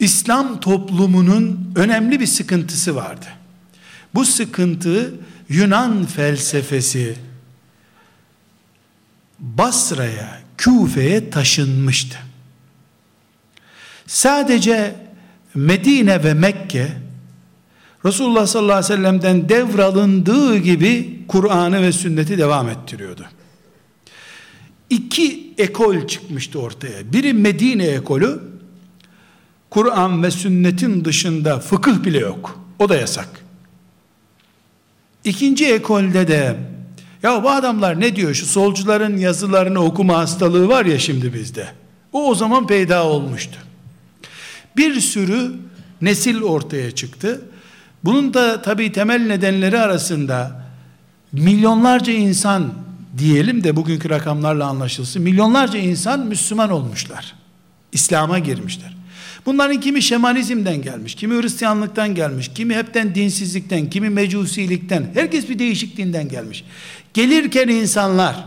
İslam 0.00 0.60
toplumunun 0.60 1.72
önemli 1.76 2.20
bir 2.20 2.26
sıkıntısı 2.26 2.96
vardı. 2.96 3.26
Bu 4.14 4.24
sıkıntı 4.24 5.14
Yunan 5.48 6.06
felsefesi 6.06 7.16
Basra'ya, 9.38 10.40
Küfe'ye 10.58 11.30
taşınmıştı. 11.30 12.18
Sadece 14.06 14.96
Medine 15.54 16.24
ve 16.24 16.34
Mekke 16.34 16.92
Resulullah 18.04 18.46
sallallahu 18.46 18.76
aleyhi 18.76 18.92
ve 18.92 18.96
sellem'den 18.96 19.48
devralındığı 19.48 20.56
gibi 20.56 21.22
Kur'an'ı 21.28 21.82
ve 21.82 21.92
sünneti 21.92 22.38
devam 22.38 22.68
ettiriyordu. 22.68 23.26
İki 24.90 25.54
ekol 25.58 26.06
çıkmıştı 26.06 26.60
ortaya. 26.60 27.12
Biri 27.12 27.32
Medine 27.32 27.86
ekolü, 27.86 28.40
Kur'an 29.70 30.22
ve 30.22 30.30
sünnetin 30.30 31.04
dışında 31.04 31.60
fıkıh 31.60 32.04
bile 32.04 32.18
yok. 32.18 32.60
O 32.78 32.88
da 32.88 32.96
yasak. 32.96 33.28
İkinci 35.24 35.66
ekolde 35.66 36.28
de 36.28 36.56
ya 37.22 37.42
bu 37.42 37.50
adamlar 37.50 38.00
ne 38.00 38.16
diyor 38.16 38.34
şu 38.34 38.46
solcuların 38.46 39.16
yazılarını 39.16 39.80
okuma 39.80 40.18
hastalığı 40.18 40.68
var 40.68 40.84
ya 40.84 40.98
şimdi 40.98 41.34
bizde. 41.34 41.68
O 42.12 42.30
o 42.30 42.34
zaman 42.34 42.66
peyda 42.66 43.04
olmuştu. 43.04 43.58
Bir 44.76 45.00
sürü 45.00 45.52
nesil 46.02 46.42
ortaya 46.42 46.90
çıktı. 46.90 47.40
Bunun 48.04 48.34
da 48.34 48.62
tabii 48.62 48.92
temel 48.92 49.26
nedenleri 49.26 49.78
arasında 49.78 50.66
milyonlarca 51.32 52.12
insan 52.12 52.74
diyelim 53.18 53.64
de 53.64 53.76
bugünkü 53.76 54.10
rakamlarla 54.10 54.66
anlaşılsın. 54.66 55.22
Milyonlarca 55.22 55.78
insan 55.78 56.26
Müslüman 56.26 56.70
olmuşlar. 56.70 57.34
İslam'a 57.92 58.38
girmişler. 58.38 58.96
Bunların 59.46 59.80
kimi 59.80 60.02
şemanizmden 60.02 60.82
gelmiş, 60.82 61.14
kimi 61.14 61.42
Hristiyanlıktan 61.42 62.14
gelmiş, 62.14 62.50
kimi 62.54 62.74
hepten 62.74 63.14
dinsizlikten, 63.14 63.90
kimi 63.90 64.10
mecusilikten, 64.10 65.10
herkes 65.14 65.48
bir 65.48 65.58
değişik 65.58 65.96
dinden 65.96 66.28
gelmiş. 66.28 66.64
Gelirken 67.14 67.68
insanlar 67.68 68.44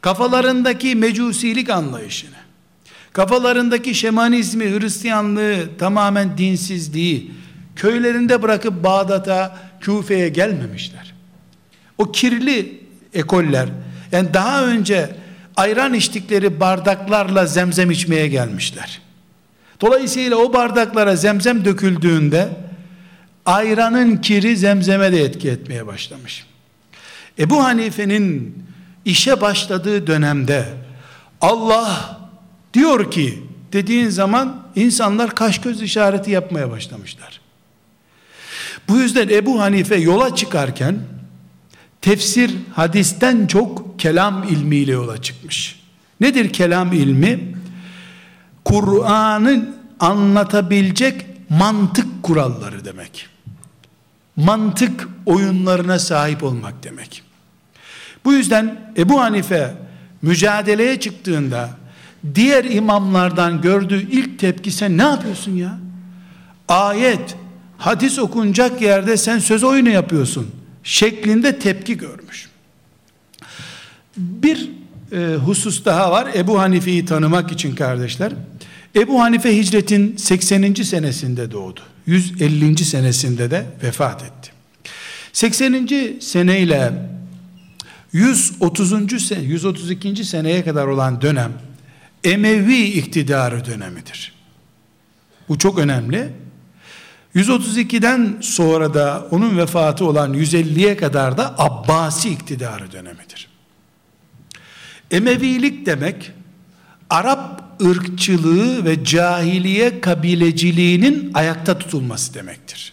kafalarındaki 0.00 0.94
mecusilik 0.94 1.70
anlayışını, 1.70 2.36
kafalarındaki 3.12 3.94
şemanizmi, 3.94 4.64
Hristiyanlığı, 4.64 5.76
tamamen 5.78 6.38
dinsizliği, 6.38 7.30
köylerinde 7.76 8.42
bırakıp 8.42 8.84
Bağdat'a, 8.84 9.58
Küfe'ye 9.80 10.28
gelmemişler. 10.28 11.14
O 11.98 12.12
kirli 12.12 12.79
ekoller, 13.14 13.68
yani 14.12 14.34
daha 14.34 14.64
önce 14.66 15.10
ayran 15.56 15.94
içtikleri 15.94 16.60
bardaklarla 16.60 17.46
zemzem 17.46 17.90
içmeye 17.90 18.28
gelmişler. 18.28 19.00
Dolayısıyla 19.80 20.36
o 20.36 20.52
bardaklara 20.52 21.16
zemzem 21.16 21.64
döküldüğünde 21.64 22.48
ayranın 23.46 24.16
kiri 24.16 24.56
zemzeme 24.56 25.12
de 25.12 25.22
etki 25.22 25.50
etmeye 25.50 25.86
başlamış. 25.86 26.46
Ebu 27.38 27.64
Hanife'nin 27.64 28.54
işe 29.04 29.40
başladığı 29.40 30.06
dönemde 30.06 30.64
Allah 31.40 32.20
diyor 32.74 33.10
ki 33.10 33.42
dediğin 33.72 34.08
zaman 34.08 34.66
insanlar 34.76 35.34
kaş 35.34 35.60
göz 35.60 35.82
işareti 35.82 36.30
yapmaya 36.30 36.70
başlamışlar. 36.70 37.40
Bu 38.88 38.96
yüzden 38.96 39.28
Ebu 39.28 39.60
Hanife 39.60 39.96
yola 39.96 40.34
çıkarken 40.36 40.98
tefsir 42.00 42.50
hadisten 42.74 43.46
çok 43.46 43.98
kelam 43.98 44.42
ilmiyle 44.42 44.92
yola 44.92 45.22
çıkmış. 45.22 45.80
Nedir 46.20 46.52
kelam 46.52 46.92
ilmi? 46.92 47.54
Kur'an'ı 48.64 49.68
anlatabilecek 50.00 51.26
mantık 51.48 52.22
kuralları 52.22 52.84
demek. 52.84 53.26
Mantık 54.36 55.08
oyunlarına 55.26 55.98
sahip 55.98 56.42
olmak 56.44 56.84
demek. 56.84 57.22
Bu 58.24 58.32
yüzden 58.32 58.92
Ebu 58.96 59.20
Hanife 59.20 59.74
mücadeleye 60.22 61.00
çıktığında 61.00 61.70
diğer 62.34 62.64
imamlardan 62.64 63.60
gördüğü 63.60 64.10
ilk 64.10 64.38
tepki 64.38 64.70
sen 64.70 64.98
ne 64.98 65.02
yapıyorsun 65.02 65.52
ya? 65.52 65.78
Ayet, 66.68 67.36
hadis 67.78 68.18
okunacak 68.18 68.82
yerde 68.82 69.16
sen 69.16 69.38
söz 69.38 69.64
oyunu 69.64 69.88
yapıyorsun 69.88 70.59
şeklinde 70.84 71.58
tepki 71.58 71.96
görmüş. 71.96 72.48
Bir 74.16 74.70
e, 75.12 75.34
husus 75.34 75.84
daha 75.84 76.10
var 76.10 76.30
Ebu 76.34 76.60
Hanife'yi 76.60 77.04
tanımak 77.04 77.52
için 77.52 77.74
kardeşler. 77.74 78.32
Ebu 78.96 79.20
Hanife 79.20 79.56
hicretin 79.56 80.16
80. 80.16 80.74
senesinde 80.74 81.50
doğdu. 81.50 81.80
150. 82.06 82.84
senesinde 82.84 83.50
de 83.50 83.66
vefat 83.82 84.22
etti. 84.22 84.50
80. 85.32 85.88
seneyle 86.20 86.92
130. 88.12 89.26
sene, 89.26 89.42
132. 89.42 90.24
seneye 90.24 90.64
kadar 90.64 90.86
olan 90.86 91.20
dönem 91.20 91.52
Emevi 92.24 92.82
iktidarı 92.82 93.64
dönemidir. 93.64 94.32
Bu 95.48 95.58
çok 95.58 95.78
önemli. 95.78 96.28
132'den 97.34 98.36
sonra 98.40 98.94
da 98.94 99.26
onun 99.30 99.58
vefatı 99.58 100.04
olan 100.04 100.34
150'ye 100.34 100.96
kadar 100.96 101.36
da 101.36 101.54
Abbasi 101.58 102.30
iktidarı 102.30 102.92
dönemidir. 102.92 103.48
Emevilik 105.10 105.86
demek 105.86 106.32
Arap 107.10 107.62
ırkçılığı 107.82 108.84
ve 108.84 109.04
cahiliye 109.04 110.00
kabileciliğinin 110.00 111.30
ayakta 111.34 111.78
tutulması 111.78 112.34
demektir. 112.34 112.92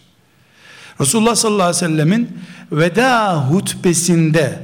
Resulullah 1.00 1.34
sallallahu 1.34 1.68
aleyhi 1.68 1.84
ve 1.84 1.88
sellemin 1.88 2.38
veda 2.72 3.36
hutbesinde 3.36 4.60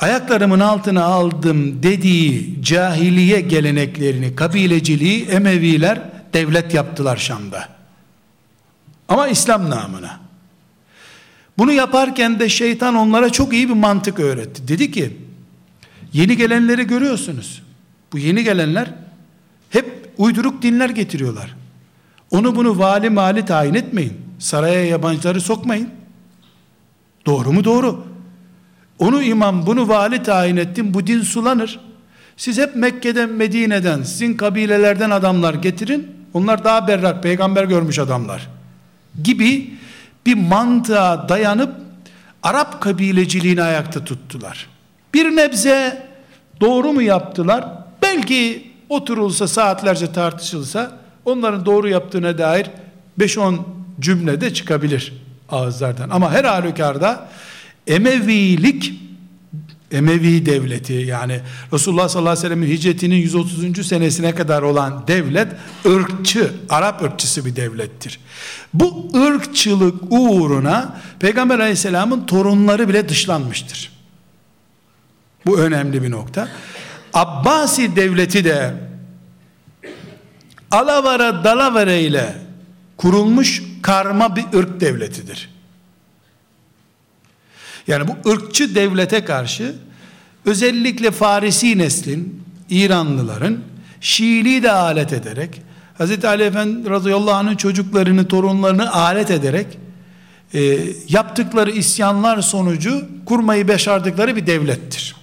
ayaklarımın 0.00 0.60
altına 0.60 1.04
aldım 1.04 1.82
dediği 1.82 2.62
cahiliye 2.62 3.40
geleneklerini, 3.40 4.36
kabileciliği 4.36 5.24
Emeviler 5.24 6.02
devlet 6.32 6.74
yaptılar 6.74 7.16
Şam'da. 7.16 7.73
Ama 9.14 9.28
İslam 9.28 9.70
namına. 9.70 10.20
Bunu 11.58 11.72
yaparken 11.72 12.40
de 12.40 12.48
şeytan 12.48 12.94
onlara 12.94 13.30
çok 13.30 13.52
iyi 13.52 13.68
bir 13.68 13.74
mantık 13.74 14.20
öğretti. 14.20 14.68
Dedi 14.68 14.90
ki, 14.90 15.16
yeni 16.12 16.36
gelenleri 16.36 16.86
görüyorsunuz. 16.86 17.62
Bu 18.12 18.18
yeni 18.18 18.44
gelenler 18.44 18.94
hep 19.70 20.10
uyduruk 20.18 20.62
dinler 20.62 20.90
getiriyorlar. 20.90 21.54
Onu 22.30 22.56
bunu 22.56 22.78
vali 22.78 23.10
mali 23.10 23.44
tayin 23.44 23.74
etmeyin. 23.74 24.12
Saraya 24.38 24.84
yabancıları 24.84 25.40
sokmayın. 25.40 25.88
Doğru 27.26 27.52
mu? 27.52 27.64
Doğru. 27.64 28.06
Onu 28.98 29.22
imam, 29.22 29.66
bunu 29.66 29.88
vali 29.88 30.22
tayin 30.22 30.56
ettim. 30.56 30.94
Bu 30.94 31.06
din 31.06 31.22
sulanır. 31.22 31.80
Siz 32.36 32.58
hep 32.58 32.76
Mekke'den, 32.76 33.30
Medine'den, 33.30 34.02
sizin 34.02 34.36
kabilelerden 34.36 35.10
adamlar 35.10 35.54
getirin. 35.54 36.10
Onlar 36.32 36.64
daha 36.64 36.88
berrak, 36.88 37.22
peygamber 37.22 37.64
görmüş 37.64 37.98
adamlar. 37.98 38.48
Gibi 39.22 39.74
bir 40.26 40.34
mantığa 40.34 41.28
dayanıp 41.28 41.74
Arap 42.42 42.80
kabileciliğini 42.80 43.62
ayakta 43.62 44.04
tuttular. 44.04 44.68
Bir 45.14 45.36
nebze 45.36 46.06
doğru 46.60 46.92
mu 46.92 47.02
yaptılar? 47.02 47.64
Belki 48.02 48.70
oturulsa 48.88 49.48
saatlerce 49.48 50.12
tartışılsa 50.12 50.98
onların 51.24 51.66
doğru 51.66 51.88
yaptığına 51.88 52.38
dair 52.38 52.66
5-10 53.18 53.58
cümlede 54.00 54.54
çıkabilir 54.54 55.12
ağızlardan. 55.50 56.10
Ama 56.10 56.32
her 56.32 56.44
halükarda 56.44 57.28
Emevilik 57.86 58.92
Emevi 59.94 60.46
devleti 60.46 60.92
yani 60.92 61.40
Resulullah 61.72 62.08
sallallahu 62.08 62.30
aleyhi 62.30 62.44
ve 62.44 62.48
sellem'in 62.48 62.76
hicretinin 62.76 63.16
130. 63.16 63.86
senesine 63.86 64.34
kadar 64.34 64.62
olan 64.62 65.04
devlet 65.06 65.48
ırkçı, 65.86 66.52
Arap 66.68 67.02
ırkçısı 67.02 67.44
bir 67.44 67.56
devlettir. 67.56 68.20
Bu 68.74 69.10
ırkçılık 69.16 70.02
uğruna 70.10 71.00
Peygamber 71.20 71.58
aleyhisselamın 71.58 72.26
torunları 72.26 72.88
bile 72.88 73.08
dışlanmıştır. 73.08 73.92
Bu 75.46 75.58
önemli 75.58 76.02
bir 76.02 76.10
nokta. 76.10 76.48
Abbasi 77.14 77.96
devleti 77.96 78.44
de 78.44 78.74
alavara 80.70 81.44
dalavara 81.44 81.92
ile 81.92 82.36
kurulmuş 82.96 83.62
karma 83.82 84.36
bir 84.36 84.44
ırk 84.58 84.80
devletidir. 84.80 85.53
Yani 87.86 88.08
bu 88.08 88.30
ırkçı 88.30 88.74
devlete 88.74 89.24
karşı 89.24 89.74
özellikle 90.44 91.10
Farisi 91.10 91.78
neslin, 91.78 92.42
İranlıların 92.70 93.58
Şiiliği 94.04 94.62
de 94.62 94.72
alet 94.72 95.12
ederek 95.12 95.62
Hz. 95.98 96.24
Ali 96.24 96.42
Efendi 96.42 96.90
radıyallahu 96.90 97.34
anh'ın 97.34 97.56
çocuklarını, 97.56 98.28
torunlarını 98.28 98.92
alet 98.92 99.30
ederek 99.30 99.66
e, 100.54 100.78
yaptıkları 101.08 101.70
isyanlar 101.70 102.42
sonucu 102.42 103.08
kurmayı 103.26 103.68
başardıkları 103.68 104.36
bir 104.36 104.46
devlettir. 104.46 105.16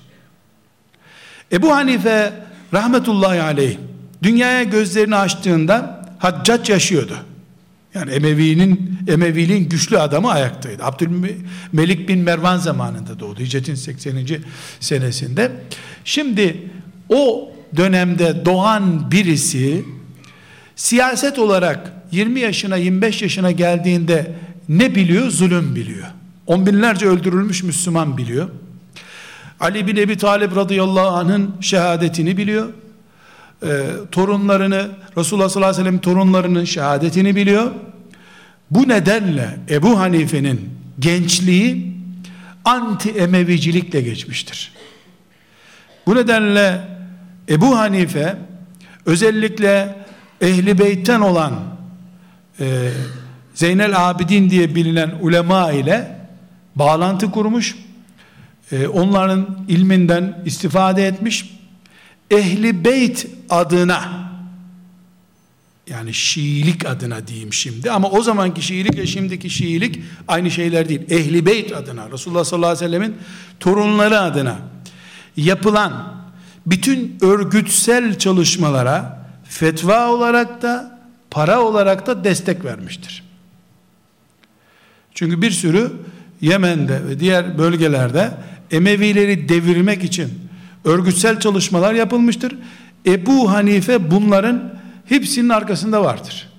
Ebu 1.52 1.76
Hanife 1.76 2.34
rahmetullahi 2.74 3.42
aleyh 3.42 3.78
dünyaya 4.24 4.64
gözlerini 4.64 5.16
açtığında 5.16 6.06
Haccac 6.20 6.74
yaşıyordu. 6.74 7.18
Yani 7.94 8.12
Emevi'nin 8.12 9.00
Emeviliğin 9.08 9.70
güçlü 9.70 10.00
adamı 10.00 10.32
ayaktaydı. 10.32 10.84
Abdülmelik 10.84 12.10
bin 12.10 12.20
Mervan 12.20 12.58
zamanında 12.58 13.20
doğdu. 13.20 13.40
Hicretin 13.40 13.76
80. 13.76 14.28
senesinde. 14.80 15.52
Şimdi 16.06 16.70
o 17.10 17.52
dönemde 17.78 18.46
doğan 18.46 19.12
birisi 19.12 19.86
siyaset 20.76 21.40
olarak 21.40 21.94
20 22.12 22.40
yaşına 22.40 22.78
25 22.78 23.22
yaşına 23.22 23.52
geldiğinde 23.52 24.36
ne 24.70 24.96
biliyor? 24.96 25.30
Zulüm 25.30 25.76
biliyor. 25.76 26.08
On 26.48 26.66
binlerce 26.66 27.06
öldürülmüş 27.06 27.64
Müslüman 27.64 28.18
biliyor. 28.18 28.50
Ali 29.60 29.88
bin 29.88 29.96
Ebi 29.96 30.18
Talib 30.18 30.56
radıyallahu 30.56 31.08
anh'ın 31.08 31.56
şehadetini 31.62 32.38
biliyor. 32.38 32.70
Ee, 33.64 33.68
torunlarını, 34.12 34.90
Resulullah 35.18 35.50
sallallahu 35.50 35.70
aleyhi 35.70 35.86
ve 35.86 35.90
sellem 35.90 36.02
torunlarının 36.02 36.66
şehadetini 36.66 37.36
biliyor. 37.36 37.72
Bu 38.72 38.88
nedenle 38.88 39.60
Ebu 39.70 40.00
Hanife'nin 40.00 40.70
gençliği 41.00 41.98
anti 42.66 43.10
emevicilikle 43.10 44.02
geçmiştir. 44.02 44.72
Bu 46.08 46.16
nedenle 46.16 46.82
Ebu 47.50 47.78
Hanife 47.78 48.38
özellikle 49.06 49.96
ehli 50.42 50.80
beytten 50.80 51.22
olan 51.22 51.54
e, 52.60 52.90
Zeynel 53.54 54.10
Abidin 54.10 54.50
diye 54.50 54.76
bilinen 54.76 55.12
ulema 55.22 55.72
ile 55.72 56.18
bağlantı 56.76 57.32
kurmuş. 57.32 57.76
E, 58.72 58.88
onların 58.88 59.66
ilminden 59.68 60.42
istifade 60.46 61.08
etmiş. 61.08 61.61
Ehli 62.32 62.86
beyt 62.86 63.28
adına 63.50 64.22
yani 65.88 66.14
Şiilik 66.14 66.86
adına 66.86 67.28
diyeyim 67.28 67.54
şimdi 67.54 67.92
ama 67.92 68.10
o 68.10 68.22
zamanki 68.22 68.62
Şiilik 68.62 68.98
ve 68.98 69.08
şimdiki 69.08 69.50
Şiilik 69.50 70.00
aynı 70.28 70.52
şeyler 70.52 70.90
değil. 70.90 71.02
Ehli 71.10 71.46
Beyt 71.46 71.76
adına 71.76 72.12
Resulullah 72.12 72.44
sallallahu 72.44 72.72
aleyhi 72.72 72.86
ve 72.86 72.98
sellemin 72.98 73.18
torunları 73.60 74.20
adına 74.20 74.60
yapılan 75.38 76.22
bütün 76.66 77.18
örgütsel 77.22 78.18
çalışmalara 78.18 79.28
fetva 79.44 80.08
olarak 80.10 80.62
da 80.62 81.00
para 81.32 81.62
olarak 81.62 82.08
da 82.08 82.24
destek 82.24 82.66
vermiştir. 82.66 83.24
Çünkü 85.14 85.42
bir 85.42 85.52
sürü 85.52 85.92
Yemen'de 86.42 87.06
ve 87.06 87.20
diğer 87.20 87.58
bölgelerde 87.58 88.32
Emevileri 88.72 89.50
devirmek 89.50 90.04
için 90.04 90.51
örgütsel 90.86 91.40
çalışmalar 91.40 91.94
yapılmıştır. 91.94 92.56
Ebu 93.06 93.52
Hanife 93.52 94.12
bunların 94.12 94.74
hepsinin 95.06 95.50
arkasında 95.50 96.04
vardır. 96.04 96.50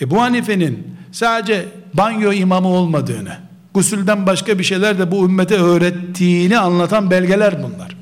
Ebu 0.00 0.20
Hanife'nin 0.20 0.86
sadece 1.12 1.66
banyo 1.94 2.32
imamı 2.32 2.68
olmadığını, 2.68 3.36
gusülden 3.74 4.26
başka 4.26 4.58
bir 4.58 4.64
şeyler 4.64 4.98
de 4.98 5.10
bu 5.10 5.24
ümmete 5.24 5.54
öğrettiğini 5.54 6.58
anlatan 6.58 7.10
belgeler 7.10 7.62
bunlar. 7.62 7.96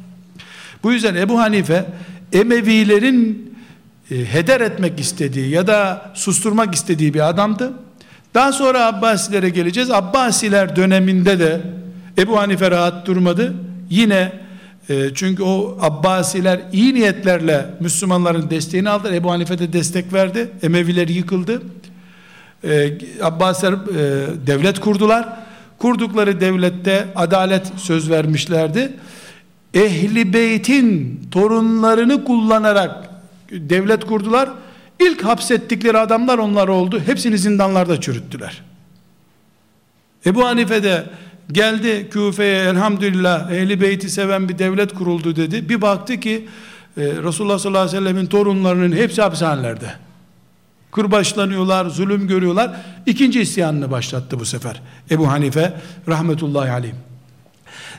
Bu 0.83 0.93
yüzden 0.93 1.15
Ebu 1.15 1.41
Hanife 1.41 1.87
Emevilerin 2.33 3.51
e, 4.11 4.15
heder 4.15 4.61
etmek 4.61 5.01
istediği 5.01 5.51
ya 5.51 5.67
da 5.67 6.11
susturmak 6.15 6.75
istediği 6.75 7.15
bir 7.15 7.29
adamdı. 7.29 7.73
Daha 8.35 8.53
sonra 8.53 8.87
Abbasilere 8.87 9.49
geleceğiz. 9.49 9.91
Abbasiler 9.91 10.77
döneminde 10.77 11.39
de 11.39 11.61
Ebu 12.19 12.39
Hanife 12.39 12.71
rahat 12.71 13.07
durmadı. 13.07 13.55
Yine 13.91 14.33
e, 14.89 15.15
çünkü 15.15 15.43
o 15.43 15.79
Abbasiler 15.81 16.61
iyi 16.73 16.95
niyetlerle 16.95 17.67
Müslümanların 17.81 18.51
desteğini 18.51 18.91
aldılar. 18.91 19.13
Ebu 19.13 19.31
Hanife 19.31 19.59
de 19.59 19.73
destek 19.73 20.13
verdi. 20.13 20.51
Emeviler 20.63 21.09
yıkıldı. 21.09 21.63
E, 22.65 22.99
Abbasiler 23.23 23.73
e, 23.73 23.77
devlet 24.47 24.81
kurdular. 24.81 25.29
Kurdukları 25.79 26.41
devlette 26.41 27.07
adalet 27.17 27.67
söz 27.77 28.11
vermişlerdi. 28.11 28.93
Ehli 29.75 30.33
beytin 30.33 31.21
torunlarını 31.31 32.25
kullanarak 32.25 33.11
devlet 33.51 34.05
kurdular. 34.05 34.49
İlk 35.01 35.25
hapsettikleri 35.25 35.99
adamlar 35.99 36.39
onlar 36.39 36.69
oldu. 36.69 37.03
Hepsini 37.07 37.39
zindanlarda 37.39 38.01
çürüttüler. 38.01 38.63
Ebu 40.27 40.45
Hanife 40.45 40.83
de 40.83 41.05
Geldi 41.53 42.09
Küfe'ye 42.11 42.65
elhamdülillah 42.65 43.51
ehli 43.51 43.81
beyti 43.81 44.11
seven 44.11 44.49
bir 44.49 44.59
devlet 44.59 44.95
kuruldu 44.95 45.37
dedi. 45.37 45.69
Bir 45.69 45.81
baktı 45.83 46.21
ki 46.21 46.49
e, 46.97 47.03
Resulullah 47.03 47.59
sallallahu 47.59 47.83
aleyhi 47.83 47.97
ve 47.97 48.01
sellemin 48.01 48.27
torunlarının 48.27 48.97
hepsi 48.97 49.23
hapishanelerde. 49.23 49.93
Kırbaçlanıyorlar, 50.93 51.87
zulüm 51.87 52.29
görüyorlar. 52.29 52.81
İkinci 53.07 53.41
isyanını 53.41 53.91
başlattı 53.91 54.41
bu 54.41 54.45
sefer. 54.45 54.83
Ebu 55.11 55.29
Hanife 55.29 55.73
rahmetullahi 56.09 56.71
aleyh. 56.71 56.93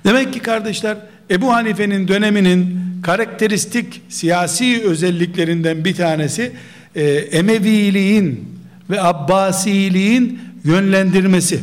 Demek 0.05 0.33
ki 0.33 0.39
kardeşler 0.39 0.97
Ebu 1.31 1.53
Hanife'nin 1.53 2.07
döneminin 2.07 2.79
karakteristik 3.03 4.01
siyasi 4.09 4.83
özelliklerinden 4.85 5.85
bir 5.85 5.95
tanesi 5.95 6.51
e, 6.95 7.03
Emeviliğin 7.11 8.59
ve 8.89 9.01
Abbasiliğin 9.01 10.39
yönlendirmesi. 10.63 11.59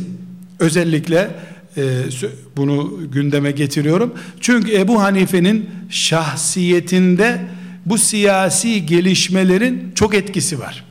Özellikle 0.59 1.29
e, 1.77 2.03
bunu 2.57 2.99
gündeme 3.11 3.51
getiriyorum. 3.51 4.13
Çünkü 4.39 4.73
Ebu 4.73 5.01
Hanife'nin 5.01 5.69
şahsiyetinde 5.89 7.41
bu 7.85 7.97
siyasi 7.97 8.85
gelişmelerin 8.85 9.91
çok 9.95 10.13
etkisi 10.15 10.59
var. 10.59 10.83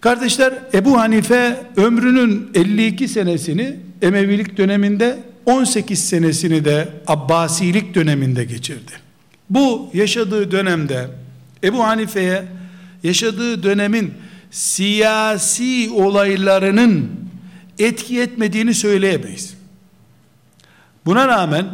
Kardeşler 0.00 0.54
Ebu 0.74 0.98
Hanife 1.00 1.56
ömrünün 1.76 2.50
52 2.54 3.08
senesini 3.08 3.76
Emevilik 4.02 4.56
döneminde 4.56 5.18
18 5.46 6.08
senesini 6.08 6.64
de 6.64 6.88
Abbasilik 7.06 7.94
döneminde 7.94 8.44
geçirdi. 8.44 8.92
Bu 9.50 9.90
yaşadığı 9.94 10.50
dönemde 10.50 11.08
Ebu 11.64 11.84
Hanife'ye 11.84 12.44
yaşadığı 13.02 13.62
dönemin 13.62 14.14
siyasi 14.50 15.90
olaylarının 15.90 17.10
etki 17.80 18.20
etmediğini 18.20 18.74
söyleyemeyiz. 18.74 19.54
Buna 21.06 21.28
rağmen 21.28 21.66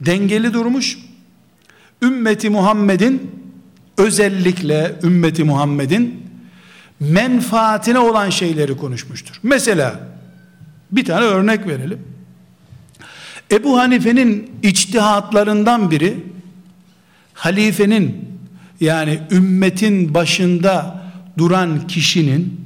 dengeli 0.00 0.52
durmuş. 0.52 0.98
Ümmeti 2.02 2.50
Muhammed'in 2.50 3.30
özellikle 3.98 4.94
ümmeti 5.02 5.44
Muhammed'in 5.44 6.24
menfaatine 7.00 7.98
olan 7.98 8.30
şeyleri 8.30 8.76
konuşmuştur. 8.76 9.40
Mesela 9.42 10.00
bir 10.92 11.04
tane 11.04 11.24
örnek 11.24 11.66
verelim. 11.66 11.98
Ebu 13.50 13.78
Hanife'nin 13.78 14.50
içtihatlarından 14.62 15.90
biri 15.90 16.16
halifenin 17.34 18.28
yani 18.80 19.20
ümmetin 19.30 20.14
başında 20.14 21.02
duran 21.38 21.86
kişinin 21.86 22.63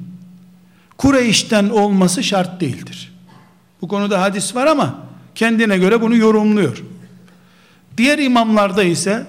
Kureyş'ten 0.98 1.68
olması 1.68 2.24
şart 2.24 2.60
değildir. 2.60 3.12
Bu 3.82 3.88
konuda 3.88 4.20
hadis 4.22 4.54
var 4.54 4.66
ama 4.66 4.98
kendine 5.34 5.78
göre 5.78 6.00
bunu 6.00 6.16
yorumluyor. 6.16 6.82
Diğer 7.96 8.18
imamlarda 8.18 8.82
ise 8.82 9.26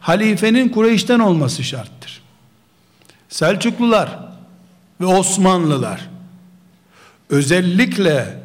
halifenin 0.00 0.68
Kureyş'ten 0.68 1.18
olması 1.18 1.64
şarttır. 1.64 2.22
Selçuklular 3.28 4.18
ve 5.00 5.06
Osmanlılar 5.06 6.08
özellikle 7.30 8.42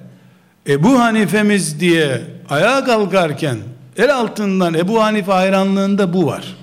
Ebu 0.68 1.00
Hanifemiz 1.00 1.80
diye 1.80 2.22
ayağa 2.50 2.86
kalkarken 2.86 3.58
el 3.98 4.16
altından 4.16 4.74
Ebu 4.74 5.04
Hanife 5.04 5.32
hayranlığında 5.32 6.14
bu 6.14 6.26
var. 6.26 6.56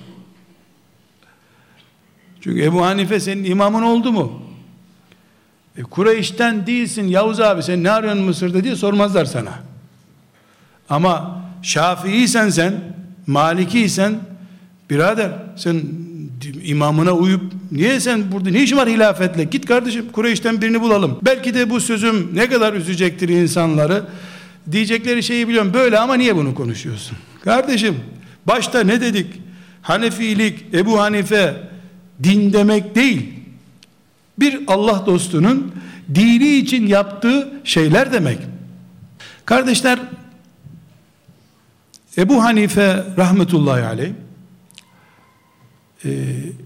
Çünkü 2.41 2.63
Ebu 2.63 2.85
Hanife 2.85 3.19
senin 3.19 3.43
imamın 3.43 3.81
oldu 3.81 4.11
mu? 4.11 4.44
E, 5.77 5.83
Kureyş'ten 5.83 6.67
değilsin 6.67 7.07
Yavuz 7.07 7.39
abi 7.39 7.63
sen 7.63 7.83
ne 7.83 7.91
arıyorsun 7.91 8.23
Mısır'da 8.23 8.63
diye 8.63 8.75
sormazlar 8.75 9.25
sana. 9.25 9.53
Ama 10.89 11.41
Şafii'ysen 11.61 12.49
sen, 12.49 12.73
Malikiysen 13.27 14.15
birader 14.89 15.31
sen 15.55 15.81
imamına 16.63 17.11
uyup 17.11 17.41
niye 17.71 17.99
sen 17.99 18.31
burada 18.31 18.49
ne 18.49 18.63
işin 18.63 18.77
var 18.77 18.89
hilafetle? 18.89 19.43
Git 19.43 19.65
kardeşim 19.65 20.05
Kureyş'ten 20.11 20.61
birini 20.61 20.81
bulalım. 20.81 21.19
Belki 21.21 21.53
de 21.53 21.69
bu 21.69 21.79
sözüm 21.79 22.35
ne 22.35 22.49
kadar 22.49 22.73
üzecektir 22.73 23.29
insanları? 23.29 24.03
Diyecekleri 24.71 25.23
şeyi 25.23 25.47
biliyorum 25.47 25.73
böyle 25.73 25.99
ama 25.99 26.15
niye 26.15 26.35
bunu 26.35 26.55
konuşuyorsun? 26.55 27.17
Kardeşim 27.43 27.95
başta 28.45 28.83
ne 28.83 29.01
dedik? 29.01 29.27
Hanefilik 29.81 30.65
Ebu 30.73 30.99
Hanife 30.99 31.55
din 32.23 32.53
demek 32.53 32.95
değil 32.95 33.33
bir 34.39 34.59
Allah 34.67 35.03
dostunun 35.05 35.75
dini 36.15 36.47
için 36.47 36.87
yaptığı 36.87 37.61
şeyler 37.63 38.13
demek. 38.13 38.39
Kardeşler 39.45 39.99
Ebu 42.17 42.43
Hanife 42.43 43.03
rahmetullahi 43.17 43.83
aleyh 43.83 44.11
e, 46.05 46.09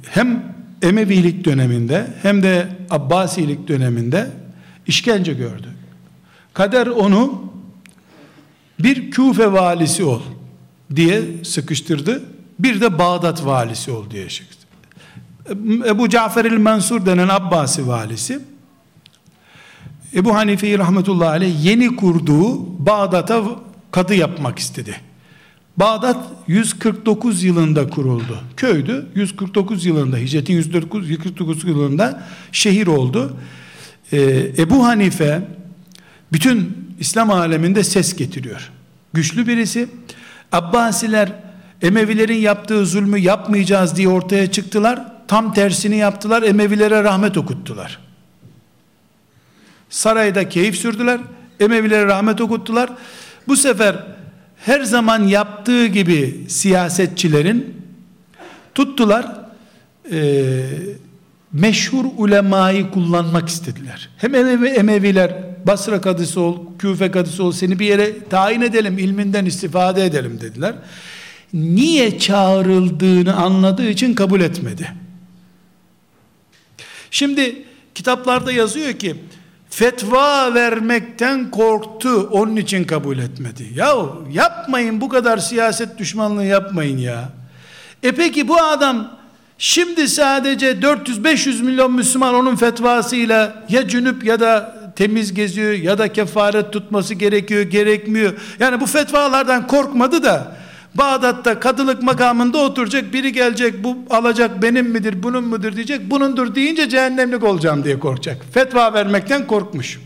hem 0.09 0.59
Emevilik 0.81 1.45
döneminde 1.45 2.07
hem 2.21 2.43
de 2.43 2.67
Abbasilik 2.89 3.67
döneminde 3.67 4.27
işkence 4.87 5.33
gördü. 5.33 5.67
Kader 6.53 6.87
onu 6.87 7.51
bir 8.79 9.11
Küfe 9.11 9.51
valisi 9.51 10.03
ol 10.03 10.21
diye 10.95 11.21
sıkıştırdı. 11.43 12.23
Bir 12.59 12.81
de 12.81 12.99
Bağdat 12.99 13.45
valisi 13.45 13.91
ol 13.91 14.09
diye 14.09 14.29
sıkıştırdı. 14.29 14.58
Ebu 15.85 16.09
Cafer 16.09 16.45
el-Mansur 16.45 17.05
denen 17.05 17.27
Abbasi 17.27 17.87
valisi 17.87 18.39
Ebu 20.15 20.35
Hanife'yi 20.35 20.79
rahmetullahi 20.79 21.29
aleyh 21.29 21.65
yeni 21.65 21.95
kurduğu 21.95 22.85
Bağdat'a 22.85 23.43
kadı 23.91 24.15
yapmak 24.15 24.59
istedi. 24.59 24.95
Bağdat 25.77 26.17
149 26.47 27.43
yılında 27.43 27.89
kuruldu. 27.89 28.39
Köydü. 28.57 29.07
149 29.15 29.85
yılında 29.85 30.17
hicretin 30.17 30.53
149 30.53 31.63
yılında 31.63 32.23
şehir 32.51 32.87
oldu. 32.87 33.37
Ee, 34.13 34.51
Ebu 34.57 34.85
Hanife 34.85 35.41
bütün 36.31 36.77
İslam 36.99 37.31
aleminde 37.31 37.83
ses 37.83 38.15
getiriyor. 38.15 38.71
Güçlü 39.13 39.47
birisi. 39.47 39.87
Abbasiler 40.51 41.33
Emevilerin 41.81 42.37
yaptığı 42.37 42.85
zulmü 42.85 43.19
yapmayacağız 43.19 43.95
diye 43.95 44.07
ortaya 44.07 44.51
çıktılar. 44.51 45.18
Tam 45.29 45.53
tersini 45.53 45.97
yaptılar. 45.97 46.43
Emevilere 46.43 47.03
rahmet 47.03 47.37
okuttular. 47.37 47.99
Sarayda 49.89 50.49
keyif 50.49 50.75
sürdüler. 50.75 51.19
Emevilere 51.59 52.05
rahmet 52.05 52.41
okuttular. 52.41 52.89
Bu 53.47 53.55
sefer 53.55 53.95
her 54.65 54.81
zaman 54.81 55.23
yaptığı 55.23 55.85
gibi 55.85 56.45
siyasetçilerin 56.47 57.81
tuttular 58.75 59.35
e, 60.11 60.19
meşhur 61.53 62.05
ulemayı 62.17 62.91
kullanmak 62.91 63.49
istediler. 63.49 64.09
Hem 64.17 64.35
Emevi, 64.35 64.67
Emeviler 64.67 65.35
Basra 65.65 66.01
kadısı 66.01 66.41
ol, 66.41 66.57
Küfe 66.79 67.11
kadısı 67.11 67.43
ol 67.43 67.51
seni 67.51 67.79
bir 67.79 67.85
yere 67.85 68.23
tayin 68.29 68.61
edelim, 68.61 68.97
ilminden 68.97 69.45
istifade 69.45 70.05
edelim 70.05 70.41
dediler. 70.41 70.75
Niye 71.53 72.19
çağrıldığını 72.19 73.35
anladığı 73.35 73.89
için 73.89 74.13
kabul 74.13 74.41
etmedi. 74.41 75.08
Şimdi 77.11 77.63
kitaplarda 77.95 78.51
yazıyor 78.51 78.93
ki 78.93 79.15
fetva 79.69 80.53
vermekten 80.53 81.51
korktu 81.51 82.29
onun 82.31 82.55
için 82.55 82.83
kabul 82.83 83.17
etmedi. 83.17 83.67
Ya 83.75 83.95
yapmayın 84.31 85.01
bu 85.01 85.09
kadar 85.09 85.37
siyaset 85.37 85.97
düşmanlığı 85.97 86.45
yapmayın 86.45 86.97
ya. 86.97 87.29
E 88.03 88.11
peki 88.11 88.47
bu 88.47 88.61
adam 88.61 89.11
şimdi 89.57 90.07
sadece 90.07 90.71
400-500 90.71 91.63
milyon 91.63 91.93
Müslüman 91.93 92.35
onun 92.35 92.55
fetvasıyla 92.55 93.65
ya 93.69 93.87
cünüp 93.87 94.23
ya 94.23 94.39
da 94.39 94.79
temiz 94.95 95.33
geziyor 95.33 95.71
ya 95.71 95.97
da 95.97 96.13
kefaret 96.13 96.73
tutması 96.73 97.13
gerekiyor 97.13 97.61
gerekmiyor. 97.61 98.33
Yani 98.59 98.81
bu 98.81 98.85
fetvalardan 98.85 99.67
korkmadı 99.67 100.23
da 100.23 100.55
Bağdat'ta 100.95 101.59
kadılık 101.59 102.03
makamında 102.03 102.57
oturacak 102.57 103.13
biri 103.13 103.33
gelecek 103.33 103.83
bu 103.83 103.97
alacak 104.09 104.61
benim 104.61 104.89
midir 104.89 105.23
bunun 105.23 105.43
mudur 105.43 105.75
diyecek 105.75 106.09
bunundur 106.11 106.55
deyince 106.55 106.89
cehennemlik 106.89 107.43
olacağım 107.43 107.83
diye 107.83 107.99
korkacak. 107.99 108.45
Fetva 108.53 108.93
vermekten 108.93 109.47
korkmuş. 109.47 109.99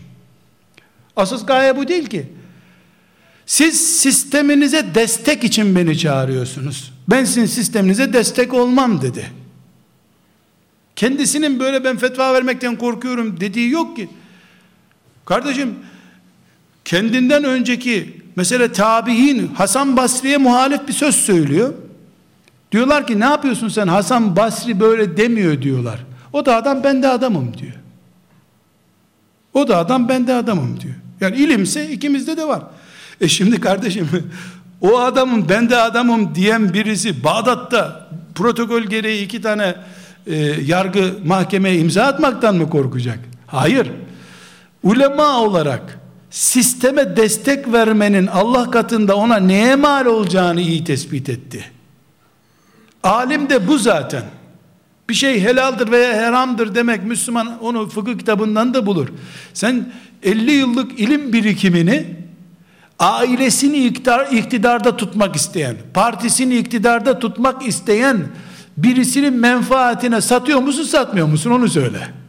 Asıl 1.16 1.46
gaye 1.46 1.76
bu 1.76 1.88
değil 1.88 2.06
ki. 2.06 2.26
Siz 3.46 4.00
sisteminize 4.00 4.94
destek 4.94 5.44
için 5.44 5.76
beni 5.76 5.98
çağırıyorsunuz. 5.98 6.92
Ben 7.08 7.24
sizin 7.24 7.46
sisteminize 7.46 8.12
destek 8.12 8.54
olmam 8.54 9.02
dedi. 9.02 9.30
Kendisinin 10.96 11.60
böyle 11.60 11.84
ben 11.84 11.96
fetva 11.96 12.34
vermekten 12.34 12.76
korkuyorum 12.76 13.40
dediği 13.40 13.70
yok 13.70 13.96
ki. 13.96 14.08
Kardeşim 15.24 15.74
kendinden 16.84 17.44
önceki 17.44 18.22
mesela 18.36 18.72
tabi'in 18.72 19.46
Hasan 19.54 19.96
Basri'ye 19.96 20.36
muhalif 20.36 20.88
bir 20.88 20.92
söz 20.92 21.14
söylüyor. 21.14 21.74
Diyorlar 22.72 23.06
ki 23.06 23.20
ne 23.20 23.24
yapıyorsun 23.24 23.68
sen 23.68 23.88
Hasan 23.88 24.36
Basri 24.36 24.80
böyle 24.80 25.16
demiyor 25.16 25.62
diyorlar. 25.62 26.04
O 26.32 26.46
da 26.46 26.56
adam 26.56 26.84
ben 26.84 27.02
de 27.02 27.08
adamım 27.08 27.58
diyor. 27.58 27.72
O 29.54 29.68
da 29.68 29.78
adam 29.78 30.08
ben 30.08 30.26
de 30.26 30.34
adamım 30.34 30.80
diyor. 30.80 30.94
Yani 31.20 31.36
ilimse 31.36 31.90
ikimizde 31.90 32.36
de 32.36 32.48
var. 32.48 32.62
E 33.20 33.28
şimdi 33.28 33.60
kardeşim 33.60 34.08
o 34.80 34.98
adamın 34.98 35.48
ben 35.48 35.70
de 35.70 35.76
adamım 35.76 36.34
diyen 36.34 36.74
birisi 36.74 37.24
Bağdat'ta 37.24 38.08
protokol 38.34 38.82
gereği 38.82 39.24
iki 39.24 39.42
tane 39.42 39.74
e, 40.26 40.36
yargı 40.64 41.14
mahkemeye 41.24 41.78
imza 41.78 42.04
atmaktan 42.04 42.56
mı 42.56 42.70
korkacak? 42.70 43.18
Hayır. 43.46 43.90
Ulema 44.82 45.40
olarak 45.40 45.98
sisteme 46.34 47.16
destek 47.16 47.72
vermenin 47.72 48.26
Allah 48.26 48.70
katında 48.70 49.16
ona 49.16 49.36
neye 49.36 49.76
mal 49.76 50.06
olacağını 50.06 50.60
iyi 50.60 50.84
tespit 50.84 51.28
etti. 51.28 51.64
Alim 53.02 53.50
de 53.50 53.68
bu 53.68 53.78
zaten. 53.78 54.22
Bir 55.08 55.14
şey 55.14 55.40
helaldir 55.40 55.90
veya 55.90 56.26
haramdır 56.26 56.74
demek 56.74 57.04
Müslüman 57.04 57.58
onu 57.62 57.88
fıkıh 57.88 58.18
kitabından 58.18 58.74
da 58.74 58.86
bulur. 58.86 59.08
Sen 59.52 59.92
50 60.22 60.52
yıllık 60.52 61.00
ilim 61.00 61.32
birikimini 61.32 62.16
ailesini 62.98 63.86
iktidar, 63.86 64.32
iktidarda 64.32 64.96
tutmak 64.96 65.36
isteyen, 65.36 65.76
partisini 65.94 66.56
iktidarda 66.56 67.18
tutmak 67.18 67.66
isteyen 67.66 68.26
birisinin 68.76 69.34
menfaatine 69.34 70.20
satıyor 70.20 70.58
musun 70.58 70.84
satmıyor 70.84 71.26
musun 71.26 71.50
onu 71.50 71.68
söyle. 71.68 72.23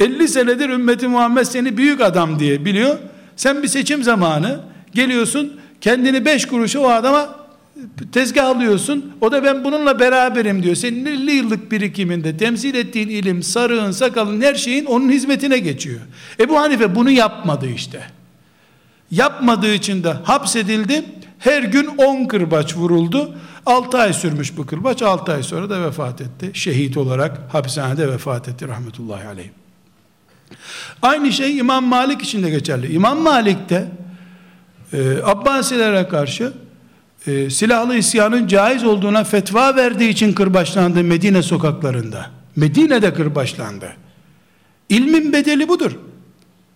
50 0.00 0.28
senedir 0.28 0.68
ümmeti 0.68 1.08
Muhammed 1.08 1.44
seni 1.44 1.76
büyük 1.76 2.00
adam 2.00 2.38
diye 2.38 2.64
biliyor. 2.64 2.98
Sen 3.36 3.62
bir 3.62 3.68
seçim 3.68 4.02
zamanı 4.02 4.60
geliyorsun 4.92 5.60
kendini 5.80 6.24
5 6.24 6.46
kuruşa 6.46 6.80
o 6.80 6.88
adama 6.88 7.44
tezgah 8.12 8.46
alıyorsun. 8.46 9.12
O 9.20 9.32
da 9.32 9.44
ben 9.44 9.64
bununla 9.64 10.00
beraberim 10.00 10.62
diyor. 10.62 10.74
Senin 10.74 11.06
50 11.06 11.32
yıllık 11.32 11.72
birikiminde 11.72 12.36
temsil 12.36 12.74
ettiğin 12.74 13.08
ilim, 13.08 13.42
sarığın, 13.42 13.90
sakalın 13.90 14.40
her 14.40 14.54
şeyin 14.54 14.84
onun 14.84 15.10
hizmetine 15.10 15.58
geçiyor. 15.58 16.00
Ebu 16.40 16.58
Hanife 16.58 16.94
bunu 16.94 17.10
yapmadı 17.10 17.66
işte. 17.66 18.02
Yapmadığı 19.10 19.74
için 19.74 20.04
de 20.04 20.12
hapsedildi. 20.12 21.04
Her 21.38 21.62
gün 21.62 21.86
10 21.86 22.24
kırbaç 22.24 22.76
vuruldu. 22.76 23.34
6 23.66 23.98
ay 23.98 24.12
sürmüş 24.12 24.56
bu 24.56 24.66
kırbaç. 24.66 25.02
6 25.02 25.32
ay 25.32 25.42
sonra 25.42 25.70
da 25.70 25.82
vefat 25.82 26.20
etti. 26.20 26.50
Şehit 26.54 26.96
olarak 26.96 27.40
hapishanede 27.52 28.08
vefat 28.08 28.48
etti 28.48 28.68
rahmetullahi 28.68 29.28
aleyh. 29.28 29.63
Aynı 31.02 31.32
şey 31.32 31.58
İmam 31.58 31.84
Malik 31.84 32.22
için 32.22 32.42
de 32.42 32.50
geçerli. 32.50 32.92
İmam 32.92 33.18
Malik 33.18 33.68
de 33.68 33.88
e, 34.92 35.22
Abbasilere 35.24 36.08
karşı 36.08 36.52
e, 37.26 37.50
silahlı 37.50 37.96
isyanın 37.96 38.46
caiz 38.46 38.84
olduğuna 38.84 39.24
fetva 39.24 39.76
verdiği 39.76 40.08
için 40.08 40.32
kırbaçlandı 40.32 41.04
Medine 41.04 41.42
sokaklarında. 41.42 42.26
Medine'de 42.56 43.14
kırbaçlandı. 43.14 43.92
İlmin 44.88 45.32
bedeli 45.32 45.68
budur. 45.68 45.92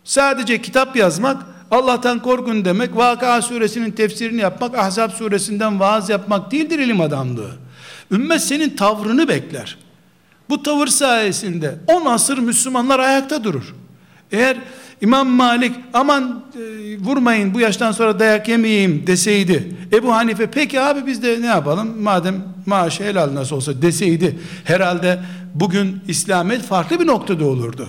Sadece 0.05 0.63
kitap 0.63 0.97
yazmak, 0.97 1.47
Allah'tan 1.71 2.23
korkun 2.23 2.65
demek, 2.65 2.97
Vakıa 2.97 3.43
suresinin 3.43 3.91
tefsirini 3.91 4.41
yapmak, 4.41 4.79
Ahzab 4.79 5.11
suresinden 5.11 5.81
vaaz 5.81 6.09
yapmak 6.09 6.53
değildir 6.53 6.79
ilim 6.79 7.01
adamlığı. 7.01 7.51
Ümmet 8.11 8.43
senin 8.43 8.77
tavrını 8.77 9.29
bekler. 9.29 9.79
Bu 10.49 10.63
tavır 10.63 10.87
sayesinde 10.87 11.75
10 11.87 12.07
asır 12.07 12.39
Müslümanlar 12.39 12.99
ayakta 12.99 13.45
durur. 13.45 13.75
Eğer 14.33 14.57
İmam 15.01 15.29
Malik 15.29 15.73
aman 15.95 16.43
e, 16.55 16.99
vurmayın 16.99 17.55
bu 17.55 17.61
yaştan 17.61 17.93
sonra 17.93 18.19
dayak 18.21 18.49
yemeyeyim 18.49 19.07
deseydi 19.07 19.77
Ebu 19.93 20.15
Hanife 20.15 20.47
peki 20.51 20.81
abi 20.81 21.07
biz 21.07 21.23
de 21.23 21.43
ne 21.43 21.47
yapalım 21.47 22.03
madem 22.03 22.45
maaş 22.67 23.01
helal 23.01 23.35
nasıl 23.35 23.57
olsa 23.57 23.83
deseydi 23.83 24.39
herhalde 24.65 25.21
bugün 25.55 26.01
İslamiyet 26.09 26.63
farklı 26.63 27.01
bir 27.01 27.07
noktada 27.07 27.45
olurdu. 27.45 27.89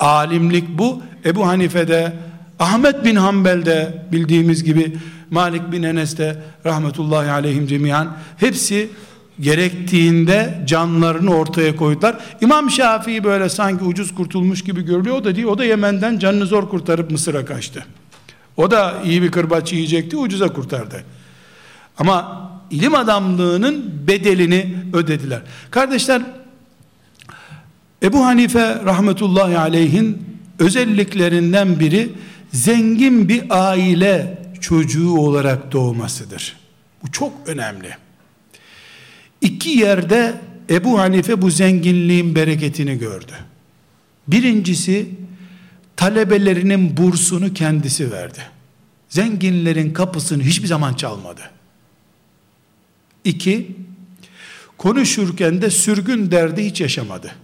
Alimlik 0.00 0.78
bu 0.78 1.02
Ebu 1.24 1.46
Hanife'de 1.46 2.12
Ahmet 2.58 3.04
bin 3.04 3.16
Hanbel'de 3.16 4.06
bildiğimiz 4.12 4.64
gibi 4.64 4.98
Malik 5.30 5.72
bin 5.72 5.82
Enes'te 5.82 6.42
rahmetullahi 6.66 7.30
aleyhim 7.30 7.66
cemiyan 7.66 8.16
hepsi 8.36 8.88
gerektiğinde 9.40 10.64
canlarını 10.66 11.34
ortaya 11.34 11.76
koydular. 11.76 12.16
İmam 12.40 12.70
Şafii 12.70 13.24
böyle 13.24 13.48
sanki 13.48 13.84
ucuz 13.84 14.14
kurtulmuş 14.14 14.64
gibi 14.64 14.82
görülüyor. 14.82 15.16
O 15.16 15.24
da 15.24 15.36
değil, 15.36 15.46
o 15.46 15.58
da 15.58 15.64
Yemen'den 15.64 16.18
canını 16.18 16.46
zor 16.46 16.68
kurtarıp 16.68 17.10
Mısır'a 17.10 17.44
kaçtı. 17.44 17.86
O 18.56 18.70
da 18.70 18.94
iyi 19.04 19.22
bir 19.22 19.30
kırbaç 19.30 19.72
yiyecekti, 19.72 20.16
ucuza 20.16 20.52
kurtardı. 20.52 21.04
Ama 21.98 22.50
ilim 22.70 22.94
adamlığının 22.94 24.06
bedelini 24.06 24.76
ödediler. 24.92 25.40
Kardeşler, 25.70 26.22
Ebu 28.02 28.26
Hanife 28.26 28.80
rahmetullahi 28.84 29.58
aleyhin 29.58 30.22
özelliklerinden 30.58 31.80
biri 31.80 32.12
zengin 32.52 33.28
bir 33.28 33.44
aile 33.50 34.42
çocuğu 34.60 35.16
olarak 35.18 35.72
doğmasıdır. 35.72 36.56
Bu 37.02 37.12
çok 37.12 37.32
önemli 37.46 38.05
iki 39.40 39.70
yerde 39.70 40.40
Ebu 40.70 40.98
Hanife 40.98 41.42
bu 41.42 41.50
zenginliğin 41.50 42.34
bereketini 42.34 42.98
gördü. 42.98 43.32
Birincisi 44.28 45.08
talebelerinin 45.96 46.96
bursunu 46.96 47.54
kendisi 47.54 48.12
verdi. 48.12 48.38
Zenginlerin 49.08 49.92
kapısını 49.92 50.42
hiçbir 50.42 50.66
zaman 50.66 50.94
çalmadı. 50.94 51.40
İki, 53.24 53.76
konuşurken 54.78 55.62
de 55.62 55.70
sürgün 55.70 56.30
derdi 56.30 56.64
hiç 56.64 56.80
yaşamadı. 56.80 57.34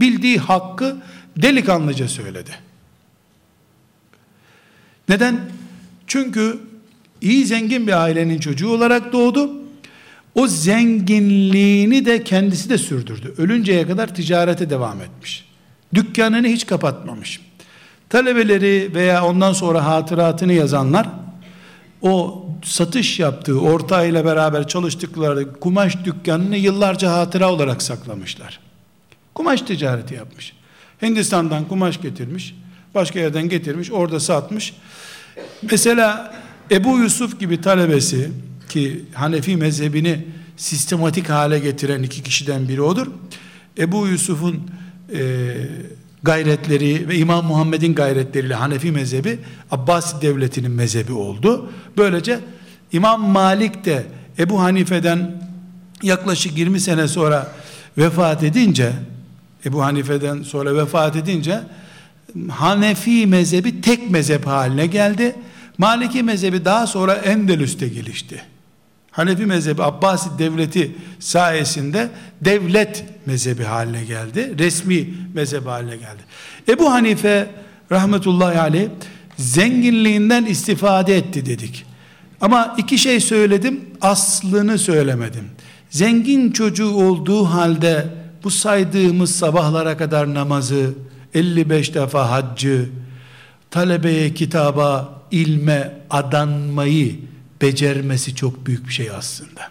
Bildiği 0.00 0.38
hakkı 0.38 0.96
delikanlıca 1.36 2.08
söyledi. 2.08 2.50
Neden? 5.08 5.40
Çünkü 6.06 6.58
iyi 7.20 7.44
zengin 7.44 7.86
bir 7.86 8.02
ailenin 8.02 8.38
çocuğu 8.38 8.68
olarak 8.68 9.12
doğdu. 9.12 9.65
O 10.36 10.46
zenginliğini 10.46 12.06
de 12.06 12.24
kendisi 12.24 12.70
de 12.70 12.78
sürdürdü. 12.78 13.34
Ölünceye 13.38 13.86
kadar 13.86 14.14
ticarete 14.14 14.70
devam 14.70 15.00
etmiş. 15.00 15.44
Dükkanını 15.94 16.46
hiç 16.46 16.66
kapatmamış. 16.66 17.40
Talebeleri 18.08 18.90
veya 18.94 19.24
ondan 19.24 19.52
sonra 19.52 19.84
hatıratını 19.84 20.52
yazanlar 20.52 21.08
o 22.02 22.44
satış 22.64 23.20
yaptığı 23.20 23.60
ortağıyla 23.60 24.24
beraber 24.24 24.68
çalıştıkları 24.68 25.52
kumaş 25.52 26.04
dükkanını 26.04 26.56
yıllarca 26.56 27.12
hatıra 27.12 27.52
olarak 27.52 27.82
saklamışlar. 27.82 28.60
Kumaş 29.34 29.62
ticareti 29.62 30.14
yapmış. 30.14 30.52
Hindistan'dan 31.02 31.68
kumaş 31.68 32.00
getirmiş, 32.00 32.54
başka 32.94 33.18
yerden 33.18 33.48
getirmiş, 33.48 33.92
orada 33.92 34.20
satmış. 34.20 34.74
Mesela 35.70 36.34
Ebu 36.70 36.98
Yusuf 36.98 37.40
gibi 37.40 37.60
talebesi 37.60 38.30
ki 38.68 39.04
Hanefi 39.14 39.56
mezhebini 39.56 40.26
sistematik 40.56 41.30
hale 41.30 41.58
getiren 41.58 42.02
iki 42.02 42.22
kişiden 42.22 42.68
biri 42.68 42.82
odur. 42.82 43.06
Ebu 43.78 44.06
Yusuf'un 44.06 44.70
e, 45.14 45.54
gayretleri 46.22 47.08
ve 47.08 47.16
İmam 47.18 47.46
Muhammed'in 47.46 47.94
gayretleriyle 47.94 48.54
Hanefi 48.54 48.92
mezhebi 48.92 49.38
Abbasi 49.70 50.22
devletinin 50.22 50.70
mezhebi 50.70 51.12
oldu. 51.12 51.70
Böylece 51.96 52.40
İmam 52.92 53.20
Malik 53.20 53.84
de 53.84 54.06
Ebu 54.38 54.60
Hanife'den 54.60 55.42
yaklaşık 56.02 56.58
20 56.58 56.80
sene 56.80 57.08
sonra 57.08 57.52
vefat 57.98 58.42
edince 58.42 58.92
Ebu 59.66 59.84
Hanife'den 59.84 60.42
sonra 60.42 60.76
vefat 60.76 61.16
edince 61.16 61.60
Hanefi 62.48 63.26
mezhebi 63.26 63.80
tek 63.80 64.10
mezhep 64.10 64.46
haline 64.46 64.86
geldi. 64.86 65.34
Maliki 65.78 66.22
mezhebi 66.22 66.64
daha 66.64 66.86
sonra 66.86 67.14
Endülüs'te 67.14 67.88
gelişti. 67.88 68.44
Hanefi 69.16 69.46
mezhebi 69.46 69.82
Abbasi 69.82 70.30
devleti 70.38 70.96
sayesinde 71.18 72.08
devlet 72.40 73.04
mezhebi 73.26 73.64
haline 73.64 74.04
geldi. 74.04 74.54
Resmi 74.58 75.08
mezhep 75.34 75.66
haline 75.66 75.96
geldi. 75.96 76.22
Ebu 76.68 76.90
Hanife 76.90 77.50
rahmetullahi 77.92 78.58
aleyh 78.58 78.88
zenginliğinden 79.36 80.44
istifade 80.44 81.16
etti 81.16 81.46
dedik. 81.46 81.86
Ama 82.40 82.74
iki 82.78 82.98
şey 82.98 83.20
söyledim, 83.20 83.80
aslını 84.00 84.78
söylemedim. 84.78 85.44
Zengin 85.90 86.50
çocuğu 86.50 86.90
olduğu 86.90 87.44
halde 87.44 88.06
bu 88.44 88.50
saydığımız 88.50 89.34
sabahlara 89.34 89.96
kadar 89.96 90.34
namazı, 90.34 90.94
55 91.34 91.94
defa 91.94 92.30
haccı, 92.30 92.88
talebeye, 93.70 94.34
kitaba, 94.34 95.22
ilme 95.30 95.92
adanmayı 96.10 97.16
becermesi 97.62 98.34
çok 98.34 98.66
büyük 98.66 98.88
bir 98.88 98.92
şey 98.92 99.10
aslında. 99.10 99.70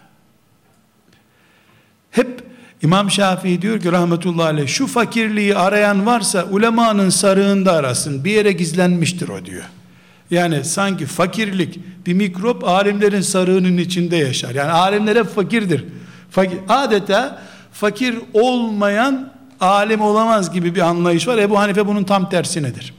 Hep 2.11 2.43
İmam 2.81 3.11
Şafii 3.11 3.61
diyor 3.61 3.79
ki 3.79 3.91
rahmetullahi 3.91 4.47
aleyh 4.47 4.67
şu 4.67 4.88
fakirliği 4.88 5.55
arayan 5.55 6.05
varsa 6.05 6.45
ulemanın 6.51 7.09
sarığında 7.09 7.71
arasın 7.71 8.23
bir 8.23 8.31
yere 8.31 8.51
gizlenmiştir 8.51 9.29
o 9.29 9.45
diyor. 9.45 9.63
Yani 10.31 10.63
sanki 10.63 11.05
fakirlik 11.05 11.79
bir 12.05 12.13
mikrop 12.13 12.63
alimlerin 12.63 13.21
sarığının 13.21 13.77
içinde 13.77 14.15
yaşar. 14.15 14.55
Yani 14.55 14.71
alimler 14.71 15.15
hep 15.15 15.36
fakirdir. 15.36 15.86
Fakir, 16.31 16.59
adeta 16.69 17.41
fakir 17.71 18.15
olmayan 18.33 19.33
alim 19.59 20.01
olamaz 20.01 20.53
gibi 20.53 20.75
bir 20.75 20.81
anlayış 20.81 21.27
var. 21.27 21.38
Ebu 21.38 21.59
Hanife 21.59 21.88
bunun 21.88 22.03
tam 22.03 22.29
tersinedir. 22.29 22.93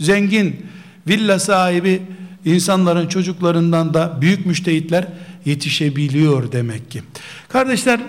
Zengin, 0.00 0.66
villa 1.08 1.38
sahibi 1.38 2.02
insanların 2.44 3.06
çocuklarından 3.08 3.94
da 3.94 4.18
büyük 4.20 4.46
müştehitler 4.46 5.06
yetişebiliyor 5.44 6.52
demek 6.52 6.90
ki. 6.90 7.02
Kardeşler 7.48 8.00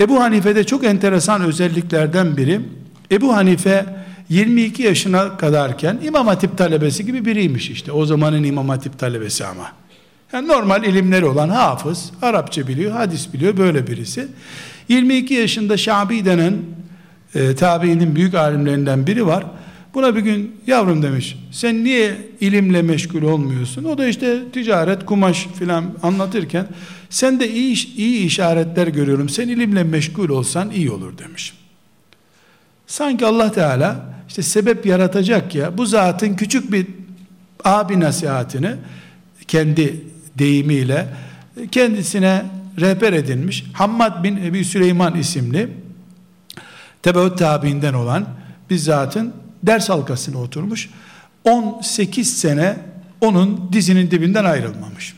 Ebu 0.00 0.20
Hanife'de 0.20 0.64
çok 0.64 0.84
enteresan 0.84 1.42
özelliklerden 1.42 2.36
biri 2.36 2.60
Ebu 3.12 3.36
Hanife 3.36 3.86
22 4.28 4.82
yaşına 4.82 5.36
kadarken 5.36 5.98
İmam 6.02 6.26
Hatip 6.26 6.58
talebesi 6.58 7.06
gibi 7.06 7.24
biriymiş 7.24 7.70
işte. 7.70 7.92
O 7.92 8.06
zamanın 8.06 8.44
İmam 8.44 8.68
Hatip 8.68 8.98
talebesi 8.98 9.46
ama. 9.46 9.72
Yani 10.32 10.48
normal 10.48 10.84
ilimleri 10.84 11.24
olan 11.24 11.48
hafız, 11.48 12.10
Arapça 12.22 12.68
biliyor, 12.68 12.92
hadis 12.92 13.32
biliyor 13.32 13.56
böyle 13.56 13.86
birisi. 13.86 14.28
22 14.88 15.34
yaşında 15.34 15.76
Şabi 15.76 16.24
denen 16.24 16.54
e, 17.34 17.54
tabiinin 17.54 18.16
büyük 18.16 18.34
alimlerinden 18.34 19.06
biri 19.06 19.26
var. 19.26 19.44
Buna 19.96 20.16
bir 20.16 20.20
gün 20.20 20.60
yavrum 20.66 21.02
demiş 21.02 21.36
sen 21.52 21.84
niye 21.84 22.16
ilimle 22.40 22.82
meşgul 22.82 23.22
olmuyorsun? 23.22 23.84
O 23.84 23.98
da 23.98 24.06
işte 24.06 24.38
ticaret, 24.52 25.06
kumaş 25.06 25.46
filan 25.58 25.84
anlatırken 26.02 26.66
sen 27.10 27.40
de 27.40 27.50
iyi, 27.50 27.96
iyi 27.96 28.26
işaretler 28.26 28.86
görüyorum. 28.86 29.28
Sen 29.28 29.48
ilimle 29.48 29.84
meşgul 29.84 30.28
olsan 30.28 30.70
iyi 30.70 30.90
olur 30.90 31.18
demiş. 31.18 31.54
Sanki 32.86 33.26
Allah 33.26 33.52
Teala 33.52 34.14
işte 34.28 34.42
sebep 34.42 34.86
yaratacak 34.86 35.54
ya 35.54 35.78
bu 35.78 35.86
zatın 35.86 36.34
küçük 36.34 36.72
bir 36.72 36.86
abi 37.64 38.00
nasihatini 38.00 38.70
kendi 39.48 40.04
deyimiyle 40.38 41.08
kendisine 41.72 42.44
rehber 42.80 43.12
edinmiş. 43.12 43.64
Hammad 43.72 44.24
bin 44.24 44.36
Ebi 44.36 44.64
Süleyman 44.64 45.14
isimli 45.14 45.68
tebeut 47.02 47.38
tabiinden 47.38 47.94
olan 47.94 48.26
bir 48.70 48.76
zatın 48.76 49.32
ders 49.62 49.88
halkasına 49.88 50.38
oturmuş. 50.38 50.90
18 51.44 52.38
sene 52.38 52.76
onun 53.20 53.70
dizinin 53.72 54.10
dibinden 54.10 54.44
ayrılmamış. 54.44 55.14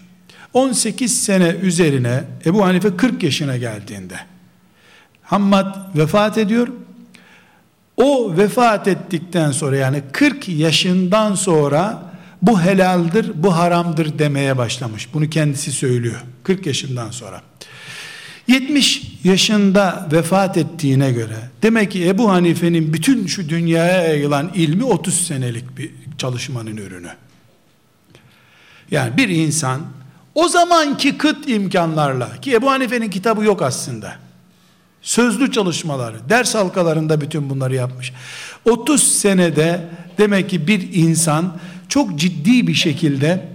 18 0.54 1.22
sene 1.22 1.48
üzerine 1.48 2.24
Ebu 2.46 2.64
Hanife 2.64 2.96
40 2.96 3.22
yaşına 3.22 3.56
geldiğinde 3.56 4.14
Hammad 5.22 5.96
vefat 5.96 6.38
ediyor. 6.38 6.68
O 7.96 8.36
vefat 8.36 8.88
ettikten 8.88 9.50
sonra 9.50 9.76
yani 9.76 10.02
40 10.12 10.48
yaşından 10.48 11.34
sonra 11.34 12.02
bu 12.42 12.60
helaldir, 12.60 13.32
bu 13.34 13.56
haramdır 13.56 14.18
demeye 14.18 14.58
başlamış. 14.58 15.14
Bunu 15.14 15.30
kendisi 15.30 15.72
söylüyor. 15.72 16.20
40 16.42 16.66
yaşından 16.66 17.10
sonra. 17.10 17.42
70 18.48 19.02
yaşında 19.24 20.08
vefat 20.12 20.56
ettiğine 20.56 21.12
göre 21.12 21.36
demek 21.62 21.90
ki 21.90 22.08
Ebu 22.08 22.30
Hanife'nin 22.30 22.92
bütün 22.92 23.26
şu 23.26 23.48
dünyaya 23.48 24.02
yayılan 24.02 24.50
ilmi 24.54 24.84
30 24.84 25.26
senelik 25.26 25.78
bir 25.78 25.90
çalışmanın 26.18 26.76
ürünü. 26.76 27.10
Yani 28.90 29.16
bir 29.16 29.28
insan 29.28 29.80
o 30.34 30.48
zamanki 30.48 31.18
kıt 31.18 31.48
imkanlarla 31.48 32.40
ki 32.40 32.54
Ebu 32.54 32.70
Hanife'nin 32.70 33.10
kitabı 33.10 33.44
yok 33.44 33.62
aslında. 33.62 34.16
Sözlü 35.02 35.52
çalışmaları, 35.52 36.16
ders 36.28 36.54
halkalarında 36.54 37.20
bütün 37.20 37.50
bunları 37.50 37.74
yapmış. 37.74 38.12
30 38.70 39.02
senede 39.02 39.88
demek 40.18 40.50
ki 40.50 40.66
bir 40.66 40.92
insan 40.92 41.58
çok 41.88 42.18
ciddi 42.18 42.66
bir 42.66 42.74
şekilde 42.74 43.48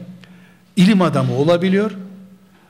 ilim 0.75 1.01
adamı 1.01 1.35
olabiliyor 1.35 1.91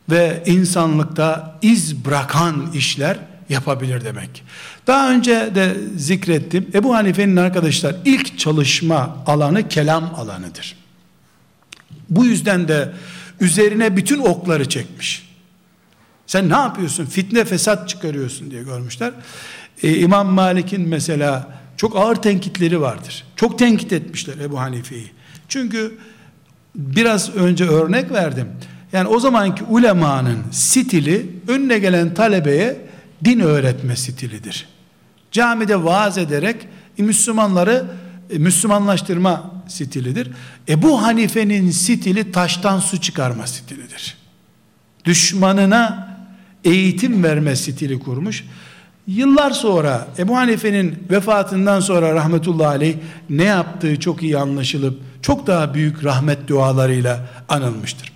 ve 0.10 0.44
insanlıkta 0.46 1.60
iz 1.62 2.06
bırakan 2.06 2.72
işler 2.74 3.18
yapabilir 3.50 4.06
demek. 4.06 4.44
Daha 4.88 5.12
önce 5.12 5.52
de 5.56 5.78
zikrettim. 5.98 6.68
Ebu 6.74 6.96
Hanife'nin 6.96 7.36
arkadaşlar 7.36 7.96
ilk 8.06 8.40
çalışma 8.40 9.24
alanı 9.26 9.68
kelam 9.68 10.16
alanıdır. 10.16 10.76
Bu 12.10 12.26
yüzden 12.26 12.68
de 12.68 12.94
üzerine 13.40 13.98
bütün 13.98 14.20
okları 14.20 14.70
çekmiş. 14.70 15.30
Sen 16.28 16.50
ne 16.50 16.54
yapıyorsun? 16.54 17.06
Fitne 17.06 17.46
fesat 17.46 17.90
çıkarıyorsun 17.90 18.52
diye 18.52 18.64
görmüşler. 18.64 19.12
Ee, 19.84 19.98
İmam 19.98 20.28
Malik'in 20.28 20.88
mesela 20.90 21.48
çok 21.78 21.96
ağır 21.96 22.16
tenkitleri 22.16 22.82
vardır. 22.82 23.24
Çok 23.36 23.60
tenkit 23.60 23.94
etmişler 23.94 24.38
Ebu 24.38 24.60
Hanife'yi. 24.60 25.12
Çünkü 25.48 25.98
biraz 26.76 27.36
önce 27.36 27.66
örnek 27.66 28.12
verdim. 28.12 28.48
Yani 28.94 29.08
o 29.08 29.20
zamanki 29.20 29.64
ulemanın 29.64 30.40
stili 30.52 31.30
önüne 31.48 31.80
gelen 31.80 32.14
talebeye 32.14 32.78
din 33.26 33.40
öğretme 33.40 33.96
stilidir. 33.96 34.68
Camide 35.32 35.84
vaaz 35.84 36.18
ederek 36.18 36.68
Müslümanları 36.98 37.86
e, 38.30 38.38
Müslümanlaştırma 38.38 39.52
stilidir. 39.68 40.32
Ebu 40.70 41.02
Hanife'nin 41.02 41.72
stili 41.72 42.32
taştan 42.32 42.80
su 42.80 43.02
çıkarma 43.02 43.48
stilidir. 43.48 44.18
Düşmanına 45.06 46.14
eğitim 46.64 47.24
verme 47.24 47.56
stili 47.56 48.00
kurmuş. 48.00 48.44
Yıllar 49.08 49.52
sonra 49.52 50.08
Ebu 50.18 50.38
Hanife'nin 50.38 51.04
vefatından 51.10 51.80
sonra 51.80 52.16
rahmetullahi 52.16 52.68
aleyh 52.68 52.96
ne 53.30 53.44
yaptığı 53.44 54.00
çok 54.00 54.24
iyi 54.24 54.38
anlaşılıp 54.38 55.00
çok 55.22 55.48
daha 55.48 55.74
büyük 55.74 56.04
rahmet 56.04 56.48
dualarıyla 56.48 57.20
anılmıştır. 57.50 58.13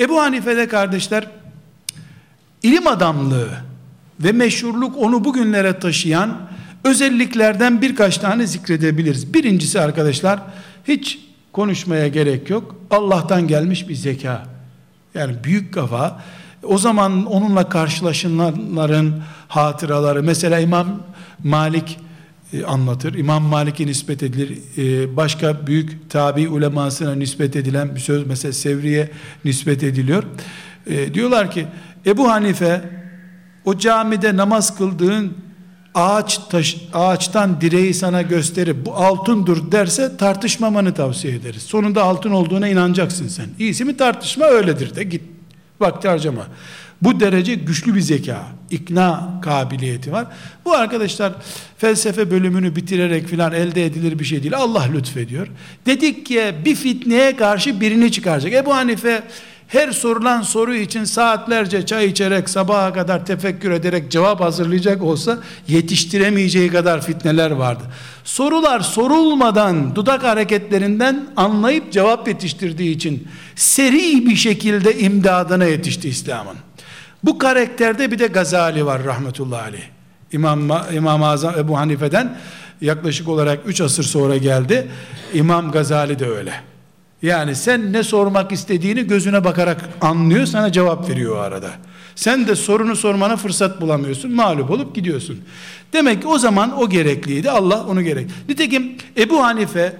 Ebu 0.00 0.20
Hanife'de 0.20 0.68
kardeşler 0.68 1.26
ilim 2.62 2.86
adamlığı 2.86 3.48
ve 4.20 4.32
meşhurluk 4.32 4.98
onu 4.98 5.24
bugünlere 5.24 5.78
taşıyan 5.78 6.36
özelliklerden 6.84 7.82
birkaç 7.82 8.18
tane 8.18 8.46
zikredebiliriz. 8.46 9.34
Birincisi 9.34 9.80
arkadaşlar 9.80 10.40
hiç 10.88 11.18
konuşmaya 11.52 12.08
gerek 12.08 12.50
yok. 12.50 12.76
Allah'tan 12.90 13.48
gelmiş 13.48 13.88
bir 13.88 13.94
zeka. 13.94 14.46
Yani 15.14 15.44
büyük 15.44 15.74
kafa. 15.74 16.20
O 16.62 16.78
zaman 16.78 17.26
onunla 17.26 17.68
karşılaşanların 17.68 19.22
hatıraları 19.48 20.22
mesela 20.22 20.58
İmam 20.58 21.02
Malik 21.44 21.98
e, 22.52 22.64
anlatır. 22.64 23.14
İmam 23.14 23.42
Malik'e 23.42 23.86
nispet 23.86 24.22
edilir. 24.22 24.58
E, 24.78 25.16
başka 25.16 25.66
büyük 25.66 26.10
tabi 26.10 26.48
ulemasına 26.48 27.14
nispet 27.14 27.56
edilen 27.56 27.94
bir 27.94 28.00
söz 28.00 28.26
mesela 28.26 28.52
Sevri'ye 28.52 29.10
nispet 29.44 29.82
ediliyor. 29.82 30.22
E, 30.86 31.14
diyorlar 31.14 31.50
ki 31.50 31.66
Ebu 32.06 32.30
Hanife 32.30 32.82
o 33.64 33.78
camide 33.78 34.36
namaz 34.36 34.78
kıldığın 34.78 35.32
ağaç 35.94 36.38
taş, 36.38 36.76
ağaçtan 36.94 37.60
direği 37.60 37.94
sana 37.94 38.22
gösterip 38.22 38.86
bu 38.86 38.94
altındır 38.94 39.72
derse 39.72 40.16
tartışmamanı 40.16 40.94
tavsiye 40.94 41.34
ederiz. 41.34 41.62
Sonunda 41.62 42.02
altın 42.02 42.30
olduğuna 42.30 42.68
inanacaksın 42.68 43.28
sen. 43.28 43.46
İyisi 43.58 43.84
mi 43.84 43.96
tartışma 43.96 44.44
öyledir 44.44 44.94
de 44.94 45.04
git. 45.04 45.22
Vakti 45.80 46.08
harcama. 46.08 46.46
Bu 47.02 47.20
derece 47.20 47.54
güçlü 47.54 47.94
bir 47.94 48.00
zeka, 48.00 48.46
ikna 48.70 49.40
kabiliyeti 49.42 50.12
var. 50.12 50.26
Bu 50.64 50.72
arkadaşlar 50.72 51.32
felsefe 51.78 52.30
bölümünü 52.30 52.76
bitirerek 52.76 53.26
filan 53.26 53.52
elde 53.52 53.86
edilir 53.86 54.18
bir 54.18 54.24
şey 54.24 54.42
değil. 54.42 54.56
Allah 54.56 54.82
lütfediyor. 54.94 55.46
Dedik 55.86 56.26
ki 56.26 56.54
bir 56.64 56.74
fitneye 56.74 57.36
karşı 57.36 57.80
birini 57.80 58.12
çıkaracak. 58.12 58.52
Ebu 58.52 58.74
Hanife 58.74 59.22
her 59.68 59.92
sorulan 59.92 60.42
soru 60.42 60.74
için 60.74 61.04
saatlerce 61.04 61.86
çay 61.86 62.06
içerek 62.06 62.48
sabaha 62.48 62.92
kadar 62.92 63.26
tefekkür 63.26 63.70
ederek 63.70 64.10
cevap 64.10 64.40
hazırlayacak 64.40 65.02
olsa 65.02 65.38
yetiştiremeyeceği 65.68 66.70
kadar 66.70 67.02
fitneler 67.02 67.50
vardı. 67.50 67.82
Sorular 68.24 68.80
sorulmadan 68.80 69.94
dudak 69.94 70.22
hareketlerinden 70.22 71.26
anlayıp 71.36 71.92
cevap 71.92 72.28
yetiştirdiği 72.28 72.96
için 72.96 73.28
seri 73.56 74.26
bir 74.26 74.36
şekilde 74.36 74.98
imdadına 74.98 75.64
yetişti 75.64 76.08
İslam'ın. 76.08 76.56
Bu 77.24 77.38
karakterde 77.38 78.10
bir 78.10 78.18
de 78.18 78.26
Gazali 78.26 78.86
var 78.86 79.04
rahmetullahi 79.04 79.62
aleyh. 79.62 79.82
İmam, 80.32 80.60
İmam 80.92 81.22
Azam 81.22 81.58
Ebu 81.58 81.78
Hanife'den 81.78 82.38
yaklaşık 82.80 83.28
olarak 83.28 83.58
3 83.66 83.80
asır 83.80 84.04
sonra 84.04 84.36
geldi. 84.36 84.88
İmam 85.34 85.70
Gazali 85.70 86.18
de 86.18 86.26
öyle. 86.26 86.52
Yani 87.22 87.54
sen 87.54 87.92
ne 87.92 88.02
sormak 88.02 88.52
istediğini 88.52 89.06
gözüne 89.06 89.44
bakarak 89.44 89.88
anlıyor, 90.00 90.46
sana 90.46 90.72
cevap 90.72 91.10
veriyor 91.10 91.36
o 91.36 91.40
arada. 91.40 91.70
Sen 92.14 92.46
de 92.46 92.56
sorunu 92.56 92.96
sormana 92.96 93.36
fırsat 93.36 93.80
bulamıyorsun, 93.80 94.32
mağlup 94.32 94.70
olup 94.70 94.94
gidiyorsun. 94.94 95.40
Demek 95.92 96.22
ki 96.22 96.28
o 96.28 96.38
zaman 96.38 96.78
o 96.78 96.88
gerekliydi, 96.88 97.50
Allah 97.50 97.86
onu 97.86 98.02
gerek. 98.02 98.30
Nitekim 98.48 98.92
Ebu 99.16 99.42
Hanife 99.42 99.96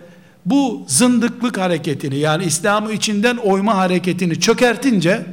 bu 0.47 0.85
zındıklık 0.89 1.59
hareketini 1.59 2.17
yani 2.17 2.45
İslam'ı 2.45 2.93
içinden 2.93 3.37
oyma 3.37 3.77
hareketini 3.77 4.41
çökertince 4.41 5.27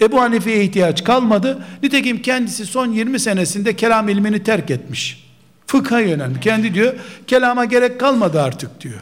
Ebu 0.00 0.20
Hanife'ye 0.20 0.64
ihtiyaç 0.64 1.04
kalmadı. 1.04 1.58
Nitekim 1.82 2.22
kendisi 2.22 2.66
son 2.66 2.86
20 2.92 3.20
senesinde 3.20 3.76
kelam 3.76 4.08
ilmini 4.08 4.42
terk 4.42 4.70
etmiş. 4.70 5.26
Fıkha 5.66 6.00
yöneldi. 6.00 6.40
Kendi 6.40 6.74
diyor 6.74 6.94
kelama 7.26 7.64
gerek 7.64 8.00
kalmadı 8.00 8.42
artık 8.42 8.80
diyor. 8.80 9.00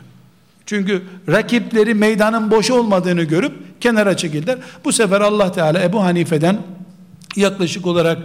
Çünkü 0.67 1.03
rakipleri 1.29 1.95
meydanın 1.95 2.51
boş 2.51 2.71
olmadığını 2.71 3.23
görüp 3.23 3.53
kenara 3.81 4.17
çekildiler. 4.17 4.59
Bu 4.85 4.93
sefer 4.93 5.21
Allah 5.21 5.53
Teala 5.53 5.83
Ebu 5.83 6.05
Hanife'den 6.05 6.59
yaklaşık 7.37 7.87
olarak 7.87 8.19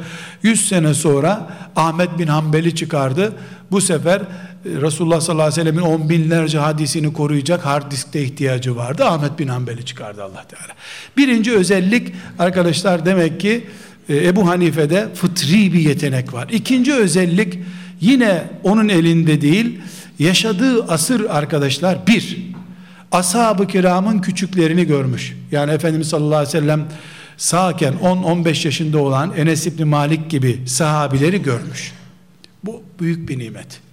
100 0.44 0.70
sene 0.70 0.94
sonra 0.94 1.50
Ahmet 1.76 2.20
bin 2.20 2.28
Hanbel'i 2.28 2.76
çıkardı. 2.76 3.34
Bu 3.72 3.82
sefer 3.82 4.22
Resulullah 4.66 5.22
sallallahu 5.22 5.48
aleyhi 5.48 5.62
ve 5.62 5.72
sellemin 5.72 5.82
on 5.82 6.10
binlerce 6.10 6.58
hadisini 6.58 7.14
koruyacak 7.14 7.66
hard 7.66 7.92
diskte 7.92 8.24
ihtiyacı 8.24 8.76
vardı. 8.76 9.06
Ahmet 9.06 9.40
bin 9.40 9.48
Hanbel'i 9.48 9.86
çıkardı 9.86 10.24
Allah 10.24 10.44
Teala. 10.44 10.74
Birinci 11.18 11.52
özellik 11.52 12.14
arkadaşlar 12.40 13.06
demek 13.06 13.40
ki 13.40 13.68
e, 14.10 14.28
Ebu 14.28 14.48
Hanife'de 14.48 15.08
fıtri 15.16 15.74
bir 15.74 15.80
yetenek 15.80 16.34
var. 16.34 16.50
İkinci 16.52 16.94
özellik 16.94 17.60
yine 18.02 18.44
onun 18.64 18.90
elinde 18.90 19.42
değil 19.42 19.80
yaşadığı 20.20 20.84
asır 20.84 21.26
arkadaşlar 21.30 22.08
bir 22.08 22.38
ashab-ı 23.12 23.68
kiramın 23.68 24.20
küçüklerini 24.20 24.88
görmüş. 24.88 25.38
Yani 25.52 25.72
Efendimiz 25.72 26.08
sallallahu 26.10 26.36
aleyhi 26.36 26.58
ve 26.58 26.60
sellem 26.60 26.86
sağken 27.38 27.94
10-15 27.94 28.66
yaşında 28.66 29.00
olan 29.00 29.34
Enes 29.38 29.68
İbni 29.68 29.86
Malik 29.86 30.30
gibi 30.30 30.60
sahabileri 30.68 31.42
görmüş. 31.42 31.92
Bu 32.64 32.84
büyük 33.00 33.30
bir 33.30 33.40
nimet. 33.40 33.89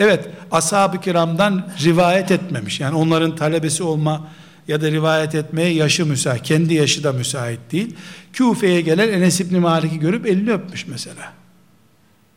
Evet 0.00 0.28
ashab-ı 0.50 1.00
kiramdan 1.00 1.68
rivayet 1.84 2.30
etmemiş. 2.30 2.80
Yani 2.80 2.96
onların 2.96 3.36
talebesi 3.36 3.82
olma 3.82 4.28
ya 4.68 4.80
da 4.80 4.90
rivayet 4.90 5.34
etmeye 5.34 5.74
yaşı 5.74 6.06
müsait. 6.06 6.42
Kendi 6.42 6.74
yaşı 6.74 7.04
da 7.04 7.12
müsait 7.12 7.60
değil. 7.72 7.96
Küfe'ye 8.32 8.80
gelen 8.80 9.08
Enes 9.08 9.40
İbni 9.40 9.60
Malik'i 9.60 9.98
görüp 9.98 10.26
elini 10.26 10.52
öpmüş 10.52 10.86
mesela. 10.86 11.32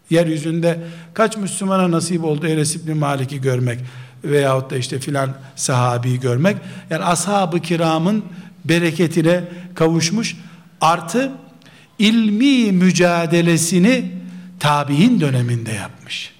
Yeryüzünde 0.10 0.80
kaç 1.14 1.38
Müslümana 1.38 1.92
nasip 1.92 2.24
oldu 2.24 2.48
Enes 2.48 2.76
İbni 2.76 2.94
Malik'i 2.94 3.42
görmek 3.42 3.80
veyahut 4.24 4.72
da 4.72 4.78
işte 4.78 5.00
filan 5.00 5.30
sahabiyi 5.56 6.20
görmek. 6.20 6.58
Yani 6.90 7.04
ashab-ı 7.04 7.60
kiramın 7.60 8.26
bereketine 8.66 9.44
kavuşmuş. 9.76 10.38
Artı 10.82 11.32
ilmi 12.00 12.72
mücadelesini 12.72 14.12
tabi'in 14.60 15.22
döneminde 15.22 15.72
yapmış. 15.72 16.33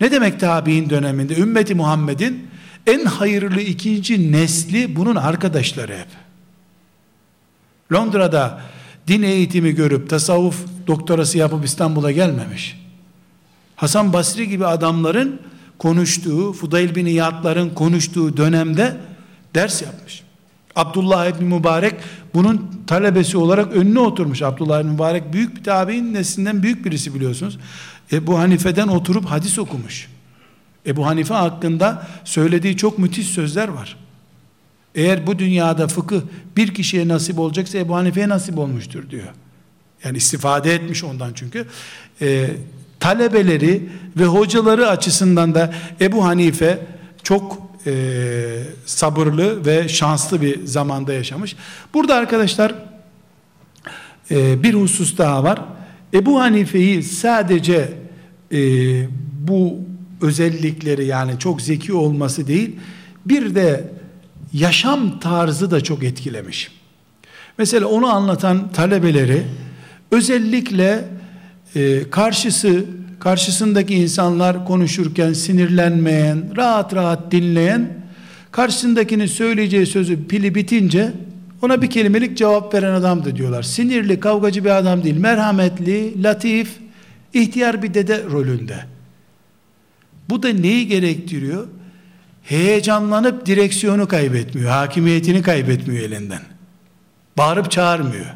Ne 0.00 0.10
demek 0.10 0.40
tabi'in 0.40 0.90
döneminde? 0.90 1.36
Ümmeti 1.36 1.74
Muhammed'in 1.74 2.48
en 2.86 3.04
hayırlı 3.04 3.60
ikinci 3.60 4.32
nesli 4.32 4.96
bunun 4.96 5.16
arkadaşları 5.16 5.92
hep. 5.92 6.08
Londra'da 7.92 8.60
din 9.08 9.22
eğitimi 9.22 9.74
görüp 9.74 10.10
tasavvuf 10.10 10.64
doktorası 10.86 11.38
yapıp 11.38 11.64
İstanbul'a 11.64 12.10
gelmemiş. 12.10 12.80
Hasan 13.76 14.12
Basri 14.12 14.48
gibi 14.48 14.66
adamların 14.66 15.40
konuştuğu, 15.78 16.52
Fudayl 16.52 16.94
bin 16.94 17.06
İyadların 17.06 17.70
konuştuğu 17.70 18.36
dönemde 18.36 18.96
ders 19.54 19.82
yapmış. 19.82 20.22
Abdullah 20.76 21.26
ibn 21.26 21.44
Mübarek 21.44 21.94
bunun 22.34 22.70
talebesi 22.86 23.38
olarak 23.38 23.72
önüne 23.72 24.00
oturmuş. 24.00 24.42
Abdullah 24.42 24.80
ibn 24.80 24.88
Mübarek 24.88 25.32
büyük 25.32 25.56
bir 25.56 25.64
tabi'in 25.64 26.14
neslinden 26.14 26.62
büyük 26.62 26.84
birisi 26.84 27.14
biliyorsunuz. 27.14 27.58
Ebu 28.12 28.38
Hanife'den 28.38 28.88
oturup 28.88 29.24
hadis 29.24 29.58
okumuş. 29.58 30.08
Ebu 30.86 31.06
Hanife 31.06 31.34
hakkında 31.34 32.06
söylediği 32.24 32.76
çok 32.76 32.98
müthiş 32.98 33.26
sözler 33.26 33.68
var. 33.68 33.96
Eğer 34.94 35.26
bu 35.26 35.38
dünyada 35.38 35.88
fıkıh 35.88 36.20
bir 36.56 36.74
kişiye 36.74 37.08
nasip 37.08 37.38
olacaksa 37.38 37.78
Ebu 37.78 37.94
Hanife'ye 37.96 38.28
nasip 38.28 38.58
olmuştur 38.58 39.10
diyor. 39.10 39.28
Yani 40.04 40.16
istifade 40.16 40.74
etmiş 40.74 41.04
ondan 41.04 41.32
çünkü. 41.34 41.66
Ee, 42.22 42.50
talebeleri 43.00 43.88
ve 44.16 44.24
hocaları 44.24 44.88
açısından 44.88 45.54
da 45.54 45.74
Ebu 46.00 46.24
Hanife 46.24 46.86
çok 47.22 47.66
e, 47.86 47.92
sabırlı 48.86 49.66
ve 49.66 49.88
şanslı 49.88 50.40
bir 50.42 50.66
zamanda 50.66 51.12
yaşamış. 51.12 51.56
Burada 51.94 52.14
arkadaşlar 52.14 52.74
e, 54.30 54.62
bir 54.62 54.74
husus 54.74 55.18
daha 55.18 55.44
var. 55.44 55.60
Ebu 56.16 56.40
Hanife'yi 56.40 57.02
sadece 57.02 57.92
e, 58.52 58.58
bu 59.48 59.78
özellikleri 60.20 61.06
yani 61.06 61.38
çok 61.38 61.62
zeki 61.62 61.92
olması 61.92 62.46
değil, 62.46 62.76
bir 63.26 63.54
de 63.54 63.84
yaşam 64.52 65.20
tarzı 65.20 65.70
da 65.70 65.80
çok 65.80 66.04
etkilemiş. 66.04 66.70
Mesela 67.58 67.86
onu 67.86 68.06
anlatan 68.06 68.72
talebeleri 68.72 69.42
özellikle 70.10 71.04
e, 71.74 72.10
karşısı 72.10 72.84
karşısındaki 73.20 73.94
insanlar 73.94 74.66
konuşurken 74.66 75.32
sinirlenmeyen, 75.32 76.56
rahat 76.56 76.94
rahat 76.94 77.32
dinleyen, 77.32 77.88
karşısındakinin 78.50 79.26
söyleyeceği 79.26 79.86
sözü 79.86 80.26
pili 80.26 80.54
bitince 80.54 81.12
ona 81.66 81.82
bir 81.82 81.90
kelimelik 81.90 82.36
cevap 82.36 82.74
veren 82.74 82.92
adamdı 82.92 83.36
diyorlar. 83.36 83.62
Sinirli, 83.62 84.20
kavgacı 84.20 84.64
bir 84.64 84.70
adam 84.70 85.04
değil, 85.04 85.16
merhametli, 85.16 86.22
latif, 86.22 86.70
ihtiyar 87.34 87.82
bir 87.82 87.94
dede 87.94 88.24
rolünde. 88.24 88.84
Bu 90.30 90.42
da 90.42 90.48
neyi 90.48 90.88
gerektiriyor? 90.88 91.66
Heyecanlanıp 92.42 93.46
direksiyonu 93.46 94.08
kaybetmiyor, 94.08 94.70
hakimiyetini 94.70 95.42
kaybetmiyor 95.42 96.04
elinden. 96.04 96.42
Bağırıp 97.38 97.70
çağırmıyor. 97.70 98.26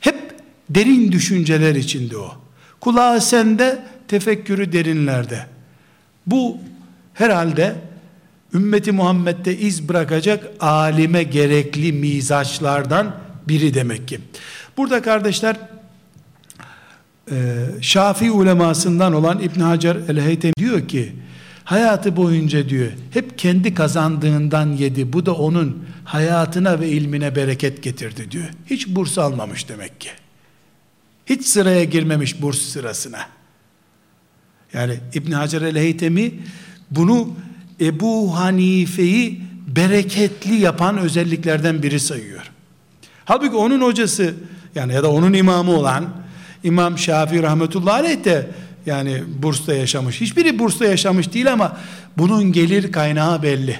Hep 0.00 0.30
Derin 0.70 1.12
düşünceler 1.12 1.74
içinde 1.74 2.16
o. 2.16 2.36
Kulağı 2.80 3.20
sende, 3.20 3.82
tefekkürü 4.08 4.72
derinlerde. 4.72 5.46
Bu 6.26 6.58
herhalde 7.14 7.74
ümmeti 8.54 8.92
Muhammed'de 8.92 9.58
iz 9.58 9.88
bırakacak 9.88 10.44
alime 10.60 11.22
gerekli 11.22 11.92
mizaçlardan 11.92 13.16
biri 13.48 13.74
demek 13.74 14.08
ki. 14.08 14.20
Burada 14.76 15.02
kardeşler 15.02 15.56
e, 17.30 17.66
Şafii 17.80 18.30
ulemasından 18.30 19.12
olan 19.12 19.40
İbn 19.40 19.60
Hacer 19.60 19.96
el-Heytem 19.96 20.52
diyor 20.58 20.88
ki 20.88 21.12
hayatı 21.64 22.16
boyunca 22.16 22.68
diyor 22.68 22.88
hep 23.10 23.38
kendi 23.38 23.74
kazandığından 23.74 24.72
yedi. 24.72 25.12
Bu 25.12 25.26
da 25.26 25.34
onun 25.34 25.84
hayatına 26.04 26.80
ve 26.80 26.88
ilmine 26.88 27.36
bereket 27.36 27.82
getirdi 27.82 28.30
diyor. 28.30 28.48
Hiç 28.66 28.88
burs 28.88 29.18
almamış 29.18 29.68
demek 29.68 30.00
ki. 30.00 30.10
Hiç 31.26 31.46
sıraya 31.46 31.84
girmemiş 31.84 32.42
burs 32.42 32.58
sırasına. 32.58 33.20
Yani 34.72 34.94
İbn 35.14 35.32
Hacer 35.32 35.62
el-Heytemi 35.62 36.32
bunu 36.90 37.36
Ebu 37.80 38.38
Hanife'yi 38.38 39.40
bereketli 39.66 40.54
yapan 40.54 40.98
özelliklerden 40.98 41.82
biri 41.82 42.00
sayıyor. 42.00 42.50
Halbuki 43.24 43.56
onun 43.56 43.80
hocası 43.80 44.34
yani 44.74 44.94
ya 44.94 45.02
da 45.02 45.10
onun 45.10 45.32
imamı 45.32 45.72
olan 45.72 46.04
İmam 46.64 46.98
Şafii 46.98 47.42
rahmetullahi 47.42 48.00
aleyh 48.00 48.24
de 48.24 48.50
yani 48.86 49.22
Burs'ta 49.42 49.74
yaşamış. 49.74 50.20
Hiçbiri 50.20 50.58
Burs'ta 50.58 50.84
yaşamış 50.84 51.32
değil 51.32 51.52
ama 51.52 51.76
bunun 52.18 52.52
gelir 52.52 52.92
kaynağı 52.92 53.42
belli. 53.42 53.78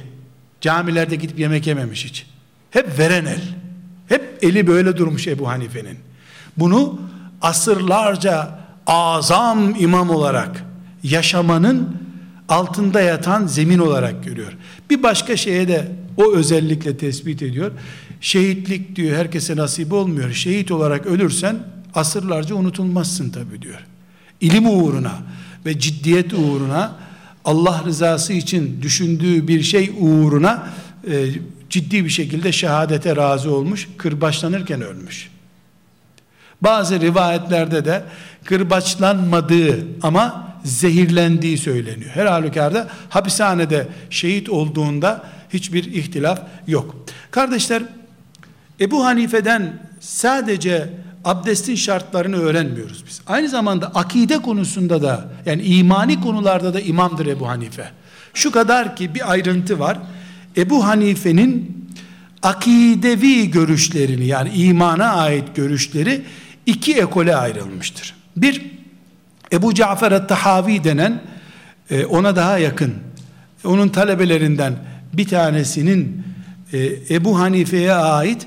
Camilerde 0.61 1.17
gidip 1.17 1.39
yemek 1.39 1.67
yememiş 1.67 2.05
hiç. 2.05 2.27
Hep 2.71 2.99
veren 2.99 3.25
el. 3.25 3.41
Hep 4.09 4.39
eli 4.43 4.67
böyle 4.67 4.97
durmuş 4.97 5.27
Ebu 5.27 5.49
Hanife'nin. 5.49 5.99
Bunu 6.57 7.01
asırlarca 7.43 8.59
azam 8.87 9.75
imam 9.79 10.11
olarak 10.11 10.65
yaşamanın 11.03 11.97
altında 12.51 13.01
yatan 13.01 13.47
zemin 13.47 13.79
olarak 13.79 14.25
görüyor. 14.25 14.53
Bir 14.91 15.03
başka 15.03 15.37
şeye 15.37 15.69
de 15.69 15.89
o 16.17 16.33
özellikle 16.33 16.97
tespit 16.97 17.43
ediyor. 17.43 17.73
Şehitlik 18.21 18.97
diyor 18.97 19.17
herkese 19.17 19.57
nasip 19.57 19.93
olmuyor. 19.93 20.33
Şehit 20.33 20.71
olarak 20.71 21.07
ölürsen 21.07 21.59
asırlarca 21.95 22.55
unutulmazsın 22.55 23.31
tabi 23.31 23.63
diyor. 23.63 23.87
İlim 24.41 24.67
uğruna 24.67 25.13
ve 25.67 25.79
ciddiyet 25.79 26.33
uğruna 26.33 26.97
Allah 27.45 27.83
rızası 27.87 28.33
için 28.33 28.83
düşündüğü 28.83 29.49
bir 29.49 29.63
şey 29.63 29.93
uğruna 30.01 30.69
e, 31.11 31.27
ciddi 31.71 32.05
bir 32.05 32.11
şekilde 32.11 32.53
şehadete 32.53 33.17
razı 33.17 33.55
olmuş, 33.55 33.89
kırbaçlanırken 33.97 34.83
ölmüş. 34.83 35.31
Bazı 36.63 37.01
rivayetlerde 37.01 37.85
de 37.85 38.05
kırbaçlanmadığı 38.45 39.87
ama 40.03 40.50
zehirlendiği 40.65 41.59
söyleniyor. 41.59 42.11
Her 42.15 42.27
halükarda 42.27 42.89
hapishanede 43.09 43.89
şehit 44.11 44.49
olduğunda 44.49 45.25
hiçbir 45.53 45.85
ihtilaf 45.85 46.43
yok. 46.67 46.97
Kardeşler 47.31 47.83
Ebu 48.81 49.05
Hanife'den 49.05 49.83
sadece 50.01 50.91
abdestin 51.25 51.75
şartlarını 51.75 52.37
öğrenmiyoruz 52.37 53.05
biz. 53.07 53.21
Aynı 53.27 53.49
zamanda 53.49 53.87
akide 53.95 54.39
konusunda 54.39 55.03
da 55.03 55.29
yani 55.47 55.63
imani 55.63 56.21
konularda 56.21 56.75
da 56.75 56.81
imamdır 56.81 57.27
Ebu 57.27 57.49
Hanife. 57.49 57.91
Şu 58.35 58.51
kadar 58.51 58.97
ki 58.97 59.15
bir 59.15 59.31
ayrıntı 59.31 59.79
var. 59.79 59.99
Ebu 60.57 60.87
Hanife'nin 60.87 61.87
akidevi 62.43 63.51
görüşlerini 63.51 64.27
yani 64.27 64.49
imana 64.49 65.13
ait 65.13 65.57
görüşleri 65.57 66.23
iki 66.67 66.95
ekole 66.95 67.37
ayrılmıştır. 67.37 68.15
Bir, 68.37 68.63
Ebu 69.53 69.75
Cafer 69.75 70.13
et-Tahavi 70.13 70.85
denen 70.85 71.23
e, 71.91 72.05
ona 72.05 72.37
daha 72.37 72.59
yakın, 72.59 72.95
onun 73.65 73.89
talebelerinden 73.89 74.75
bir 75.13 75.29
tanesinin 75.29 76.23
e, 76.73 76.91
Ebu 77.11 77.39
Hanife'ye 77.39 77.93
ait 77.93 78.47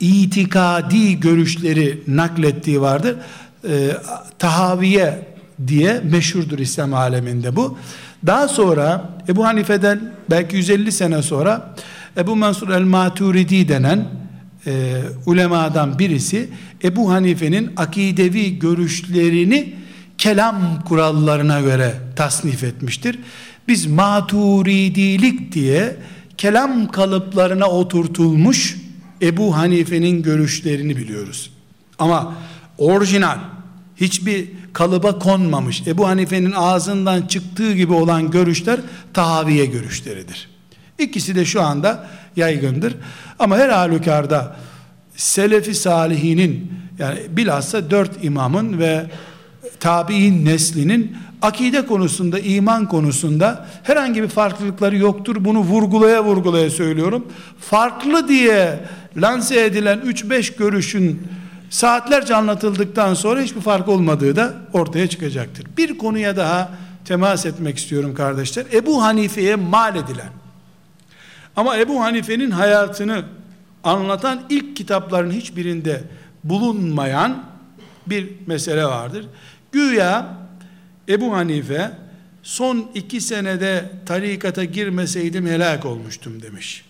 itikadi 0.00 1.20
görüşleri 1.20 2.02
naklettiği 2.08 2.80
vardır. 2.80 3.16
E, 3.68 3.90
tahaviye 4.38 5.26
diye 5.66 6.00
meşhurdur 6.00 6.58
İslam 6.58 6.94
aleminde 6.94 7.56
bu. 7.56 7.78
Daha 8.26 8.48
sonra 8.48 9.10
Ebu 9.28 9.44
Hanife'den 9.44 10.12
belki 10.30 10.56
150 10.56 10.92
sene 10.92 11.22
sonra 11.22 11.74
Ebu 12.16 12.36
Mansur 12.36 12.68
el-Maturidi 12.68 13.68
denen 13.68 14.08
e, 14.66 15.02
ulemadan 15.26 15.98
birisi 15.98 16.48
Ebu 16.84 17.12
Hanife'nin 17.12 17.70
akidevi 17.76 18.58
görüşlerini 18.58 19.74
kelam 20.18 20.84
kurallarına 20.84 21.60
göre 21.60 21.94
tasnif 22.16 22.64
etmiştir. 22.64 23.18
Biz 23.68 23.86
maturidilik 23.86 25.52
diye 25.52 25.96
kelam 26.36 26.90
kalıplarına 26.90 27.66
oturtulmuş 27.66 28.76
Ebu 29.22 29.56
Hanife'nin 29.56 30.22
görüşlerini 30.22 30.96
biliyoruz. 30.96 31.50
Ama 31.98 32.34
orijinal 32.78 33.38
hiçbir 33.96 34.48
kalıba 34.72 35.18
konmamış 35.18 35.82
Ebu 35.86 36.08
Hanife'nin 36.08 36.52
ağzından 36.52 37.22
çıktığı 37.22 37.72
gibi 37.72 37.92
olan 37.92 38.30
görüşler 38.30 38.80
tahaviye 39.14 39.66
görüşleridir. 39.66 40.48
İkisi 40.98 41.34
de 41.34 41.44
şu 41.44 41.62
anda 41.62 42.06
yaygındır. 42.36 42.94
Ama 43.38 43.56
her 43.56 43.68
halükarda 43.68 44.56
Selefi 45.16 45.74
salihinin 45.74 46.72
yani 46.98 47.18
bilhassa 47.28 47.90
dört 47.90 48.24
imamın 48.24 48.78
ve 48.78 49.06
tabi'in 49.80 50.44
neslinin 50.44 51.16
akide 51.42 51.86
konusunda, 51.86 52.38
iman 52.38 52.88
konusunda 52.88 53.66
herhangi 53.82 54.22
bir 54.22 54.28
farklılıkları 54.28 54.96
yoktur. 54.96 55.36
Bunu 55.44 55.58
vurgulaya 55.58 56.24
vurgulaya 56.24 56.70
söylüyorum. 56.70 57.26
Farklı 57.60 58.28
diye 58.28 58.80
lanse 59.16 59.64
edilen 59.64 59.98
3-5 59.98 60.58
görüşün 60.58 61.22
saatlerce 61.70 62.34
anlatıldıktan 62.34 63.14
sonra 63.14 63.40
hiçbir 63.40 63.60
fark 63.60 63.88
olmadığı 63.88 64.36
da 64.36 64.54
ortaya 64.72 65.06
çıkacaktır. 65.06 65.66
Bir 65.76 65.98
konuya 65.98 66.36
daha 66.36 66.70
temas 67.04 67.46
etmek 67.46 67.78
istiyorum 67.78 68.14
kardeşler. 68.14 68.66
Ebu 68.72 69.02
Hanife'ye 69.02 69.56
mal 69.56 69.96
edilen 69.96 70.30
ama 71.56 71.78
Ebu 71.78 72.00
Hanife'nin 72.00 72.50
hayatını 72.50 73.24
anlatan 73.84 74.42
ilk 74.50 74.76
kitapların 74.76 75.30
hiçbirinde 75.30 76.02
bulunmayan 76.44 77.44
bir 78.06 78.28
mesele 78.46 78.84
vardır. 78.84 79.26
Güya 79.76 80.36
Ebu 81.08 81.36
Hanife 81.36 81.90
son 82.42 82.90
iki 82.94 83.20
senede 83.20 83.90
tarikata 84.06 84.64
girmeseydim 84.64 85.46
helak 85.46 85.86
olmuştum 85.86 86.42
demiş. 86.42 86.84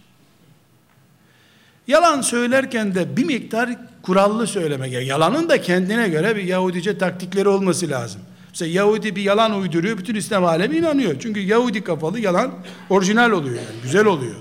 Yalan 1.86 2.20
söylerken 2.20 2.94
de 2.94 3.16
bir 3.16 3.24
miktar 3.24 3.70
kurallı 4.02 4.46
söylemek. 4.46 5.06
Yalanın 5.06 5.48
da 5.48 5.60
kendine 5.60 6.08
göre 6.08 6.36
bir 6.36 6.42
Yahudice 6.42 6.98
taktikleri 6.98 7.48
olması 7.48 7.88
lazım. 7.90 8.20
Mesela 8.48 8.70
Yahudi 8.70 9.16
bir 9.16 9.22
yalan 9.22 9.60
uyduruyor, 9.60 9.98
bütün 9.98 10.14
İslam 10.14 10.44
alemi 10.44 10.76
inanıyor. 10.76 11.16
Çünkü 11.20 11.40
Yahudi 11.40 11.84
kafalı 11.84 12.20
yalan 12.20 12.54
orijinal 12.90 13.30
oluyor 13.30 13.56
yani, 13.56 13.82
güzel 13.82 14.04
oluyor. 14.04 14.36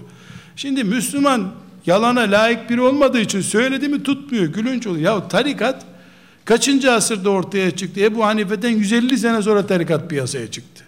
Şimdi 0.55 0.83
Müslüman 0.83 1.51
yalana 1.85 2.21
layık 2.21 2.69
biri 2.69 2.81
olmadığı 2.81 3.19
için 3.19 3.41
söyledi 3.41 3.87
mi 3.87 4.03
tutmuyor, 4.03 4.45
gülünç 4.45 4.87
oluyor. 4.87 5.15
Ya 5.15 5.27
tarikat 5.27 5.94
kaçıncı 6.45 6.91
asırda 6.91 7.29
ortaya 7.29 7.71
çıktı? 7.71 7.99
Ebu 7.99 8.25
Hanife'den 8.25 8.69
150 8.69 9.17
sene 9.17 9.41
sonra 9.41 9.67
tarikat 9.67 10.09
piyasaya 10.09 10.51
çıktı. 10.51 10.83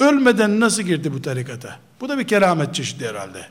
Ölmeden 0.00 0.60
nasıl 0.60 0.82
girdi 0.82 1.12
bu 1.12 1.22
tarikata? 1.22 1.78
Bu 2.00 2.08
da 2.08 2.18
bir 2.18 2.26
keramet 2.26 2.74
çeşidi 2.74 3.08
herhalde. 3.08 3.46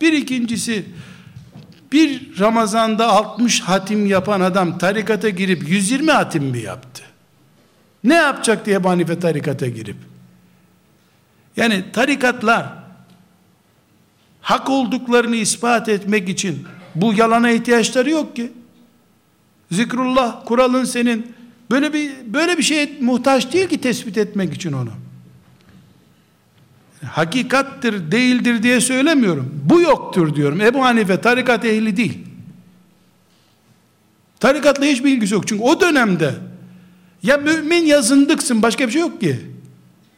Bir 0.00 0.12
ikincisi 0.12 0.84
bir 1.92 2.38
Ramazan'da 2.40 3.08
60 3.08 3.60
hatim 3.60 4.06
yapan 4.06 4.40
adam 4.40 4.78
tarikata 4.78 5.28
girip 5.28 5.68
120 5.68 6.10
hatim 6.10 6.44
mi 6.44 6.58
yaptı? 6.58 7.02
Ne 8.04 8.14
yapacak 8.14 8.66
diye 8.66 8.78
Hanife 8.78 9.18
tarikata 9.18 9.66
girip? 9.66 9.96
Yani 11.56 11.84
tarikatlar 11.92 12.66
hak 14.40 14.70
olduklarını 14.70 15.36
ispat 15.36 15.88
etmek 15.88 16.28
için 16.28 16.66
bu 16.94 17.14
yalana 17.14 17.50
ihtiyaçları 17.50 18.10
yok 18.10 18.36
ki. 18.36 18.52
Zikrullah 19.70 20.44
kuralın 20.44 20.84
senin 20.84 21.32
böyle 21.70 21.92
bir 21.92 22.10
böyle 22.26 22.58
bir 22.58 22.62
şeye 22.62 22.92
muhtaç 23.00 23.52
değil 23.52 23.68
ki 23.68 23.80
tespit 23.80 24.18
etmek 24.18 24.54
için 24.54 24.72
onu. 24.72 24.90
Hakikattir, 27.06 28.12
değildir 28.12 28.62
diye 28.62 28.80
söylemiyorum. 28.80 29.62
Bu 29.64 29.80
yoktur 29.80 30.34
diyorum. 30.34 30.60
Ebu 30.60 30.84
Hanife 30.84 31.20
tarikat 31.20 31.64
ehli 31.64 31.96
değil. 31.96 32.18
Tarikatla 34.40 34.84
hiçbir 34.84 35.10
ilgisi 35.10 35.34
yok. 35.34 35.48
Çünkü 35.48 35.62
o 35.62 35.80
dönemde 35.80 36.34
ya 37.22 37.36
mümin 37.36 37.86
ya 37.86 38.02
zındıksın 38.02 38.62
başka 38.62 38.86
bir 38.86 38.92
şey 38.92 39.00
yok 39.00 39.20
ki. 39.20 39.40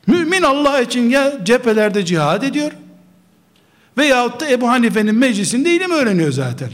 Mümin 0.06 0.42
Allah 0.42 0.80
için 0.80 1.10
ya 1.10 1.44
cephelerde 1.44 2.04
cihad 2.04 2.42
ediyor 2.42 2.72
Veyahut 3.98 4.40
da 4.40 4.50
Ebu 4.50 4.68
Hanife'nin 4.68 5.14
meclisinde 5.14 5.74
ilim 5.74 5.90
öğreniyor 5.90 6.32
zaten. 6.32 6.70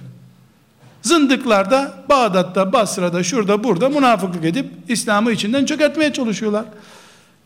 Zındıklar 1.08 1.70
da 1.70 1.94
Bağdat'ta, 2.08 2.72
Basra'da, 2.72 3.22
şurada, 3.22 3.64
burada 3.64 3.88
münafıklık 3.88 4.44
edip 4.44 4.70
İslam'ı 4.88 5.32
içinden 5.32 5.64
çökertmeye 5.64 6.12
çalışıyorlar. 6.12 6.64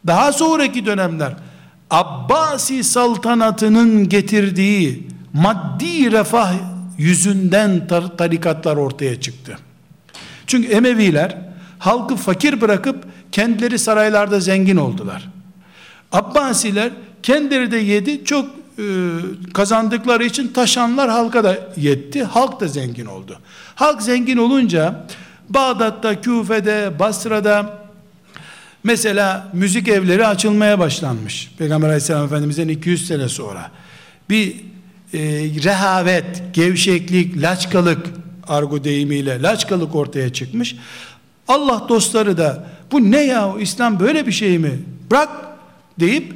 Daha 0.06 0.32
sonraki 0.32 0.86
dönemler 0.86 1.34
Abbasi 1.90 2.84
saltanatının 2.84 4.08
getirdiği 4.08 5.08
maddi 5.32 6.12
refah 6.12 6.52
yüzünden 6.98 7.86
tar 7.86 8.16
tarikatlar 8.16 8.76
ortaya 8.76 9.20
çıktı. 9.20 9.58
Çünkü 10.46 10.68
Emeviler 10.68 11.38
halkı 11.78 12.16
fakir 12.16 12.60
bırakıp 12.60 13.04
kendileri 13.32 13.78
saraylarda 13.78 14.40
zengin 14.40 14.76
oldular. 14.76 15.28
Abbasiler 16.12 16.90
kendileri 17.22 17.70
de 17.70 17.76
yedi 17.76 18.24
çok 18.24 18.61
kazandıkları 19.52 20.24
için 20.24 20.48
taşanlar 20.48 21.10
halka 21.10 21.44
da 21.44 21.58
yetti. 21.76 22.24
Halk 22.24 22.60
da 22.60 22.68
zengin 22.68 23.06
oldu. 23.06 23.38
Halk 23.74 24.02
zengin 24.02 24.36
olunca 24.36 25.06
Bağdat'ta, 25.48 26.20
Küfe'de, 26.20 26.92
Basra'da 26.98 27.78
mesela 28.84 29.48
müzik 29.52 29.88
evleri 29.88 30.26
açılmaya 30.26 30.78
başlanmış. 30.78 31.50
Peygamber 31.58 31.86
Aleyhisselam 31.86 32.24
Efendimiz'den 32.24 32.68
200 32.68 33.06
sene 33.06 33.28
sonra. 33.28 33.70
Bir 34.30 34.56
e, 35.14 35.18
rehavet, 35.64 36.42
gevşeklik, 36.52 37.42
laçkalık 37.42 38.06
argo 38.48 38.84
deyimiyle 38.84 39.42
laçkalık 39.42 39.94
ortaya 39.94 40.32
çıkmış. 40.32 40.76
Allah 41.48 41.86
dostları 41.88 42.38
da 42.38 42.66
bu 42.92 43.10
ne 43.10 43.20
ya 43.20 43.54
İslam 43.60 44.00
böyle 44.00 44.26
bir 44.26 44.32
şey 44.32 44.58
mi? 44.58 44.78
Bırak 45.10 45.28
deyip 46.00 46.34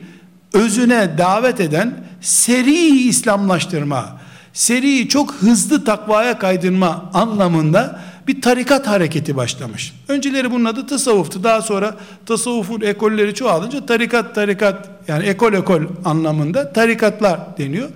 özüne 0.53 1.19
davet 1.19 1.61
eden 1.61 2.06
seri 2.21 3.09
İslamlaştırma, 3.09 4.21
seri 4.53 5.09
çok 5.09 5.35
hızlı 5.35 5.85
takvaya 5.85 6.39
kaydırma 6.39 7.11
anlamında 7.15 8.01
bir 8.29 8.43
tarikat 8.43 8.87
hareketi 8.87 9.37
başlamış. 9.37 9.95
Önceleri 10.09 10.51
bunun 10.51 10.65
adı 10.65 10.87
tasavvuftu. 10.87 11.45
Daha 11.45 11.63
sonra 11.63 11.97
tasavvufun 12.27 12.81
ekolleri 12.81 13.35
çoğalınca 13.35 13.87
tarikat 13.87 14.35
tarikat 14.35 14.91
yani 15.09 15.25
ekol 15.25 15.53
ekol 15.53 15.83
anlamında 16.05 16.73
tarikatlar 16.73 17.59
deniyor. 17.59 17.89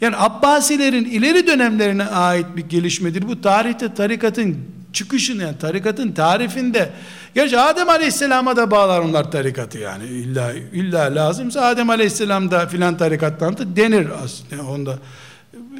Yani 0.00 0.16
Abbasilerin 0.16 1.04
ileri 1.04 1.46
dönemlerine 1.46 2.04
ait 2.04 2.46
bir 2.56 2.62
gelişmedir. 2.62 3.28
Bu 3.28 3.40
tarihte 3.40 3.94
tarikatın 3.94 4.56
çıkışını 4.96 5.42
yani 5.42 5.58
tarikatın 5.58 6.12
tarifinde 6.12 6.90
gerçi 7.34 7.58
Adem 7.58 7.88
Aleyhisselam'a 7.88 8.56
da 8.56 8.70
bağlar 8.70 9.00
onlar 9.00 9.30
tarikatı 9.30 9.78
yani 9.78 10.04
illa 10.04 10.52
illa 10.72 11.14
lazımsa 11.14 11.60
Adem 11.60 11.90
Aleyhisselam 11.90 12.50
da 12.50 12.66
filan 12.66 12.96
tarikattan 12.96 13.58
da 13.58 13.76
denir 13.76 14.08
aslında 14.24 14.70
onda 14.70 14.98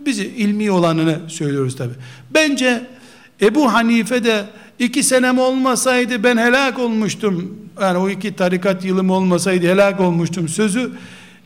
bizi 0.07 0.27
ilmi 0.27 0.71
olanını 0.71 1.19
söylüyoruz 1.29 1.77
tabi. 1.77 1.93
Bence 2.35 2.87
Ebu 3.41 3.73
Hanife 3.73 4.25
de 4.25 4.45
iki 4.79 5.03
senem 5.03 5.39
olmasaydı 5.39 6.25
ben 6.25 6.37
helak 6.37 6.79
olmuştum. 6.79 7.59
Yani 7.81 7.99
o 7.99 8.09
iki 8.09 8.37
tarikat 8.37 8.85
yılım 8.85 9.11
olmasaydı 9.11 9.67
helak 9.67 10.01
olmuştum 10.01 10.49
sözü 10.49 10.91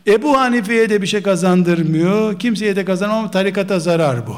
Ebu 0.07 0.37
Hanife'ye 0.37 0.89
de 0.89 1.01
bir 1.01 1.07
şey 1.07 1.21
kazandırmıyor. 1.21 2.39
Kimseye 2.39 2.75
de 2.75 2.85
kazanmıyor. 2.85 3.31
Tarikata 3.31 3.79
zarar 3.79 4.27
bu. 4.27 4.35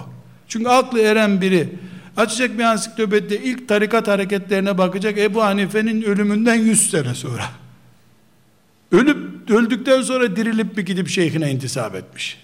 Çünkü 0.47 0.69
aklı 0.69 0.99
eren 1.01 1.41
biri 1.41 1.69
açacak 2.18 2.57
bir 2.57 2.64
ansiklopedide 2.64 3.44
ilk 3.44 3.68
tarikat 3.68 4.07
hareketlerine 4.07 4.77
bakacak 4.77 5.18
Ebu 5.18 5.44
Hanife'nin 5.44 6.02
ölümünden 6.02 6.56
100 6.56 6.90
sene 6.90 7.15
sonra. 7.15 7.45
Ölüp 8.91 9.49
öldükten 9.49 10.02
sonra 10.02 10.35
dirilip 10.35 10.77
bir 10.77 10.85
gidip 10.85 11.10
şeyhine 11.10 11.52
intisap 11.52 11.95
etmiş. 11.95 12.38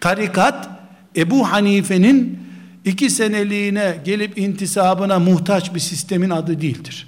Tarikat 0.00 0.68
Ebu 1.16 1.52
Hanife'nin 1.52 2.38
iki 2.84 3.10
seneliğine 3.10 3.98
gelip 4.04 4.38
intisabına 4.38 5.18
muhtaç 5.18 5.74
bir 5.74 5.80
sistemin 5.80 6.30
adı 6.30 6.60
değildir. 6.60 7.06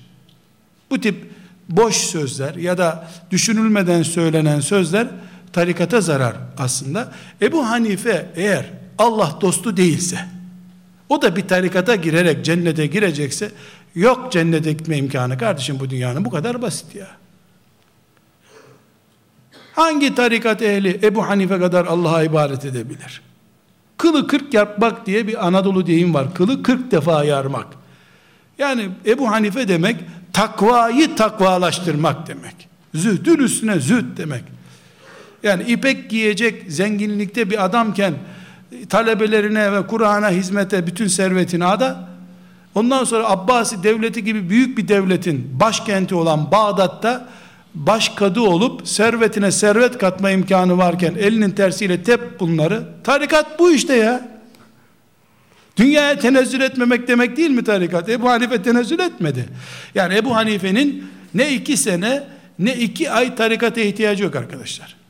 Bu 0.91 1.01
tip 1.01 1.31
boş 1.69 1.97
sözler 1.97 2.55
ya 2.55 2.79
da 2.79 3.09
düşünülmeden 3.31 4.03
söylenen 4.03 4.61
sözler 4.61 5.07
tarikata 5.53 6.01
zarar 6.01 6.37
aslında. 6.59 7.13
Ebu 7.43 7.67
Hanife 7.69 8.27
eğer 8.37 8.71
Allah 8.99 9.39
dostu 9.41 9.77
değilse 9.77 10.34
o 11.15 11.23
da 11.23 11.37
bir 11.37 11.49
tarikata 11.49 11.95
girerek 11.95 12.45
cennete 12.45 12.87
girecekse 12.87 13.51
yok 13.95 14.33
cennete 14.33 14.73
gitme 14.73 14.97
imkanı 14.97 15.39
kardeşim 15.39 15.81
bu 15.81 15.91
dünyanın 15.91 16.25
bu 16.25 16.31
kadar 16.31 16.63
basit 16.63 16.95
ya. 16.95 17.07
Hangi 19.75 20.15
tarikat 20.15 20.63
ehli 20.63 21.01
Ebu 21.03 21.29
Hanife 21.29 21.59
kadar 21.59 21.87
Allah'a 21.87 22.23
ibadet 22.23 22.65
edebilir? 22.65 23.23
Kılı 23.97 24.27
kırk 24.27 24.55
yapmak 24.55 25.07
diye 25.07 25.29
bir 25.29 25.47
Anadolu 25.47 25.87
deyim 25.87 26.15
var. 26.15 26.35
Kılı 26.35 26.63
kırk 26.63 26.91
defa 26.91 27.25
yarmak. 27.25 27.67
Yani 28.59 28.89
Ebu 29.07 29.31
Hanife 29.31 29.69
demek 29.69 29.97
takvayı 30.33 31.17
takvalaştırmak 31.17 32.27
demek. 32.27 32.69
Zühdün 32.95 33.39
üstüne 33.39 33.81
zühd 33.81 34.17
demek. 34.17 34.43
Yani 35.43 35.63
ipek 35.63 36.11
giyecek 36.11 36.73
zenginlikte 36.73 37.51
bir 37.51 37.65
adamken 37.65 38.15
talebelerine 38.89 39.73
ve 39.73 39.87
Kur'an'a 39.87 40.31
hizmete 40.31 40.87
bütün 40.87 41.07
servetini 41.07 41.65
ada. 41.65 42.09
Ondan 42.75 43.05
sonra 43.05 43.31
Abbasi 43.31 43.83
devleti 43.83 44.25
gibi 44.25 44.51
büyük 44.51 44.79
bir 44.79 44.89
devletin 44.89 45.61
başkenti 45.61 46.15
olan 46.15 46.51
Bağdat'ta 46.51 47.29
baş 47.75 48.09
kadı 48.09 48.41
olup 48.41 48.89
servetine 48.89 49.53
servet 49.53 49.99
katma 49.99 50.31
imkanı 50.31 50.79
varken 50.79 51.15
elinin 51.15 51.51
tersiyle 51.51 52.03
tep 52.03 52.41
bunları. 52.41 52.85
Tarikat 53.05 53.59
bu 53.59 53.73
işte 53.73 53.95
ya. 53.95 54.29
Dünyaya 55.77 56.19
tenezzül 56.19 56.61
etmemek 56.61 57.09
demek 57.09 57.37
değil 57.37 57.51
mi 57.51 57.65
tarikat? 57.65 58.09
Ebu 58.09 58.31
Hanife 58.31 58.63
tenezzül 58.63 58.99
etmedi. 58.99 59.49
Yani 59.95 60.15
Ebu 60.15 60.37
Hanife'nin 60.37 61.07
ne 61.35 61.53
iki 61.53 61.77
sene 61.77 62.23
ne 62.59 62.77
iki 62.77 63.11
ay 63.11 63.35
tarikata 63.35 63.81
ihtiyacı 63.81 64.25
yok 64.25 64.37
arkadaşlar. 64.37 65.04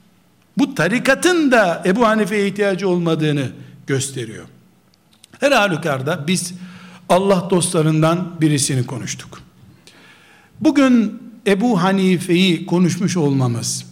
Bu 0.59 0.75
tarikatın 0.75 1.51
da 1.51 1.83
Ebu 1.87 2.07
Hanife'ye 2.07 2.47
ihtiyacı 2.49 2.89
olmadığını 2.89 3.49
gösteriyor. 3.87 4.45
Her 5.41 5.53
halükarda 5.53 6.25
biz 6.27 6.55
Allah 7.09 7.49
dostlarından 7.51 8.41
birisini 8.41 8.87
konuştuk. 8.87 9.41
Bugün 10.61 11.23
Ebu 11.47 11.83
Hanife'yi 11.83 12.67
konuşmuş 12.67 13.17
olmamız, 13.17 13.87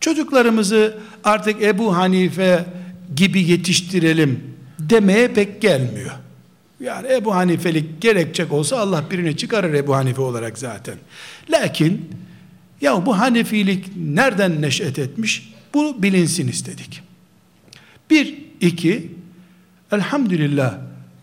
çocuklarımızı 0.00 0.98
artık 1.24 1.62
Ebu 1.62 1.96
Hanife 1.96 2.64
gibi 3.16 3.42
yetiştirelim 3.42 4.44
demeye 4.78 5.28
pek 5.28 5.62
gelmiyor. 5.62 6.10
Yani 6.80 7.12
Ebu 7.12 7.34
Hanifelik 7.34 8.02
gerekecek 8.02 8.52
olsa 8.52 8.78
Allah 8.78 9.04
birini 9.10 9.36
çıkarır 9.36 9.74
Ebu 9.74 9.96
Hanife 9.96 10.22
olarak 10.22 10.58
zaten. 10.58 10.94
Lakin 11.50 12.10
ya 12.80 13.06
bu 13.06 13.18
Hanefilik 13.18 13.96
nereden 13.96 14.62
neşet 14.62 14.98
etmiş? 14.98 15.49
Bu 15.74 16.02
bilinsin 16.02 16.48
istedik. 16.48 17.02
Bir, 18.10 18.38
iki, 18.60 19.12
elhamdülillah 19.92 20.74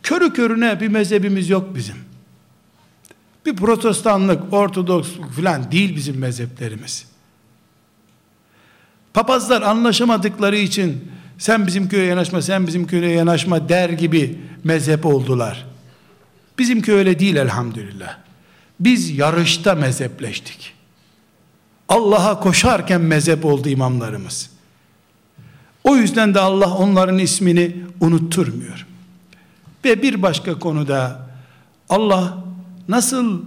körü 0.03 0.34
körüne 0.34 0.80
bir 0.82 0.88
mezhebimiz 0.88 1.49
yok 1.49 1.76
bizim. 1.76 1.95
Bir 3.45 3.56
protestanlık, 3.56 4.53
ortodoksluk 4.53 5.32
falan 5.32 5.72
değil 5.72 5.95
bizim 5.95 6.18
mezheplerimiz. 6.18 7.06
Papazlar 9.14 9.61
anlaşamadıkları 9.61 10.57
için 10.57 11.11
sen 11.38 11.68
bizim 11.68 11.90
köye 11.90 12.06
yanaşma, 12.06 12.41
sen 12.41 12.68
bizim 12.68 12.88
köye 12.88 13.11
yanaşma 13.11 13.69
der 13.69 13.90
gibi 13.90 14.40
mezhep 14.64 15.06
oldular. 15.06 15.65
Bizimki 16.60 16.94
öyle 16.94 17.19
değil 17.19 17.36
elhamdülillah. 17.36 18.18
Biz 18.80 19.10
yarışta 19.10 19.76
mezhepleştik. 19.76 20.76
Allah'a 21.89 22.39
koşarken 22.39 23.01
mezhep 23.01 23.45
oldu 23.45 23.69
imamlarımız. 23.69 24.49
O 25.84 25.95
yüzden 25.95 26.34
de 26.34 26.39
Allah 26.39 26.73
onların 26.73 27.18
ismini 27.18 27.76
unutturmuyor. 27.99 28.85
Ve 29.85 30.01
bir 30.01 30.22
başka 30.22 30.59
konuda 30.59 31.19
Allah 31.89 32.38
nasıl 32.88 33.41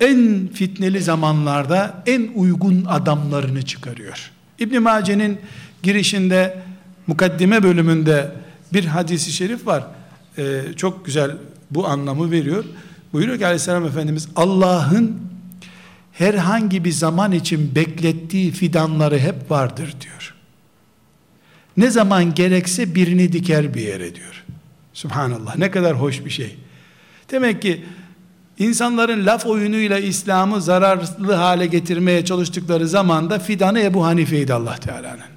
en 0.00 0.48
fitneli 0.54 1.02
zamanlarda 1.02 2.02
en 2.06 2.28
uygun 2.34 2.84
adamlarını 2.84 3.62
çıkarıyor. 3.62 4.30
İbn 4.58 4.82
Mace'nin 4.82 5.38
girişinde 5.82 6.62
mukaddime 7.06 7.62
bölümünde 7.62 8.32
bir 8.72 8.84
hadisi 8.84 9.32
şerif 9.32 9.66
var. 9.66 9.84
Ee, 10.38 10.60
çok 10.76 11.06
güzel 11.06 11.36
bu 11.70 11.86
anlamı 11.86 12.30
veriyor. 12.30 12.64
Buyuruyor 13.12 13.38
ki 13.38 13.46
aleyhisselam 13.46 13.86
Efendimiz 13.86 14.28
Allah'ın 14.36 15.20
herhangi 16.18 16.84
bir 16.84 16.92
zaman 16.92 17.32
için 17.32 17.74
beklettiği 17.74 18.50
fidanları 18.50 19.18
hep 19.18 19.50
vardır 19.50 19.94
diyor. 20.00 20.34
Ne 21.76 21.90
zaman 21.90 22.34
gerekse 22.34 22.94
birini 22.94 23.32
diker 23.32 23.74
bir 23.74 23.80
yere 23.80 24.14
diyor. 24.14 24.44
Subhanallah 24.92 25.56
ne 25.56 25.70
kadar 25.70 26.00
hoş 26.00 26.24
bir 26.24 26.30
şey. 26.30 26.56
Demek 27.30 27.62
ki 27.62 27.84
insanların 28.58 29.26
laf 29.26 29.46
oyunuyla 29.46 29.98
İslam'ı 29.98 30.62
zararlı 30.62 31.32
hale 31.32 31.66
getirmeye 31.66 32.24
çalıştıkları 32.24 32.88
zamanda 32.88 33.38
fidanı 33.38 33.80
Ebu 33.80 34.04
Hanife'ydi 34.04 34.54
Allah 34.54 34.76
Teala'nın. 34.76 35.36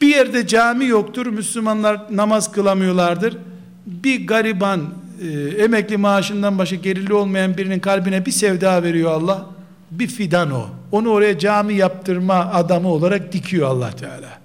Bir 0.00 0.08
yerde 0.08 0.46
cami 0.46 0.86
yoktur, 0.86 1.26
Müslümanlar 1.26 2.00
namaz 2.10 2.52
kılamıyorlardır. 2.52 3.36
Bir 3.90 4.26
gariban 4.26 4.80
e, 5.22 5.28
emekli 5.64 5.96
maaşından 5.96 6.58
başka 6.58 6.76
gerili 6.76 7.14
olmayan 7.14 7.56
birinin 7.56 7.80
kalbine 7.80 8.26
bir 8.26 8.30
sevda 8.30 8.82
veriyor 8.82 9.10
Allah. 9.10 9.46
Bir 9.90 10.06
fidan 10.06 10.50
o. 10.50 10.66
Onu 10.92 11.10
oraya 11.10 11.38
cami 11.38 11.74
yaptırma 11.74 12.34
adamı 12.34 12.88
olarak 12.88 13.32
dikiyor 13.32 13.68
Allah 13.68 13.90
Teala. 13.90 14.38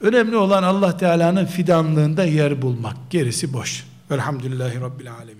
Önemli 0.00 0.36
olan 0.36 0.62
Allah 0.62 0.96
Teala'nın 0.96 1.46
fidanlığında 1.46 2.24
yer 2.24 2.62
bulmak. 2.62 2.96
Gerisi 3.10 3.52
boş. 3.52 3.84
Velhamdülillahi 4.10 4.80
Rabbil 4.80 5.12
Alemin. 5.12 5.36